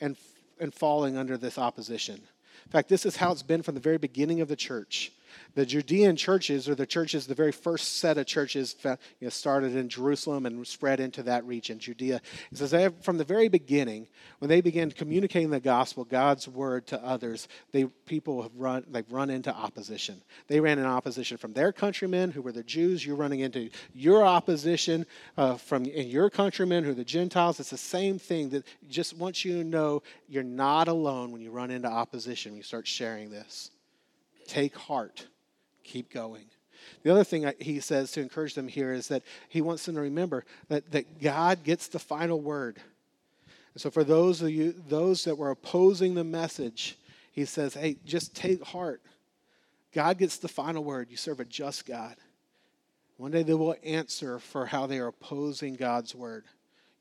and, 0.00 0.16
and 0.60 0.72
falling 0.72 1.18
under 1.18 1.36
this 1.36 1.58
opposition. 1.58 2.14
In 2.14 2.70
fact, 2.70 2.88
this 2.88 3.04
is 3.04 3.16
how 3.16 3.32
it's 3.32 3.42
been 3.42 3.62
from 3.62 3.74
the 3.74 3.80
very 3.80 3.98
beginning 3.98 4.40
of 4.40 4.48
the 4.48 4.56
church. 4.56 5.10
The 5.54 5.66
Judean 5.66 6.16
churches, 6.16 6.68
or 6.68 6.74
the 6.74 6.86
churches, 6.86 7.26
the 7.26 7.34
very 7.34 7.52
first 7.52 7.98
set 7.98 8.18
of 8.18 8.26
churches 8.26 8.76
you 8.84 8.96
know, 9.20 9.28
started 9.28 9.74
in 9.74 9.88
Jerusalem 9.88 10.46
and 10.46 10.66
spread 10.66 11.00
into 11.00 11.22
that 11.24 11.44
region, 11.44 11.78
Judea. 11.78 12.20
It 12.52 12.58
says 12.58 12.70
have, 12.70 13.02
from 13.02 13.18
the 13.18 13.24
very 13.24 13.48
beginning, 13.48 14.08
when 14.38 14.48
they 14.48 14.60
began 14.60 14.90
communicating 14.90 15.50
the 15.50 15.60
gospel, 15.60 16.04
God's 16.04 16.46
word 16.46 16.86
to 16.88 17.04
others, 17.04 17.48
they 17.72 17.84
people 17.84 18.42
have 18.42 18.54
run 18.56 18.84
they've 18.90 19.10
run 19.10 19.30
into 19.30 19.54
opposition. 19.54 20.22
They 20.48 20.60
ran 20.60 20.78
in 20.78 20.86
opposition 20.86 21.36
from 21.36 21.52
their 21.52 21.72
countrymen, 21.72 22.30
who 22.30 22.42
were 22.42 22.52
the 22.52 22.62
Jews. 22.62 23.04
You're 23.04 23.16
running 23.16 23.40
into 23.40 23.70
your 23.92 24.24
opposition 24.24 25.06
uh, 25.36 25.56
from 25.56 25.84
your 25.84 26.30
countrymen, 26.30 26.84
who 26.84 26.90
are 26.90 26.94
the 26.94 27.04
Gentiles. 27.04 27.60
It's 27.60 27.70
the 27.70 27.78
same 27.78 28.18
thing. 28.18 28.50
That 28.50 28.64
just 28.88 29.16
wants 29.16 29.44
you 29.44 29.58
to 29.58 29.64
know 29.64 30.02
you're 30.28 30.42
not 30.42 30.88
alone 30.88 31.32
when 31.32 31.40
you 31.40 31.50
run 31.50 31.70
into 31.70 31.88
opposition. 31.88 32.52
When 32.52 32.58
you 32.58 32.62
start 32.62 32.86
sharing 32.86 33.30
this. 33.30 33.70
Take 34.46 34.76
heart. 34.76 35.26
Keep 35.84 36.12
going. 36.12 36.44
The 37.02 37.10
other 37.10 37.24
thing 37.24 37.50
he 37.58 37.80
says 37.80 38.12
to 38.12 38.20
encourage 38.20 38.54
them 38.54 38.68
here 38.68 38.92
is 38.92 39.08
that 39.08 39.22
he 39.48 39.60
wants 39.60 39.84
them 39.84 39.94
to 39.96 40.00
remember 40.00 40.44
that, 40.68 40.90
that 40.92 41.20
God 41.20 41.62
gets 41.62 41.88
the 41.88 41.98
final 41.98 42.40
word. 42.40 42.78
And 43.74 43.80
so 43.80 43.90
for 43.90 44.04
those 44.04 44.42
of 44.42 44.50
you, 44.50 44.74
those 44.88 45.24
that 45.24 45.36
were 45.36 45.50
opposing 45.50 46.14
the 46.14 46.24
message, 46.24 46.96
he 47.32 47.44
says, 47.44 47.74
hey, 47.74 47.96
just 48.04 48.34
take 48.34 48.62
heart. 48.64 49.00
God 49.92 50.18
gets 50.18 50.38
the 50.38 50.48
final 50.48 50.84
word. 50.84 51.08
You 51.10 51.16
serve 51.16 51.40
a 51.40 51.44
just 51.44 51.86
God. 51.86 52.16
One 53.16 53.30
day 53.30 53.42
they 53.42 53.54
will 53.54 53.76
answer 53.84 54.38
for 54.38 54.66
how 54.66 54.86
they 54.86 54.98
are 54.98 55.08
opposing 55.08 55.76
God's 55.76 56.14
word. 56.14 56.44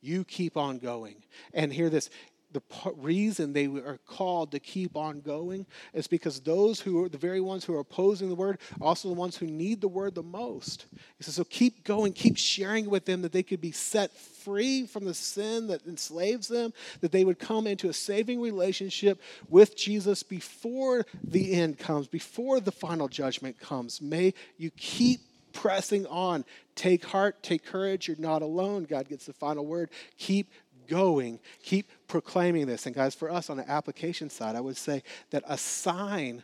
You 0.02 0.24
keep 0.24 0.58
on 0.58 0.80
going. 0.80 1.16
And 1.54 1.72
hear 1.72 1.90
this 1.90 2.10
the 2.52 2.62
reason 2.98 3.54
they 3.54 3.66
are 3.66 4.00
called 4.08 4.52
to 4.52 4.60
keep 4.60 4.96
on 4.96 5.22
going 5.22 5.66
is 5.94 6.08
because 6.08 6.40
those 6.40 6.80
who 6.80 7.04
are 7.04 7.10
the 7.10 7.18
very 7.18 7.42
ones 7.42 7.64
who 7.64 7.76
are 7.76 7.80
opposing 7.80 8.28
the 8.28 8.36
word 8.36 8.58
are 8.82 8.88
also 8.88 9.08
the 9.08 9.14
ones 9.14 9.38
who 9.38 9.46
need 9.46 9.82
the 9.82 9.88
word 9.88 10.16
the 10.16 10.24
most. 10.24 10.88
He 11.18 11.24
says, 11.24 11.36
so 11.36 11.44
keep 11.44 11.84
going, 11.84 12.14
keep 12.14 12.38
sharing 12.38 12.90
with 12.90 13.06
them 13.06 13.22
that 13.22 13.32
they 13.32 13.44
could 13.44 13.62
be 13.62 13.72
set 13.72 14.12
free 14.16 14.86
from 14.86 15.06
the 15.06 15.14
sin 15.14 15.68
that 15.68 15.86
enslaves 15.86 16.48
them, 16.48 16.74
that 17.02 17.12
they 17.12 17.24
would 17.24 17.40
come 17.40 17.68
into 17.68 17.90
a 17.90 17.94
saving 17.94 18.42
relationship 18.42 19.22
with 19.48 19.78
Jesus 19.78 20.24
before 20.24 21.06
the 21.24 21.54
end 21.54 21.78
comes, 21.78 22.08
before 22.08 22.60
the 22.60 22.72
final 22.72 23.08
judgment 23.08 23.60
comes. 23.60 24.02
May 24.02 24.34
you 24.58 24.72
keep 24.72 25.20
pressing 25.54 26.06
on. 26.08 26.46
Take 26.76 27.04
heart, 27.06 27.44
take 27.44 27.66
courage. 27.66 28.08
You're 28.08 28.18
not 28.18 28.42
alone. 28.42 28.86
God 28.86 29.10
gets 29.10 29.26
the 29.26 29.34
final 29.34 29.66
word. 29.66 29.90
Keep 30.18 30.52
going. 30.90 31.40
Keep 31.64 31.90
proclaiming 32.08 32.68
this. 32.68 32.86
And 32.86 32.96
guys, 32.96 33.16
for 33.16 33.32
us 33.32 33.50
on 33.50 33.58
the 33.58 33.70
application 33.70 34.30
side, 34.30 34.56
I 34.56 34.62
would 34.62 34.78
say 34.78 35.04
that 35.30 35.44
a 35.48 35.58
sign 35.58 36.44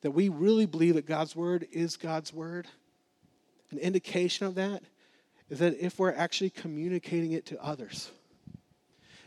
that 0.00 0.10
we 0.10 0.28
really 0.28 0.66
believe 0.66 0.94
that 0.94 1.06
God's 1.06 1.36
word 1.36 1.66
is 1.70 1.96
God's 1.96 2.32
word, 2.32 2.66
an 3.70 3.78
indication 3.78 4.46
of 4.46 4.56
that 4.56 4.82
is 5.48 5.60
that 5.60 5.76
if 5.78 5.98
we're 5.98 6.14
actually 6.14 6.50
communicating 6.50 7.32
it 7.32 7.46
to 7.46 7.62
others 7.62 8.10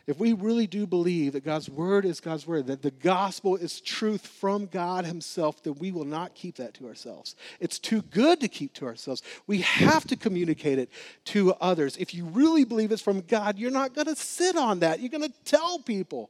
if 0.08 0.20
we 0.20 0.34
really 0.34 0.68
do 0.68 0.86
believe 0.86 1.34
that 1.34 1.44
God's 1.44 1.68
word 1.68 2.06
is 2.06 2.20
God's 2.20 2.46
word, 2.46 2.68
that 2.68 2.84
the 2.84 2.92
gospel 2.92 3.56
is 3.56 3.82
truth 3.82 4.28
from 4.28 4.68
God 4.68 5.06
Himself, 5.06 5.64
then 5.64 5.76
we 5.80 5.92
will 5.92 6.06
not 6.06 6.36
keep 6.36 6.58
that 6.58 6.76
to 6.76 6.88
ourselves. 6.88 7.36
It's 7.60 7.80
too 7.80 8.04
good 8.04 8.40
to 8.42 8.48
keep 8.48 8.74
to 8.74 8.86
ourselves. 8.86 9.24
We 9.48 9.62
have 9.62 10.06
to 10.08 10.16
communicate 10.16 10.78
it 10.78 10.90
to 11.26 11.54
others. 11.54 11.98
If 11.98 12.14
you 12.14 12.26
really 12.26 12.66
believe 12.66 12.92
it's 12.92 13.02
from 13.02 13.22
God, 13.22 13.58
you're 13.58 13.72
not 13.72 13.96
going 13.96 14.08
to 14.08 14.16
sit 14.16 14.56
on 14.56 14.80
that. 14.80 15.00
You're 15.00 15.10
going 15.10 15.24
to 15.24 15.34
tell 15.44 15.80
people. 15.80 16.30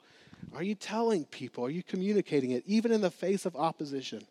Are 0.56 0.64
you 0.64 0.76
telling 0.76 1.26
people? 1.26 1.66
Are 1.66 1.70
you 1.70 1.84
communicating 1.84 2.52
it, 2.52 2.64
even 2.66 2.94
in 2.94 3.02
the 3.02 3.12
face 3.12 3.46
of 3.46 3.58
opposition? 3.58 4.26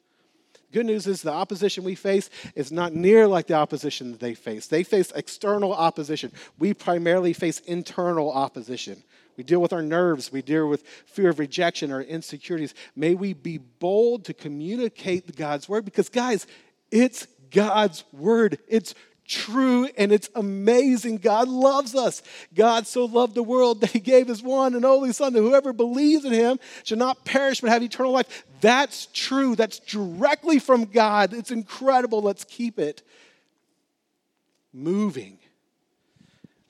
Good 0.72 0.86
news 0.86 1.06
is 1.06 1.22
the 1.22 1.30
opposition 1.30 1.84
we 1.84 1.94
face 1.94 2.30
is 2.56 2.72
not 2.72 2.94
near 2.94 3.28
like 3.28 3.46
the 3.46 3.54
opposition 3.54 4.10
that 4.10 4.20
they 4.20 4.34
face. 4.34 4.66
They 4.66 4.82
face 4.82 5.12
external 5.14 5.72
opposition. 5.72 6.32
We 6.58 6.74
primarily 6.74 7.32
face 7.32 7.60
internal 7.60 8.32
opposition. 8.32 9.02
We 9.36 9.44
deal 9.44 9.60
with 9.60 9.72
our 9.72 9.82
nerves. 9.82 10.30
We 10.32 10.42
deal 10.42 10.68
with 10.68 10.86
fear 11.06 11.30
of 11.30 11.38
rejection 11.38 11.90
or 11.90 12.00
insecurities. 12.00 12.74
May 12.94 13.14
we 13.14 13.32
be 13.32 13.58
bold 13.58 14.24
to 14.26 14.34
communicate 14.34 15.34
God's 15.36 15.68
word 15.68 15.84
because, 15.84 16.08
guys, 16.08 16.46
it's 16.90 17.26
God's 17.50 18.04
word. 18.12 18.58
It's 18.68 18.94
true 19.26 19.88
and 19.96 20.12
it's 20.12 20.28
amazing. 20.34 21.16
God 21.16 21.48
loves 21.48 21.94
us. 21.94 22.22
God 22.54 22.86
so 22.86 23.06
loved 23.06 23.34
the 23.34 23.42
world 23.42 23.80
that 23.80 23.90
he 23.90 24.00
gave 24.00 24.28
his 24.28 24.42
one 24.42 24.74
and 24.74 24.84
only 24.84 25.12
Son 25.12 25.32
that 25.32 25.40
whoever 25.40 25.72
believes 25.72 26.24
in 26.24 26.32
him 26.32 26.58
shall 26.82 26.98
not 26.98 27.24
perish 27.24 27.60
but 27.60 27.70
have 27.70 27.82
eternal 27.82 28.12
life. 28.12 28.44
That's 28.60 29.06
true. 29.12 29.56
That's 29.56 29.78
directly 29.78 30.58
from 30.58 30.84
God. 30.84 31.32
It's 31.32 31.50
incredible. 31.50 32.22
Let's 32.22 32.44
keep 32.44 32.78
it 32.78 33.02
moving 34.72 35.38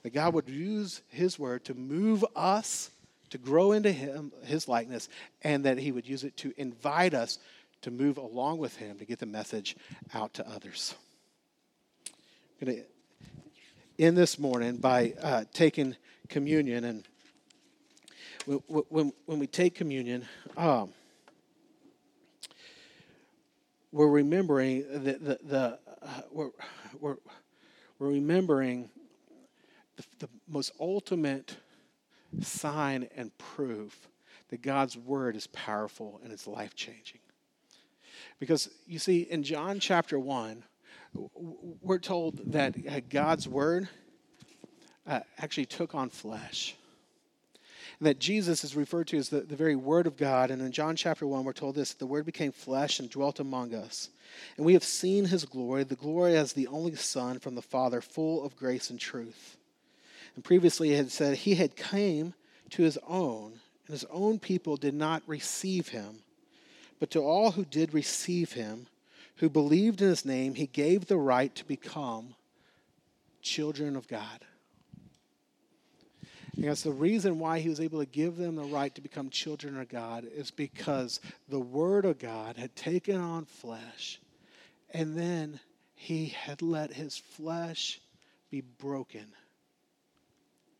that 0.05 0.13
God 0.13 0.35
would 0.35 0.47
use 0.47 1.01
His 1.07 1.39
word 1.39 1.65
to 1.65 1.73
move 1.73 2.23
us 2.35 2.91
to 3.31 3.39
grow 3.39 3.71
into 3.71 3.91
Him, 3.91 4.31
His 4.43 4.67
likeness, 4.67 5.09
and 5.41 5.65
that 5.65 5.79
He 5.79 5.91
would 5.91 6.07
use 6.07 6.23
it 6.23 6.37
to 6.37 6.53
invite 6.57 7.15
us 7.15 7.39
to 7.81 7.89
move 7.89 8.19
along 8.19 8.59
with 8.59 8.75
Him 8.77 8.99
to 8.99 9.05
get 9.05 9.17
the 9.17 9.25
message 9.25 9.75
out 10.13 10.31
to 10.35 10.47
others. 10.47 10.93
I'm 12.61 12.67
going 12.67 12.77
to 12.77 12.83
end 13.97 14.15
this 14.15 14.37
morning 14.37 14.77
by 14.77 15.15
uh, 15.23 15.45
taking 15.55 15.95
communion. 16.29 16.83
And 16.83 17.03
when, 18.45 19.11
when, 19.25 19.39
we 19.39 19.47
take 19.47 19.73
communion, 19.73 20.27
um, 20.55 20.89
we're 23.91 24.07
remembering 24.07 24.85
the, 24.87 25.13
the, 25.13 25.39
the 25.43 25.79
uh, 25.99 26.21
we're, 26.31 26.51
we're, 26.99 27.17
we're 27.97 28.09
remembering 28.09 28.91
the, 29.97 30.03
the 30.19 30.29
most 30.47 30.71
ultimate 30.79 31.55
sign 32.41 33.07
and 33.15 33.35
proof 33.37 34.07
that 34.49 34.61
God's 34.61 34.97
word 34.97 35.35
is 35.35 35.47
powerful 35.47 36.19
and 36.23 36.31
it's 36.31 36.47
life 36.47 36.75
changing. 36.75 37.19
Because 38.39 38.69
you 38.87 38.99
see, 38.99 39.21
in 39.21 39.43
John 39.43 39.79
chapter 39.79 40.19
1, 40.19 40.63
we're 41.81 41.99
told 41.99 42.51
that 42.51 42.75
uh, 42.89 42.99
God's 43.09 43.47
word 43.47 43.87
uh, 45.07 45.21
actually 45.37 45.65
took 45.65 45.95
on 45.95 46.09
flesh. 46.09 46.75
And 47.99 48.07
that 48.07 48.19
Jesus 48.19 48.63
is 48.63 48.75
referred 48.75 49.07
to 49.09 49.17
as 49.17 49.29
the, 49.29 49.41
the 49.41 49.55
very 49.55 49.75
word 49.75 50.07
of 50.07 50.17
God. 50.17 50.51
And 50.51 50.61
in 50.61 50.71
John 50.71 50.95
chapter 50.95 51.25
1, 51.25 51.43
we're 51.45 51.53
told 51.53 51.75
this 51.75 51.93
the 51.93 52.05
word 52.05 52.25
became 52.25 52.51
flesh 52.51 52.99
and 52.99 53.09
dwelt 53.09 53.39
among 53.39 53.73
us. 53.73 54.09
And 54.57 54.65
we 54.65 54.73
have 54.73 54.83
seen 54.83 55.25
his 55.25 55.45
glory, 55.45 55.83
the 55.83 55.95
glory 55.95 56.35
as 56.35 56.53
the 56.53 56.67
only 56.67 56.95
Son 56.95 57.39
from 57.39 57.55
the 57.55 57.61
Father, 57.61 58.01
full 58.01 58.43
of 58.43 58.57
grace 58.57 58.89
and 58.89 58.99
truth. 58.99 59.57
And 60.35 60.43
previously 60.43 60.91
had 60.91 61.11
said 61.11 61.37
he 61.37 61.55
had 61.55 61.75
came 61.75 62.33
to 62.71 62.83
his 62.83 62.99
own, 63.07 63.53
and 63.87 63.93
his 63.93 64.05
own 64.09 64.39
people 64.39 64.75
did 64.75 64.93
not 64.93 65.23
receive 65.27 65.89
him. 65.89 66.19
But 66.99 67.11
to 67.11 67.19
all 67.19 67.51
who 67.51 67.65
did 67.65 67.93
receive 67.93 68.53
him, 68.53 68.87
who 69.37 69.49
believed 69.49 70.01
in 70.01 70.09
his 70.09 70.25
name, 70.25 70.55
he 70.55 70.67
gave 70.67 71.05
the 71.05 71.17
right 71.17 71.53
to 71.55 71.65
become 71.65 72.35
children 73.41 73.95
of 73.95 74.07
God. 74.07 74.45
And 76.55 76.65
that's 76.65 76.83
the 76.83 76.91
reason 76.91 77.39
why 77.39 77.59
he 77.59 77.69
was 77.69 77.81
able 77.81 77.99
to 77.99 78.05
give 78.05 78.37
them 78.37 78.55
the 78.55 78.63
right 78.63 78.93
to 78.95 79.01
become 79.01 79.29
children 79.29 79.77
of 79.77 79.89
God 79.89 80.25
is 80.35 80.51
because 80.51 81.19
the 81.49 81.59
Word 81.59 82.05
of 82.05 82.17
God 82.17 82.55
had 82.55 82.75
taken 82.75 83.17
on 83.17 83.45
flesh, 83.45 84.19
and 84.91 85.17
then 85.17 85.59
he 85.95 86.27
had 86.27 86.61
let 86.61 86.93
his 86.93 87.17
flesh 87.17 87.99
be 88.49 88.61
broken 88.61 89.25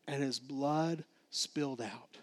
and 0.06 0.22
his 0.22 0.38
blood 0.38 1.04
spilled 1.30 1.80
out. 1.80 2.18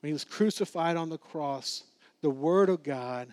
When 0.00 0.08
he 0.08 0.12
was 0.12 0.24
crucified 0.24 0.96
on 0.96 1.08
the 1.08 1.18
cross, 1.18 1.84
the 2.22 2.30
Word 2.30 2.68
of 2.68 2.82
God 2.82 3.32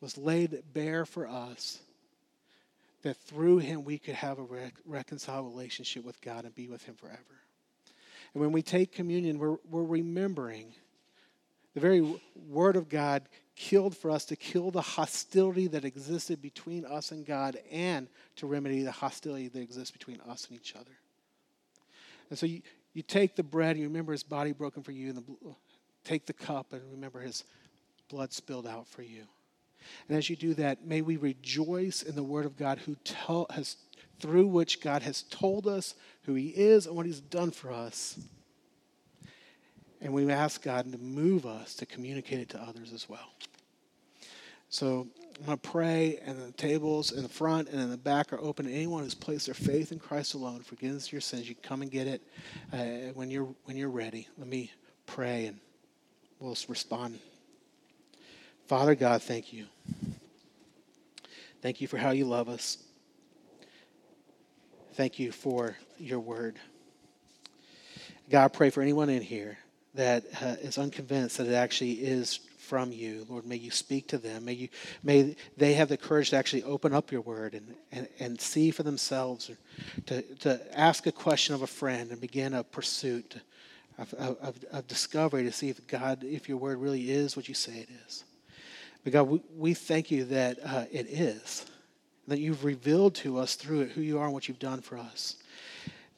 was 0.00 0.16
laid 0.16 0.62
bare 0.72 1.04
for 1.04 1.26
us 1.26 1.80
that 3.02 3.16
through 3.16 3.58
him 3.58 3.84
we 3.84 3.98
could 3.98 4.14
have 4.14 4.38
a 4.38 4.42
rec- 4.42 4.74
reconciled 4.84 5.46
relationship 5.46 6.04
with 6.04 6.20
God 6.20 6.44
and 6.44 6.54
be 6.54 6.68
with 6.68 6.82
him 6.84 6.94
forever. 6.94 7.18
And 8.34 8.42
when 8.42 8.52
we 8.52 8.62
take 8.62 8.92
communion, 8.92 9.38
we're, 9.38 9.56
we're 9.70 9.84
remembering 9.84 10.72
the 11.74 11.80
very 11.80 12.20
Word 12.48 12.76
of 12.76 12.88
God 12.88 13.22
killed 13.56 13.96
for 13.96 14.10
us 14.10 14.24
to 14.26 14.36
kill 14.36 14.70
the 14.70 14.80
hostility 14.80 15.66
that 15.66 15.84
existed 15.84 16.40
between 16.40 16.84
us 16.84 17.10
and 17.10 17.26
God 17.26 17.58
and 17.72 18.08
to 18.36 18.46
remedy 18.46 18.82
the 18.82 18.92
hostility 18.92 19.48
that 19.48 19.60
exists 19.60 19.90
between 19.90 20.20
us 20.28 20.46
and 20.48 20.56
each 20.56 20.76
other. 20.76 20.92
And 22.30 22.38
so 22.38 22.46
you, 22.46 22.62
you 22.94 23.02
take 23.02 23.34
the 23.34 23.42
bread 23.42 23.72
and 23.72 23.80
you 23.80 23.88
remember 23.88 24.12
his 24.12 24.22
body 24.22 24.52
broken 24.52 24.82
for 24.82 24.92
you, 24.92 25.08
and 25.08 25.16
the, 25.16 25.24
take 26.04 26.26
the 26.26 26.32
cup 26.32 26.72
and 26.72 26.82
remember 26.92 27.20
his 27.20 27.44
blood 28.08 28.32
spilled 28.32 28.66
out 28.66 28.86
for 28.86 29.02
you. 29.02 29.24
And 30.08 30.16
as 30.16 30.28
you 30.28 30.36
do 30.36 30.54
that, 30.54 30.86
may 30.86 31.02
we 31.02 31.16
rejoice 31.16 32.02
in 32.02 32.14
the 32.14 32.22
Word 32.22 32.46
of 32.46 32.56
God 32.56 32.78
who 32.78 32.96
tell, 33.04 33.46
has, 33.50 33.76
through 34.20 34.46
which 34.46 34.80
God 34.80 35.02
has 35.02 35.22
told 35.22 35.66
us 35.66 35.94
who 36.24 36.34
He 36.34 36.48
is 36.48 36.86
and 36.86 36.96
what 36.96 37.06
He's 37.06 37.20
done 37.20 37.50
for 37.50 37.72
us. 37.72 38.18
And 40.00 40.12
we 40.12 40.30
ask 40.30 40.62
God 40.62 40.90
to 40.92 40.98
move 40.98 41.44
us 41.44 41.74
to 41.74 41.86
communicate 41.86 42.38
it 42.38 42.48
to 42.50 42.60
others 42.60 42.92
as 42.92 43.08
well. 43.08 43.32
So 44.70 45.08
I'm 45.38 45.46
going 45.46 45.58
to 45.58 45.70
pray, 45.70 46.20
and 46.24 46.38
the 46.38 46.52
tables 46.52 47.12
in 47.12 47.22
the 47.22 47.28
front 47.28 47.68
and 47.68 47.80
in 47.80 47.90
the 47.90 47.96
back 47.96 48.32
are 48.32 48.40
open 48.40 48.66
anyone 48.66 49.02
who's 49.02 49.14
placed 49.14 49.46
their 49.46 49.54
faith 49.54 49.92
in 49.92 49.98
Christ 49.98 50.34
alone. 50.34 50.60
Forgiveness 50.60 51.06
of 51.06 51.12
your 51.12 51.20
sins. 51.20 51.48
You 51.48 51.54
come 51.62 51.82
and 51.82 51.90
get 51.90 52.06
it 52.06 52.22
uh, 52.72 53.12
when, 53.14 53.30
you're, 53.30 53.48
when 53.64 53.76
you're 53.76 53.88
ready. 53.88 54.28
Let 54.36 54.46
me 54.46 54.70
pray, 55.06 55.46
and 55.46 55.58
we'll 56.38 56.56
respond. 56.68 57.18
Father 58.66 58.94
God, 58.94 59.22
thank 59.22 59.52
you. 59.52 59.66
Thank 61.62 61.80
you 61.80 61.88
for 61.88 61.96
how 61.96 62.10
you 62.10 62.24
love 62.24 62.48
us. 62.48 62.78
Thank 64.94 65.18
you 65.18 65.32
for 65.32 65.76
your 65.98 66.20
word. 66.20 66.56
God, 68.28 68.44
I 68.44 68.48
pray 68.48 68.70
for 68.70 68.82
anyone 68.82 69.08
in 69.08 69.22
here 69.22 69.56
that 69.98 70.24
uh, 70.40 70.54
is 70.62 70.78
unconvinced 70.78 71.38
that 71.38 71.48
it 71.48 71.54
actually 71.54 71.94
is 71.94 72.38
from 72.56 72.92
you. 72.92 73.26
Lord, 73.28 73.44
may 73.44 73.56
you 73.56 73.72
speak 73.72 74.06
to 74.08 74.18
them. 74.18 74.44
May, 74.44 74.52
you, 74.52 74.68
may 75.02 75.34
they 75.56 75.74
have 75.74 75.88
the 75.88 75.96
courage 75.96 76.30
to 76.30 76.36
actually 76.36 76.62
open 76.62 76.94
up 76.94 77.10
your 77.10 77.20
word 77.22 77.54
and, 77.54 77.74
and, 77.90 78.08
and 78.20 78.40
see 78.40 78.70
for 78.70 78.84
themselves, 78.84 79.50
to, 80.06 80.22
to 80.36 80.78
ask 80.78 81.06
a 81.08 81.12
question 81.12 81.52
of 81.56 81.62
a 81.62 81.66
friend 81.66 82.12
and 82.12 82.20
begin 82.20 82.54
a 82.54 82.62
pursuit 82.62 83.40
of, 83.98 84.14
of, 84.14 84.64
of 84.70 84.86
discovery 84.86 85.42
to 85.42 85.50
see 85.52 85.68
if 85.68 85.84
God, 85.88 86.22
if 86.22 86.48
your 86.48 86.58
word 86.58 86.78
really 86.78 87.10
is 87.10 87.36
what 87.36 87.48
you 87.48 87.54
say 87.54 87.78
it 87.78 87.88
is. 88.06 88.22
But 89.02 89.14
God, 89.14 89.22
we, 89.24 89.42
we 89.56 89.74
thank 89.74 90.12
you 90.12 90.26
that 90.26 90.58
uh, 90.64 90.84
it 90.92 91.08
is, 91.08 91.66
that 92.28 92.38
you've 92.38 92.64
revealed 92.64 93.16
to 93.16 93.38
us 93.38 93.56
through 93.56 93.80
it 93.80 93.90
who 93.90 94.00
you 94.00 94.20
are 94.20 94.26
and 94.26 94.32
what 94.32 94.46
you've 94.46 94.60
done 94.60 94.80
for 94.80 94.96
us. 94.96 95.38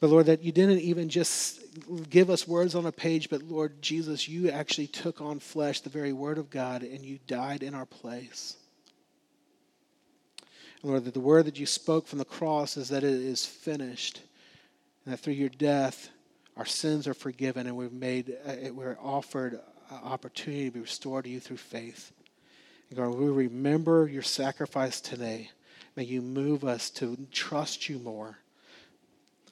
But 0.01 0.09
Lord, 0.09 0.25
that 0.25 0.41
you 0.41 0.51
didn't 0.51 0.79
even 0.79 1.09
just 1.09 1.61
give 2.09 2.31
us 2.31 2.47
words 2.47 2.73
on 2.73 2.87
a 2.87 2.91
page, 2.91 3.29
but 3.29 3.43
Lord 3.43 3.83
Jesus, 3.83 4.27
you 4.27 4.49
actually 4.49 4.87
took 4.87 5.21
on 5.21 5.39
flesh, 5.39 5.81
the 5.81 5.91
very 5.91 6.11
word 6.11 6.39
of 6.39 6.49
God, 6.49 6.81
and 6.81 7.05
you 7.05 7.19
died 7.27 7.61
in 7.61 7.75
our 7.75 7.85
place. 7.85 8.57
And 10.81 10.89
Lord, 10.89 11.05
that 11.05 11.13
the 11.13 11.19
word 11.19 11.45
that 11.45 11.59
you 11.59 11.67
spoke 11.67 12.07
from 12.07 12.17
the 12.17 12.25
cross 12.25 12.77
is 12.77 12.89
that 12.89 13.03
it 13.03 13.13
is 13.13 13.45
finished, 13.45 14.21
and 15.05 15.13
that 15.13 15.17
through 15.17 15.33
your 15.33 15.49
death, 15.49 16.09
our 16.57 16.65
sins 16.65 17.07
are 17.07 17.13
forgiven, 17.13 17.67
and 17.67 17.77
we've 17.77 17.93
made, 17.93 18.35
uh, 18.43 18.73
we're 18.73 18.97
offered 18.99 19.59
opportunity 19.91 20.65
to 20.65 20.71
be 20.71 20.79
restored 20.79 21.25
to 21.25 21.29
you 21.29 21.39
through 21.39 21.57
faith. 21.57 22.11
And 22.89 22.97
God, 22.97 23.09
we 23.09 23.27
remember 23.27 24.07
your 24.07 24.23
sacrifice 24.23 24.99
today. 24.99 25.51
May 25.95 26.05
you 26.05 26.23
move 26.23 26.63
us 26.63 26.89
to 26.91 27.27
trust 27.31 27.87
you 27.87 27.99
more 27.99 28.40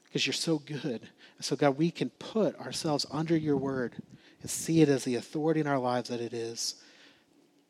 because 0.09 0.25
you're 0.25 0.33
so 0.33 0.57
good. 0.59 1.07
So, 1.39 1.55
God, 1.55 1.77
we 1.77 1.91
can 1.91 2.09
put 2.11 2.59
ourselves 2.59 3.05
under 3.11 3.37
your 3.37 3.57
word 3.57 3.95
and 4.41 4.49
see 4.49 4.81
it 4.81 4.89
as 4.89 5.03
the 5.03 5.15
authority 5.15 5.59
in 5.59 5.67
our 5.67 5.79
lives 5.79 6.09
that 6.09 6.19
it 6.19 6.33
is 6.33 6.75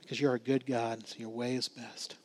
because 0.02 0.20
you're 0.20 0.34
a 0.34 0.40
good 0.40 0.66
God, 0.66 1.06
so 1.06 1.16
your 1.20 1.30
way 1.30 1.56
is 1.56 1.68
best. 1.68 2.16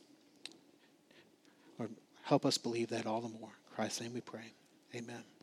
Lord, 1.79 1.91
help 2.23 2.47
us 2.47 2.57
believe 2.57 2.89
that 2.89 3.07
all 3.07 3.21
the 3.21 3.29
more. 3.29 3.51
In 3.51 3.75
Christ's 3.75 4.01
name 4.01 4.15
we 4.15 4.21
pray. 4.21 4.55
Amen. 4.95 5.34